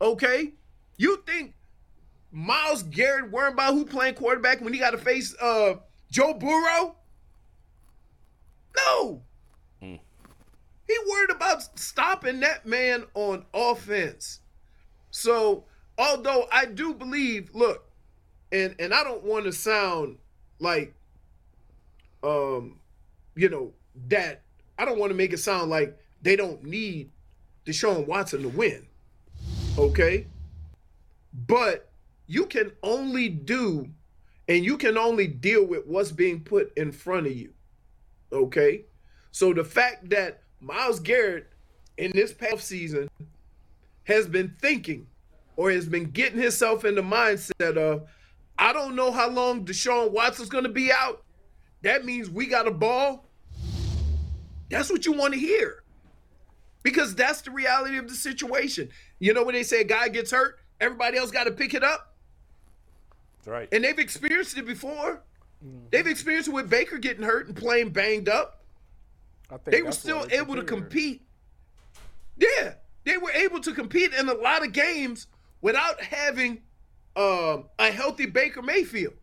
Okay, 0.01 0.53
you 0.97 1.23
think 1.25 1.55
Myles 2.31 2.83
Garrett 2.83 3.31
worrying 3.31 3.53
about 3.53 3.73
who 3.73 3.85
playing 3.85 4.13
quarterback 4.15 4.61
when 4.61 4.73
he 4.73 4.79
got 4.79 4.91
to 4.91 4.97
face 4.97 5.35
uh 5.41 5.75
Joe 6.11 6.33
Burrow? 6.35 6.95
No. 8.77 9.21
He 10.87 10.97
worried 11.09 11.31
about 11.31 11.79
stopping 11.79 12.39
that 12.41 12.65
man 12.65 13.05
on 13.13 13.45
offense. 13.53 14.39
So, 15.11 15.65
although 15.97 16.45
I 16.51 16.65
do 16.65 16.93
believe, 16.93 17.49
look, 17.53 17.89
and 18.51 18.75
and 18.79 18.93
I 18.93 19.03
don't 19.03 19.23
want 19.23 19.45
to 19.45 19.51
sound 19.51 20.17
like 20.59 20.93
um 22.23 22.79
you 23.35 23.49
know 23.49 23.73
that 24.07 24.41
I 24.77 24.85
don't 24.85 24.99
want 24.99 25.11
to 25.11 25.15
make 25.15 25.33
it 25.33 25.37
sound 25.37 25.69
like 25.69 25.97
they 26.21 26.35
don't 26.35 26.63
need 26.63 27.11
Deshaun 27.65 28.07
Watson 28.07 28.41
to 28.43 28.49
win. 28.49 28.85
Okay? 29.77 30.27
But 31.33 31.89
you 32.27 32.45
can 32.45 32.71
only 32.83 33.29
do 33.29 33.89
and 34.47 34.63
you 34.63 34.77
can 34.77 34.97
only 34.97 35.27
deal 35.27 35.65
with 35.65 35.85
what's 35.85 36.11
being 36.11 36.41
put 36.41 36.75
in 36.77 36.91
front 36.91 37.27
of 37.27 37.33
you. 37.33 37.53
Okay? 38.31 38.85
So 39.31 39.53
the 39.53 39.63
fact 39.63 40.09
that 40.09 40.41
Myles 40.65 40.99
Garrett 40.99 41.47
in 41.97 42.11
this 42.15 42.33
past 42.33 42.67
season 42.67 43.07
has 44.05 44.27
been 44.27 44.55
thinking 44.59 45.05
or 45.55 45.69
has 45.69 45.87
been 45.87 46.05
getting 46.05 46.41
himself 46.41 46.83
in 46.85 46.95
the 46.95 47.03
mindset 47.03 47.77
of 47.77 48.07
I 48.57 48.73
don't 48.73 48.95
know 48.95 49.11
how 49.11 49.29
long 49.29 49.63
Deshaun 49.63 50.11
Watson's 50.11 50.49
going 50.49 50.63
to 50.63 50.69
be 50.69 50.91
out. 50.91 51.23
That 51.83 52.03
means 52.03 52.31
we 52.31 52.47
got 52.47 52.67
a 52.67 52.71
ball. 52.71 53.27
That's 54.71 54.89
what 54.89 55.05
you 55.05 55.13
want 55.13 55.35
to 55.35 55.39
hear. 55.39 55.83
Because 56.81 57.13
that's 57.13 57.41
the 57.41 57.51
reality 57.51 57.97
of 57.97 58.07
the 58.07 58.15
situation. 58.15 58.89
You 59.19 59.33
know 59.33 59.43
when 59.43 59.53
they 59.53 59.63
say 59.63 59.81
a 59.81 59.85
guy 59.85 60.07
gets 60.07 60.31
hurt, 60.31 60.57
everybody 60.81 61.17
else 61.17 61.29
got 61.29 61.43
to 61.43 61.51
pick 61.51 61.75
it 61.75 61.83
up? 61.83 62.15
That's 63.37 63.47
right. 63.49 63.69
And 63.71 63.83
they've 63.83 63.99
experienced 63.99 64.57
it 64.57 64.65
before. 64.65 65.21
They've 65.91 66.07
experienced 66.07 66.49
it 66.49 66.53
with 66.53 66.69
Baker 66.69 66.97
getting 66.97 67.23
hurt 67.23 67.47
and 67.47 67.55
playing 67.55 67.89
banged 67.89 68.29
up. 68.29 68.64
I 69.49 69.57
think 69.57 69.71
They 69.75 69.81
were 69.81 69.91
still 69.91 70.25
they 70.25 70.37
able 70.37 70.55
to 70.55 70.63
compete. 70.63 71.21
Yeah, 72.37 72.73
they 73.03 73.17
were 73.17 73.31
able 73.31 73.59
to 73.61 73.73
compete 73.73 74.13
in 74.13 74.27
a 74.27 74.33
lot 74.33 74.65
of 74.65 74.73
games 74.73 75.27
without 75.61 76.01
having 76.01 76.61
um, 77.15 77.65
a 77.79 77.91
healthy 77.91 78.25
Baker 78.25 78.61
Mayfield. 78.61 79.13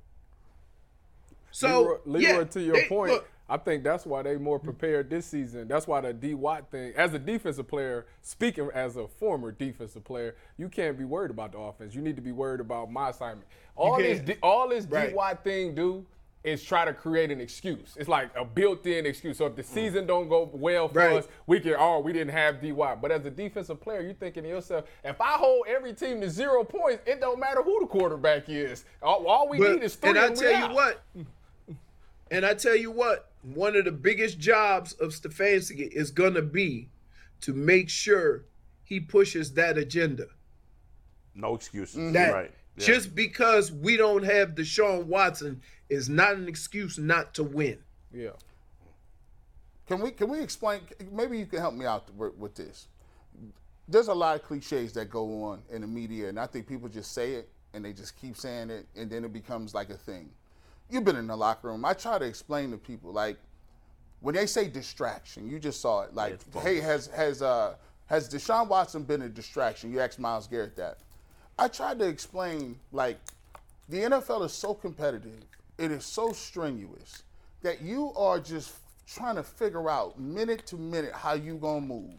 So, 1.50 2.00
Leroy, 2.06 2.28
Leroy 2.28 2.38
yeah, 2.38 2.44
to 2.44 2.60
your 2.62 2.74
they- 2.74 2.88
point, 2.88 3.12
look, 3.12 3.28
I 3.48 3.58
think 3.58 3.84
that's 3.84 4.06
why 4.06 4.22
they 4.22 4.38
more 4.38 4.58
prepared 4.58 5.10
this 5.10 5.26
season. 5.26 5.68
That's 5.68 5.86
why 5.86 6.00
the 6.00 6.14
D 6.14 6.32
Watt 6.32 6.70
thing, 6.70 6.94
as 6.96 7.12
a 7.12 7.18
defensive 7.18 7.68
player, 7.68 8.06
speaking 8.22 8.70
as 8.72 8.96
a 8.96 9.06
former 9.06 9.52
defensive 9.52 10.04
player, 10.04 10.36
you 10.56 10.70
can't 10.70 10.96
be 10.96 11.04
worried 11.04 11.30
about 11.30 11.52
the 11.52 11.58
offense. 11.58 11.94
You 11.94 12.00
need 12.00 12.16
to 12.16 12.22
be 12.22 12.32
worried 12.32 12.60
about 12.60 12.90
my 12.90 13.10
assignment. 13.10 13.46
All 13.76 13.98
this. 13.98 14.22
All 14.42 14.68
this 14.68 14.86
Right. 14.86 15.10
D 15.10 15.14
Watt 15.14 15.44
thing 15.44 15.74
do 15.74 16.06
is 16.44 16.62
try 16.64 16.84
to 16.84 16.92
create 16.92 17.30
an 17.30 17.40
excuse. 17.40 17.94
It's 17.96 18.08
like 18.08 18.30
a 18.36 18.44
built-in 18.44 19.06
excuse. 19.06 19.38
So 19.38 19.46
if 19.46 19.54
the 19.54 19.62
season 19.62 20.06
don't 20.06 20.28
go 20.28 20.50
well 20.52 20.88
for 20.88 20.98
Right. 20.98 21.16
us, 21.18 21.28
we 21.46 21.60
can. 21.60 21.76
Oh, 21.78 22.00
we 22.00 22.12
didn't 22.12 22.32
have 22.32 22.60
Dy. 22.60 22.72
But 22.72 23.12
as 23.12 23.24
a 23.26 23.30
defensive 23.30 23.80
player, 23.80 24.00
you're 24.00 24.14
thinking 24.14 24.42
to 24.42 24.48
yourself, 24.48 24.86
if 25.04 25.20
I 25.20 25.32
hold 25.32 25.66
every 25.68 25.94
team 25.94 26.20
to 26.20 26.28
zero 26.28 26.64
points, 26.64 27.02
it 27.06 27.20
don't 27.20 27.38
matter 27.38 27.62
who 27.62 27.78
the 27.80 27.86
quarterback 27.86 28.48
is. 28.48 28.84
All, 29.02 29.24
all 29.26 29.48
we 29.48 29.58
But- 29.58 29.72
need 29.74 29.82
is 29.84 29.94
three. 29.94 30.10
and 30.10 30.18
I 30.18 30.30
we 30.30 30.34
tell 30.36 30.50
you 30.50 30.56
out. 30.64 30.74
what, 30.74 31.02
and 32.30 32.44
I 32.44 32.54
tell 32.54 32.76
you 32.76 32.90
what, 32.90 33.30
one 33.42 33.76
of 33.76 33.84
the 33.84 33.92
biggest 33.92 34.38
jobs 34.38 34.94
of 34.94 35.10
Stefanski 35.10 35.88
is 35.92 36.10
going 36.10 36.34
to 36.34 36.42
be 36.42 36.88
to 37.42 37.52
make 37.52 37.88
sure 37.88 38.44
he 38.84 38.98
pushes 39.00 39.52
that 39.54 39.78
agenda. 39.78 40.26
No 41.34 41.54
excuses. 41.54 41.96
Mm-hmm. 41.96 42.12
That 42.12 42.32
right. 42.32 42.50
Yeah. 42.76 42.86
just 42.86 43.14
because 43.14 43.70
we 43.70 43.96
don't 43.96 44.22
have 44.24 44.50
Deshaun 44.50 45.04
Watson 45.04 45.60
is 45.92 46.08
not 46.08 46.36
an 46.36 46.48
excuse 46.48 46.98
not 46.98 47.34
to 47.34 47.44
win. 47.44 47.78
Yeah. 48.12 48.30
Can 49.86 50.00
we 50.00 50.10
can 50.10 50.28
we 50.28 50.40
explain? 50.40 50.80
Maybe 51.10 51.38
you 51.38 51.46
can 51.46 51.58
help 51.60 51.74
me 51.74 51.84
out 51.84 52.08
with, 52.16 52.34
with 52.36 52.54
this. 52.54 52.88
There's 53.86 54.08
a 54.08 54.14
lot 54.14 54.36
of 54.36 54.42
cliches 54.42 54.94
that 54.94 55.10
go 55.10 55.44
on 55.44 55.62
in 55.70 55.82
the 55.82 55.86
media, 55.86 56.28
and 56.28 56.38
I 56.38 56.46
think 56.46 56.66
people 56.66 56.88
just 56.88 57.12
say 57.12 57.34
it 57.34 57.48
and 57.74 57.84
they 57.84 57.92
just 57.92 58.18
keep 58.20 58.36
saying 58.36 58.70
it, 58.70 58.86
and 58.96 59.10
then 59.10 59.24
it 59.24 59.32
becomes 59.32 59.74
like 59.74 59.90
a 59.90 59.96
thing. 59.96 60.30
You've 60.90 61.04
been 61.04 61.16
in 61.16 61.26
the 61.26 61.36
locker 61.36 61.68
room. 61.68 61.84
I 61.84 61.94
try 61.94 62.18
to 62.18 62.24
explain 62.24 62.70
to 62.70 62.78
people 62.78 63.12
like 63.12 63.36
when 64.20 64.34
they 64.34 64.46
say 64.46 64.68
distraction, 64.68 65.48
you 65.50 65.58
just 65.58 65.80
saw 65.80 66.02
it. 66.02 66.14
Like, 66.14 66.38
hey, 66.62 66.80
has 66.80 67.08
has 67.08 67.42
uh 67.42 67.74
has 68.06 68.28
Deshaun 68.30 68.68
Watson 68.68 69.02
been 69.02 69.22
a 69.22 69.28
distraction? 69.28 69.92
You 69.92 70.00
asked 70.00 70.18
Myles 70.18 70.46
Garrett 70.46 70.76
that. 70.76 70.98
I 71.58 71.68
tried 71.68 71.98
to 71.98 72.06
explain 72.06 72.78
like 72.92 73.18
the 73.88 73.98
NFL 73.98 74.46
is 74.46 74.52
so 74.52 74.72
competitive, 74.74 75.44
it 75.82 75.90
is 75.90 76.04
so 76.04 76.32
strenuous 76.32 77.24
that 77.62 77.82
you 77.82 78.12
are 78.16 78.38
just 78.38 78.74
trying 79.06 79.34
to 79.36 79.42
figure 79.42 79.90
out 79.90 80.18
minute 80.18 80.64
to 80.66 80.76
minute 80.76 81.12
how 81.12 81.32
you 81.34 81.56
gonna 81.56 81.80
move. 81.80 82.10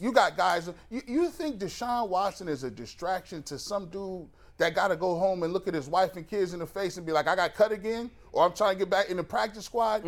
You 0.00 0.10
got 0.10 0.36
guys. 0.36 0.70
You, 0.90 1.02
you 1.06 1.28
think 1.30 1.58
Deshaun 1.58 2.08
Watson 2.08 2.48
is 2.48 2.64
a 2.64 2.70
distraction 2.70 3.42
to 3.44 3.58
some 3.58 3.86
dude 3.90 4.26
that 4.56 4.74
got 4.74 4.88
to 4.88 4.96
go 4.96 5.16
home 5.16 5.42
and 5.42 5.52
look 5.52 5.68
at 5.68 5.74
his 5.74 5.88
wife 5.88 6.16
and 6.16 6.26
kids 6.28 6.52
in 6.52 6.58
the 6.60 6.66
face 6.66 6.96
and 6.96 7.06
be 7.06 7.12
like, 7.12 7.28
"I 7.28 7.36
got 7.36 7.54
cut 7.54 7.70
again," 7.72 8.10
or 8.32 8.44
"I'm 8.44 8.52
trying 8.54 8.74
to 8.74 8.78
get 8.80 8.90
back 8.90 9.08
in 9.10 9.16
the 9.16 9.22
practice 9.24 9.66
squad." 9.66 10.04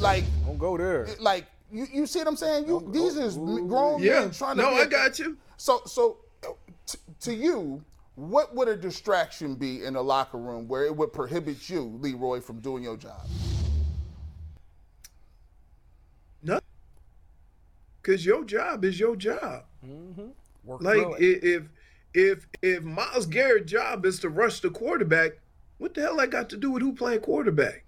Like, 0.00 0.24
Don't 0.46 0.58
go 0.58 0.76
there. 0.78 1.06
like 1.20 1.46
you, 1.70 1.86
you 1.92 2.06
see 2.06 2.20
what 2.20 2.28
I'm 2.28 2.36
saying? 2.36 2.66
You 2.66 2.88
these 2.92 3.16
is 3.16 3.36
grown 3.36 4.02
Yeah. 4.02 4.20
men 4.20 4.30
trying 4.30 4.56
to. 4.56 4.62
No, 4.62 4.70
be 4.70 4.76
I 4.76 4.82
a- 4.82 4.86
got 4.86 5.18
you. 5.18 5.36
So, 5.58 5.82
so 5.84 6.18
uh, 6.46 6.52
t- 6.86 6.98
to 7.20 7.34
you, 7.34 7.82
what 8.16 8.54
would 8.54 8.66
a 8.66 8.76
distraction 8.76 9.54
be 9.54 9.84
in 9.84 9.94
a 9.94 10.02
locker 10.02 10.38
room 10.38 10.66
where 10.66 10.84
it 10.84 10.96
would 10.96 11.12
prohibit 11.12 11.68
you, 11.68 11.98
Leroy, 12.00 12.40
from 12.40 12.60
doing 12.60 12.82
your 12.82 12.96
job? 12.96 13.26
No. 16.42 16.58
Because 18.00 18.24
your 18.24 18.44
job 18.44 18.84
is 18.84 18.98
your 18.98 19.16
job. 19.16 19.64
Mm-hmm. 19.86 20.28
Work 20.64 20.82
Like 20.82 20.96
through 20.96 21.16
if 21.18 21.68
if 22.14 22.46
if 22.62 22.82
Myles 22.82 23.26
Garrett's 23.26 23.70
job 23.70 24.06
is 24.06 24.18
to 24.20 24.30
rush 24.30 24.60
the 24.60 24.70
quarterback, 24.70 25.32
what 25.76 25.92
the 25.92 26.00
hell 26.00 26.18
I 26.18 26.26
got 26.26 26.48
to 26.50 26.56
do 26.56 26.70
with 26.70 26.82
who 26.82 26.94
playing 26.94 27.20
quarterback? 27.20 27.84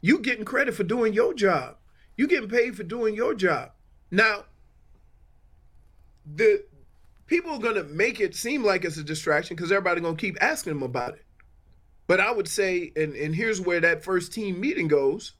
You 0.00 0.18
getting 0.18 0.44
credit 0.44 0.74
for 0.74 0.82
doing 0.82 1.12
your 1.14 1.32
job. 1.34 1.76
You 2.16 2.26
getting 2.26 2.48
paid 2.48 2.76
for 2.76 2.82
doing 2.82 3.14
your 3.14 3.34
job. 3.34 3.70
Now, 4.10 4.44
the 6.26 6.64
people 7.26 7.52
are 7.52 7.58
gonna 7.58 7.84
make 7.84 8.20
it 8.20 8.34
seem 8.34 8.64
like 8.64 8.84
it's 8.84 8.96
a 8.96 9.04
distraction 9.04 9.56
because 9.56 9.72
everybody 9.72 10.00
gonna 10.00 10.16
keep 10.16 10.36
asking 10.40 10.72
them 10.74 10.82
about 10.82 11.14
it. 11.14 11.24
But 12.06 12.20
I 12.20 12.30
would 12.30 12.48
say, 12.48 12.92
and 12.96 13.14
and 13.14 13.34
here's 13.34 13.60
where 13.60 13.80
that 13.80 14.04
first 14.04 14.32
team 14.32 14.60
meeting 14.60 14.88
goes. 14.88 15.32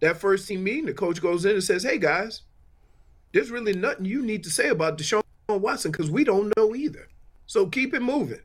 That 0.00 0.16
first 0.16 0.48
team 0.48 0.64
meeting, 0.64 0.86
the 0.86 0.94
coach 0.94 1.20
goes 1.22 1.44
in 1.44 1.52
and 1.52 1.62
says, 1.62 1.84
"Hey 1.84 1.98
guys, 1.98 2.42
there's 3.32 3.50
really 3.50 3.72
nothing 3.72 4.04
you 4.04 4.20
need 4.22 4.42
to 4.44 4.50
say 4.50 4.68
about 4.68 4.98
Deshaun 4.98 5.22
Watson 5.48 5.92
because 5.92 6.10
we 6.10 6.24
don't 6.24 6.52
know 6.56 6.74
either. 6.74 7.08
So 7.46 7.66
keep 7.66 7.94
it 7.94 8.02
moving." 8.02 8.40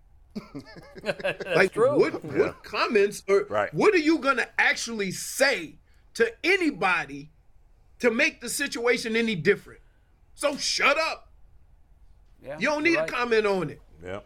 like 1.55 1.73
true. 1.73 1.97
what 1.99 2.23
what 2.23 2.63
comments 2.63 3.23
or 3.27 3.45
Right. 3.49 3.73
what 3.73 3.95
are 3.95 3.99
you 3.99 4.19
gonna 4.19 4.47
actually 4.59 5.09
say 5.11 5.79
to 6.13 6.31
anybody 6.43 7.31
to 7.99 8.11
make 8.11 8.39
the 8.41 8.49
situation 8.49 9.15
any 9.15 9.33
different? 9.33 9.81
So 10.35 10.55
shut 10.57 10.97
up. 10.99 11.26
Yeah, 12.43 12.57
You 12.59 12.67
don't 12.67 12.83
need 12.83 12.95
right. 12.95 13.07
to 13.07 13.13
comment 13.13 13.45
on 13.45 13.69
it. 13.71 13.81
Yeah. 14.03 14.19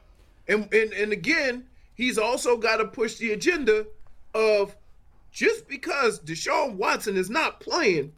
And 0.47 0.71
and 0.73 0.91
and 0.93 1.11
again, 1.13 1.65
he's 1.95 2.17
also 2.17 2.57
got 2.57 2.77
to 2.77 2.85
push 2.85 3.15
the 3.15 3.31
agenda 3.31 3.85
of 4.33 4.75
just 5.31 5.67
because 5.67 6.19
Deshaun 6.19 6.75
Watson 6.75 7.15
is 7.15 7.29
not 7.29 7.59
playing, 7.61 8.11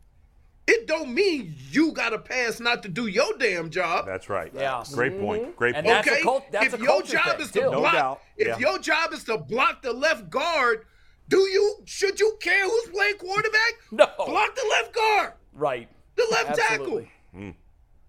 it 0.66 0.88
don't 0.88 1.14
mean 1.14 1.54
you 1.70 1.92
got 1.92 2.10
to 2.10 2.18
pass 2.20 2.60
not 2.60 2.82
to 2.84 2.90
do 2.90 3.08
your 3.08 3.38
damn 3.38 3.70
job. 3.70 4.06
That's 4.06 4.30
right. 4.30 4.52
Yeah. 4.56 4.84
Great 4.94 5.20
point. 5.20 5.44
Mm-hmm. 5.44 5.52
Great 5.58 5.76
And 5.76 5.86
point. 5.86 5.96
that's 6.06 6.08
a 6.08 6.12
okay, 6.14 6.22
cult- 6.24 6.52
that's 6.52 6.74
if 6.74 6.80
a 6.80 6.84
your 6.84 7.02
job 7.04 7.40
is 7.40 7.52
to 7.52 7.62
too. 7.62 7.70
Block, 7.70 7.94
doubt. 7.94 8.22
if 8.38 8.48
Yeah. 8.48 8.58
your 8.58 8.80
job 8.80 9.14
is 9.14 9.24
to 9.26 9.38
block 9.38 9.82
the 9.84 9.94
left 9.94 10.30
guard, 10.30 10.86
do 11.30 11.38
you 11.38 11.76
should 11.86 12.20
you 12.20 12.38
care 12.42 12.64
who's 12.68 12.90
playing 12.90 13.18
quarterback? 13.18 13.74
No. 13.92 14.08
block 14.26 14.56
the 14.56 14.66
left 14.72 14.94
guard, 14.94 15.34
Right. 15.54 15.88
the 16.16 16.26
left 16.32 16.60
Absolutely. 16.60 17.12
tackle. 17.34 17.54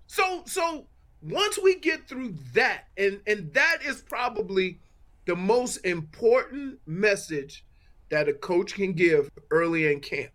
So 0.07 0.43
so 0.47 0.87
once 1.29 1.59
we 1.63 1.77
get 1.77 2.07
through 2.07 2.35
that, 2.53 2.85
and 2.97 3.21
and 3.27 3.53
that 3.55 3.79
is 3.85 4.03
probably 4.03 4.79
the 5.27 5.37
most 5.37 5.79
important 5.79 6.79
message 6.87 7.65
that 8.11 8.29
a 8.29 8.35
coach 8.35 8.75
can 8.75 8.93
give 8.93 9.31
early 9.51 9.91
in 9.91 10.01
camp. 10.01 10.31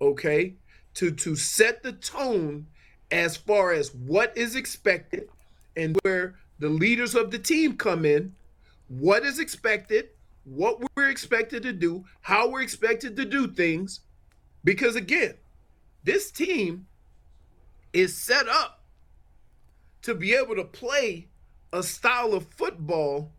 Okay? 0.00 0.54
To 0.94 1.10
to 1.10 1.36
set 1.36 1.82
the 1.82 1.92
tone 1.92 2.66
as 3.10 3.36
far 3.36 3.72
as 3.72 3.94
what 3.94 4.36
is 4.36 4.54
expected 4.54 5.28
and 5.76 5.98
where 6.02 6.34
the 6.58 6.68
leaders 6.68 7.14
of 7.14 7.30
the 7.30 7.38
team 7.38 7.76
come 7.76 8.04
in, 8.04 8.34
what 8.88 9.24
is 9.24 9.38
expected, 9.38 10.10
what 10.44 10.78
we're 10.96 11.08
expected 11.08 11.62
to 11.62 11.72
do, 11.72 12.04
how 12.20 12.48
we're 12.48 12.62
expected 12.62 13.16
to 13.16 13.24
do 13.24 13.46
things. 13.46 14.00
Because 14.64 14.96
again, 14.96 15.34
this 16.04 16.30
team 16.30 16.86
is 17.92 18.14
set 18.14 18.46
up 18.48 18.77
to 20.02 20.14
be 20.14 20.34
able 20.34 20.56
to 20.56 20.64
play 20.64 21.28
a 21.72 21.82
style 21.82 22.34
of 22.34 22.46
football 22.46 23.32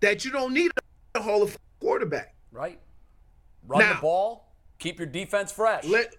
that 0.00 0.24
you 0.24 0.30
don't 0.30 0.54
need 0.54 0.70
a 1.14 1.22
Hall 1.22 1.42
of 1.42 1.50
Fame 1.50 1.58
quarterback. 1.80 2.34
Right. 2.52 2.80
Run 3.66 3.88
the 3.88 4.00
ball. 4.00 4.52
Keep 4.78 4.98
your 4.98 5.06
defense 5.06 5.52
fresh. 5.52 5.84
Let 5.84 6.14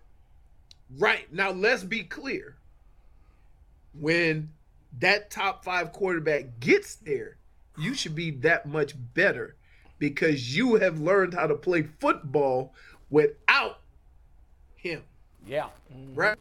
right 0.98 1.32
now, 1.34 1.52
let's 1.52 1.84
be 1.84 2.04
clear. 2.04 2.58
When 3.94 4.52
that 5.00 5.32
top 5.32 5.66
five 5.66 5.92
quarterback 5.92 6.60
gets 6.60 6.96
there, 6.96 7.38
you 7.78 7.94
should 7.94 8.16
be 8.16 8.32
that 8.32 8.68
much 8.68 8.94
better 9.14 9.56
because 10.00 10.56
you 10.56 10.76
have 10.76 11.00
learned 11.00 11.34
how 11.34 11.48
to 11.48 11.56
play 11.56 11.84
football 11.84 12.74
without 13.10 13.80
him. 14.76 15.04
yeah. 15.46 15.68
right? 16.14 16.38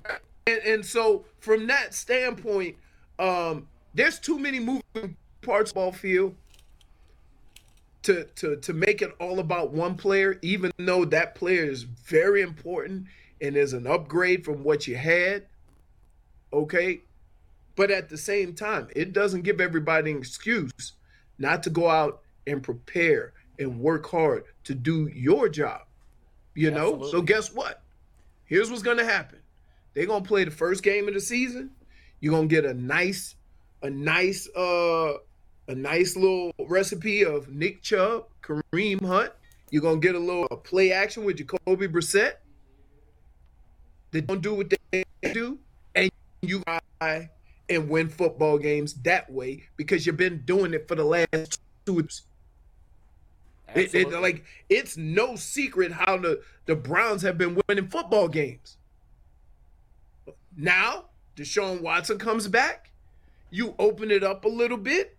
And, 0.50 0.62
and 0.64 0.86
so 0.86 1.24
from 1.38 1.66
that 1.68 1.94
standpoint, 1.94 2.76
um, 3.18 3.68
there's 3.94 4.18
too 4.18 4.38
many 4.38 4.58
moving 4.58 5.16
parts 5.42 5.70
of 5.70 5.74
the 5.74 5.80
ball 5.80 5.92
field 5.92 6.34
to 8.02 8.24
to 8.36 8.56
to 8.56 8.72
make 8.72 9.02
it 9.02 9.14
all 9.20 9.40
about 9.40 9.72
one 9.72 9.96
player, 9.96 10.38
even 10.42 10.70
though 10.78 11.04
that 11.04 11.34
player 11.34 11.64
is 11.64 11.82
very 11.82 12.40
important 12.42 13.06
and 13.40 13.56
is 13.56 13.72
an 13.72 13.86
upgrade 13.86 14.44
from 14.44 14.64
what 14.64 14.86
you 14.86 14.96
had. 14.96 15.46
Okay. 16.52 17.02
But 17.76 17.90
at 17.90 18.08
the 18.08 18.18
same 18.18 18.54
time, 18.54 18.88
it 18.94 19.12
doesn't 19.12 19.42
give 19.42 19.60
everybody 19.60 20.10
an 20.10 20.18
excuse 20.18 20.92
not 21.38 21.62
to 21.62 21.70
go 21.70 21.88
out 21.88 22.22
and 22.46 22.62
prepare 22.62 23.32
and 23.58 23.80
work 23.80 24.10
hard 24.10 24.44
to 24.64 24.74
do 24.74 25.08
your 25.08 25.48
job. 25.48 25.82
You 26.54 26.70
know? 26.70 27.02
So 27.04 27.22
guess 27.22 27.52
what? 27.52 27.82
Here's 28.44 28.70
what's 28.70 28.82
gonna 28.82 29.04
happen. 29.04 29.38
They're 29.94 30.06
gonna 30.06 30.24
play 30.24 30.44
the 30.44 30.50
first 30.50 30.82
game 30.82 31.08
of 31.08 31.14
the 31.14 31.20
season. 31.20 31.70
You're 32.20 32.34
gonna 32.34 32.46
get 32.46 32.64
a 32.64 32.74
nice, 32.74 33.34
a 33.82 33.90
nice, 33.90 34.48
uh, 34.56 35.14
a 35.68 35.74
nice 35.74 36.16
little 36.16 36.52
recipe 36.58 37.24
of 37.24 37.48
Nick 37.48 37.82
Chubb, 37.82 38.26
Kareem 38.42 39.04
Hunt. 39.04 39.32
You're 39.70 39.82
gonna 39.82 40.00
get 40.00 40.14
a 40.14 40.18
little 40.18 40.48
play 40.48 40.92
action 40.92 41.24
with 41.24 41.36
Jacoby 41.36 41.88
Brissett. 41.88 42.34
They 44.10 44.20
don't 44.20 44.42
do 44.42 44.54
what 44.54 44.72
they 44.90 45.04
do, 45.32 45.58
and 45.94 46.10
you 46.42 46.62
try 47.00 47.30
and 47.68 47.88
win 47.88 48.08
football 48.08 48.58
games 48.58 48.94
that 49.02 49.30
way 49.30 49.68
because 49.76 50.04
you've 50.04 50.16
been 50.16 50.42
doing 50.44 50.74
it 50.74 50.88
for 50.88 50.96
the 50.96 51.04
last 51.04 51.60
two 51.86 51.94
years. 51.94 52.22
It, 53.74 53.94
it, 53.94 54.10
like 54.20 54.44
it's 54.68 54.96
no 54.96 55.36
secret 55.36 55.92
how 55.92 56.16
the 56.16 56.42
the 56.66 56.74
Browns 56.74 57.22
have 57.22 57.38
been 57.38 57.60
winning 57.68 57.88
football 57.88 58.26
games. 58.26 58.76
Now 60.60 61.06
Deshaun 61.36 61.80
Watson 61.80 62.18
comes 62.18 62.46
back. 62.46 62.90
You 63.50 63.74
open 63.78 64.10
it 64.10 64.22
up 64.22 64.44
a 64.44 64.48
little 64.48 64.76
bit. 64.76 65.16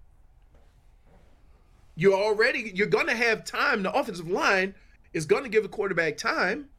You're 1.96 2.14
already 2.14 2.72
you're 2.76 2.88
gonna 2.88 3.16
have 3.16 3.44
time. 3.44 3.82
The 3.82 3.92
offensive 3.92 4.30
line 4.30 4.76
is 5.14 5.26
gonna 5.26 5.50
give 5.50 5.64
the 5.64 5.70
quarterback 5.70 6.18
time, 6.18 6.70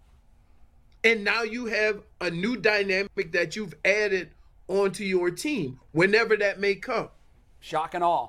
and 1.02 1.24
now 1.24 1.42
you 1.42 1.66
have 1.66 2.02
a 2.20 2.30
new 2.30 2.56
dynamic 2.56 3.32
that 3.32 3.56
you've 3.56 3.74
added 3.84 4.30
onto 4.68 5.02
your 5.02 5.30
team 5.32 5.80
whenever 5.90 6.36
that 6.36 6.60
may 6.60 6.76
come. 6.76 7.08
Shock 7.58 7.94
and 7.94 8.04
awe. 8.04 8.28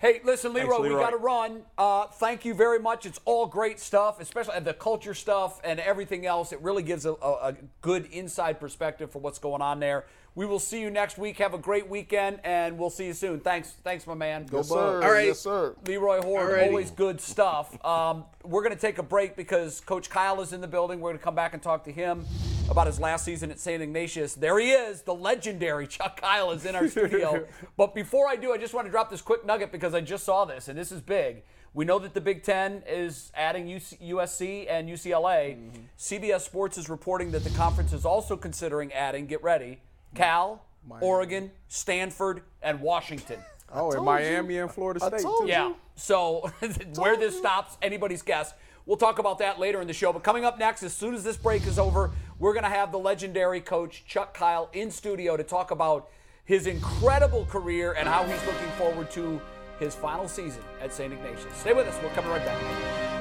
Hey, 0.00 0.20
listen, 0.22 0.52
Leroy, 0.52 0.80
we 0.80 0.88
Leroy. 0.90 1.00
got 1.00 1.10
to 1.10 1.16
run. 1.16 1.62
Uh, 1.76 2.06
thank 2.06 2.44
you 2.44 2.54
very 2.54 2.78
much. 2.78 3.04
It's 3.04 3.18
all 3.24 3.46
great 3.46 3.80
stuff, 3.80 4.20
especially 4.20 4.60
the 4.60 4.72
culture 4.72 5.12
stuff 5.12 5.60
and 5.64 5.80
everything 5.80 6.24
else. 6.24 6.52
It 6.52 6.60
really 6.62 6.84
gives 6.84 7.04
a, 7.04 7.14
a, 7.14 7.32
a 7.48 7.56
good 7.80 8.06
inside 8.12 8.60
perspective 8.60 9.10
for 9.10 9.18
what's 9.18 9.40
going 9.40 9.60
on 9.60 9.80
there. 9.80 10.06
We 10.38 10.46
will 10.46 10.60
see 10.60 10.80
you 10.80 10.88
next 10.88 11.18
week. 11.18 11.38
Have 11.38 11.52
a 11.52 11.58
great 11.58 11.88
weekend, 11.88 12.38
and 12.44 12.78
we'll 12.78 12.90
see 12.90 13.06
you 13.06 13.12
soon. 13.12 13.40
Thanks, 13.40 13.74
thanks, 13.82 14.06
my 14.06 14.14
man. 14.14 14.46
Go 14.46 14.58
Yes, 14.58 14.68
sir. 14.68 15.02
All 15.02 15.10
right. 15.10 15.26
Yes, 15.26 15.40
sir. 15.40 15.74
Leroy 15.84 16.22
Hoard, 16.22 16.52
Alrighty. 16.52 16.66
always 16.68 16.92
good 16.92 17.20
stuff. 17.20 17.76
Um, 17.88 18.24
we're 18.44 18.62
going 18.62 18.74
to 18.74 18.80
take 18.80 18.98
a 18.98 19.02
break 19.02 19.34
because 19.34 19.80
Coach 19.80 20.10
Kyle 20.10 20.42
is 20.42 20.52
in 20.52 20.60
the 20.60 20.68
building. 20.68 21.00
We're 21.00 21.10
going 21.10 21.18
to 21.18 21.24
come 21.24 21.34
back 21.34 21.54
and 21.54 21.62
talk 21.62 21.84
to 21.84 21.92
him 21.92 22.26
about 22.70 22.86
his 22.86 23.00
last 23.00 23.24
season 23.24 23.50
at 23.50 23.58
St. 23.58 23.82
Ignatius. 23.82 24.34
There 24.34 24.58
he 24.58 24.72
is, 24.72 25.02
the 25.02 25.14
legendary 25.14 25.86
Chuck 25.88 26.20
Kyle 26.20 26.50
is 26.50 26.66
in 26.66 26.76
our 26.76 26.86
studio. 26.86 27.46
but 27.78 27.94
before 27.94 28.28
I 28.28 28.36
do, 28.36 28.52
I 28.52 28.58
just 28.58 28.74
want 28.74 28.86
to 28.86 28.90
drop 28.90 29.10
this 29.10 29.22
quick 29.22 29.46
nugget 29.46 29.72
because 29.72 29.94
I 29.94 30.02
just 30.02 30.24
saw 30.24 30.44
this, 30.44 30.68
and 30.68 30.78
this 30.78 30.92
is 30.92 31.00
big. 31.00 31.44
We 31.72 31.84
know 31.84 31.98
that 31.98 32.12
the 32.14 32.20
Big 32.20 32.42
Ten 32.42 32.82
is 32.86 33.32
adding 33.34 33.66
UC, 33.66 34.10
USC 34.10 34.66
and 34.68 34.88
UCLA. 34.88 35.56
CBS 35.98 36.40
Sports 36.40 36.76
is 36.76 36.90
reporting 36.90 37.30
that 37.30 37.44
the 37.44 37.50
conference 37.50 37.92
is 37.92 38.04
also 38.04 38.36
considering 38.36 38.92
adding, 38.92 39.26
get 39.26 39.42
ready, 39.42 39.80
Cal, 40.14 40.64
Oregon, 41.00 41.50
Stanford, 41.68 42.42
and 42.62 42.80
Washington. 42.80 43.38
Oh, 43.70 43.92
and 43.92 44.02
Miami 44.02 44.56
and 44.56 44.70
Florida 44.70 44.98
State 44.98 45.20
too. 45.20 45.44
Yeah. 45.46 45.74
So 45.94 46.50
where 46.96 47.18
this 47.18 47.36
stops, 47.36 47.76
anybody's 47.82 48.22
guess. 48.22 48.54
We'll 48.86 48.96
talk 48.96 49.18
about 49.18 49.40
that 49.40 49.58
later 49.58 49.82
in 49.82 49.86
the 49.86 49.92
show. 49.92 50.10
But 50.10 50.24
coming 50.24 50.46
up 50.46 50.58
next, 50.58 50.82
as 50.82 50.94
soon 50.94 51.12
as 51.14 51.22
this 51.22 51.36
break 51.36 51.66
is 51.66 51.78
over, 51.78 52.10
we're 52.38 52.54
going 52.54 52.64
to 52.64 52.70
have 52.70 52.92
the 52.92 52.98
legendary 52.98 53.60
coach 53.60 54.06
Chuck 54.06 54.32
Kyle 54.32 54.70
in 54.72 54.90
studio 54.90 55.36
to 55.36 55.42
talk 55.42 55.70
about 55.70 56.08
his 56.46 56.66
incredible 56.66 57.44
career 57.44 57.92
and 57.92 58.08
how 58.08 58.24
he's 58.24 58.42
looking 58.46 58.70
forward 58.78 59.10
to 59.10 59.38
his 59.78 59.94
final 59.94 60.26
season 60.26 60.62
at 60.80 60.94
St. 60.94 61.12
Ignatius. 61.12 61.54
Stay 61.54 61.74
with 61.74 61.86
us. 61.86 61.98
We're 62.02 62.08
coming 62.14 62.30
right 62.30 62.42
back. 62.42 63.17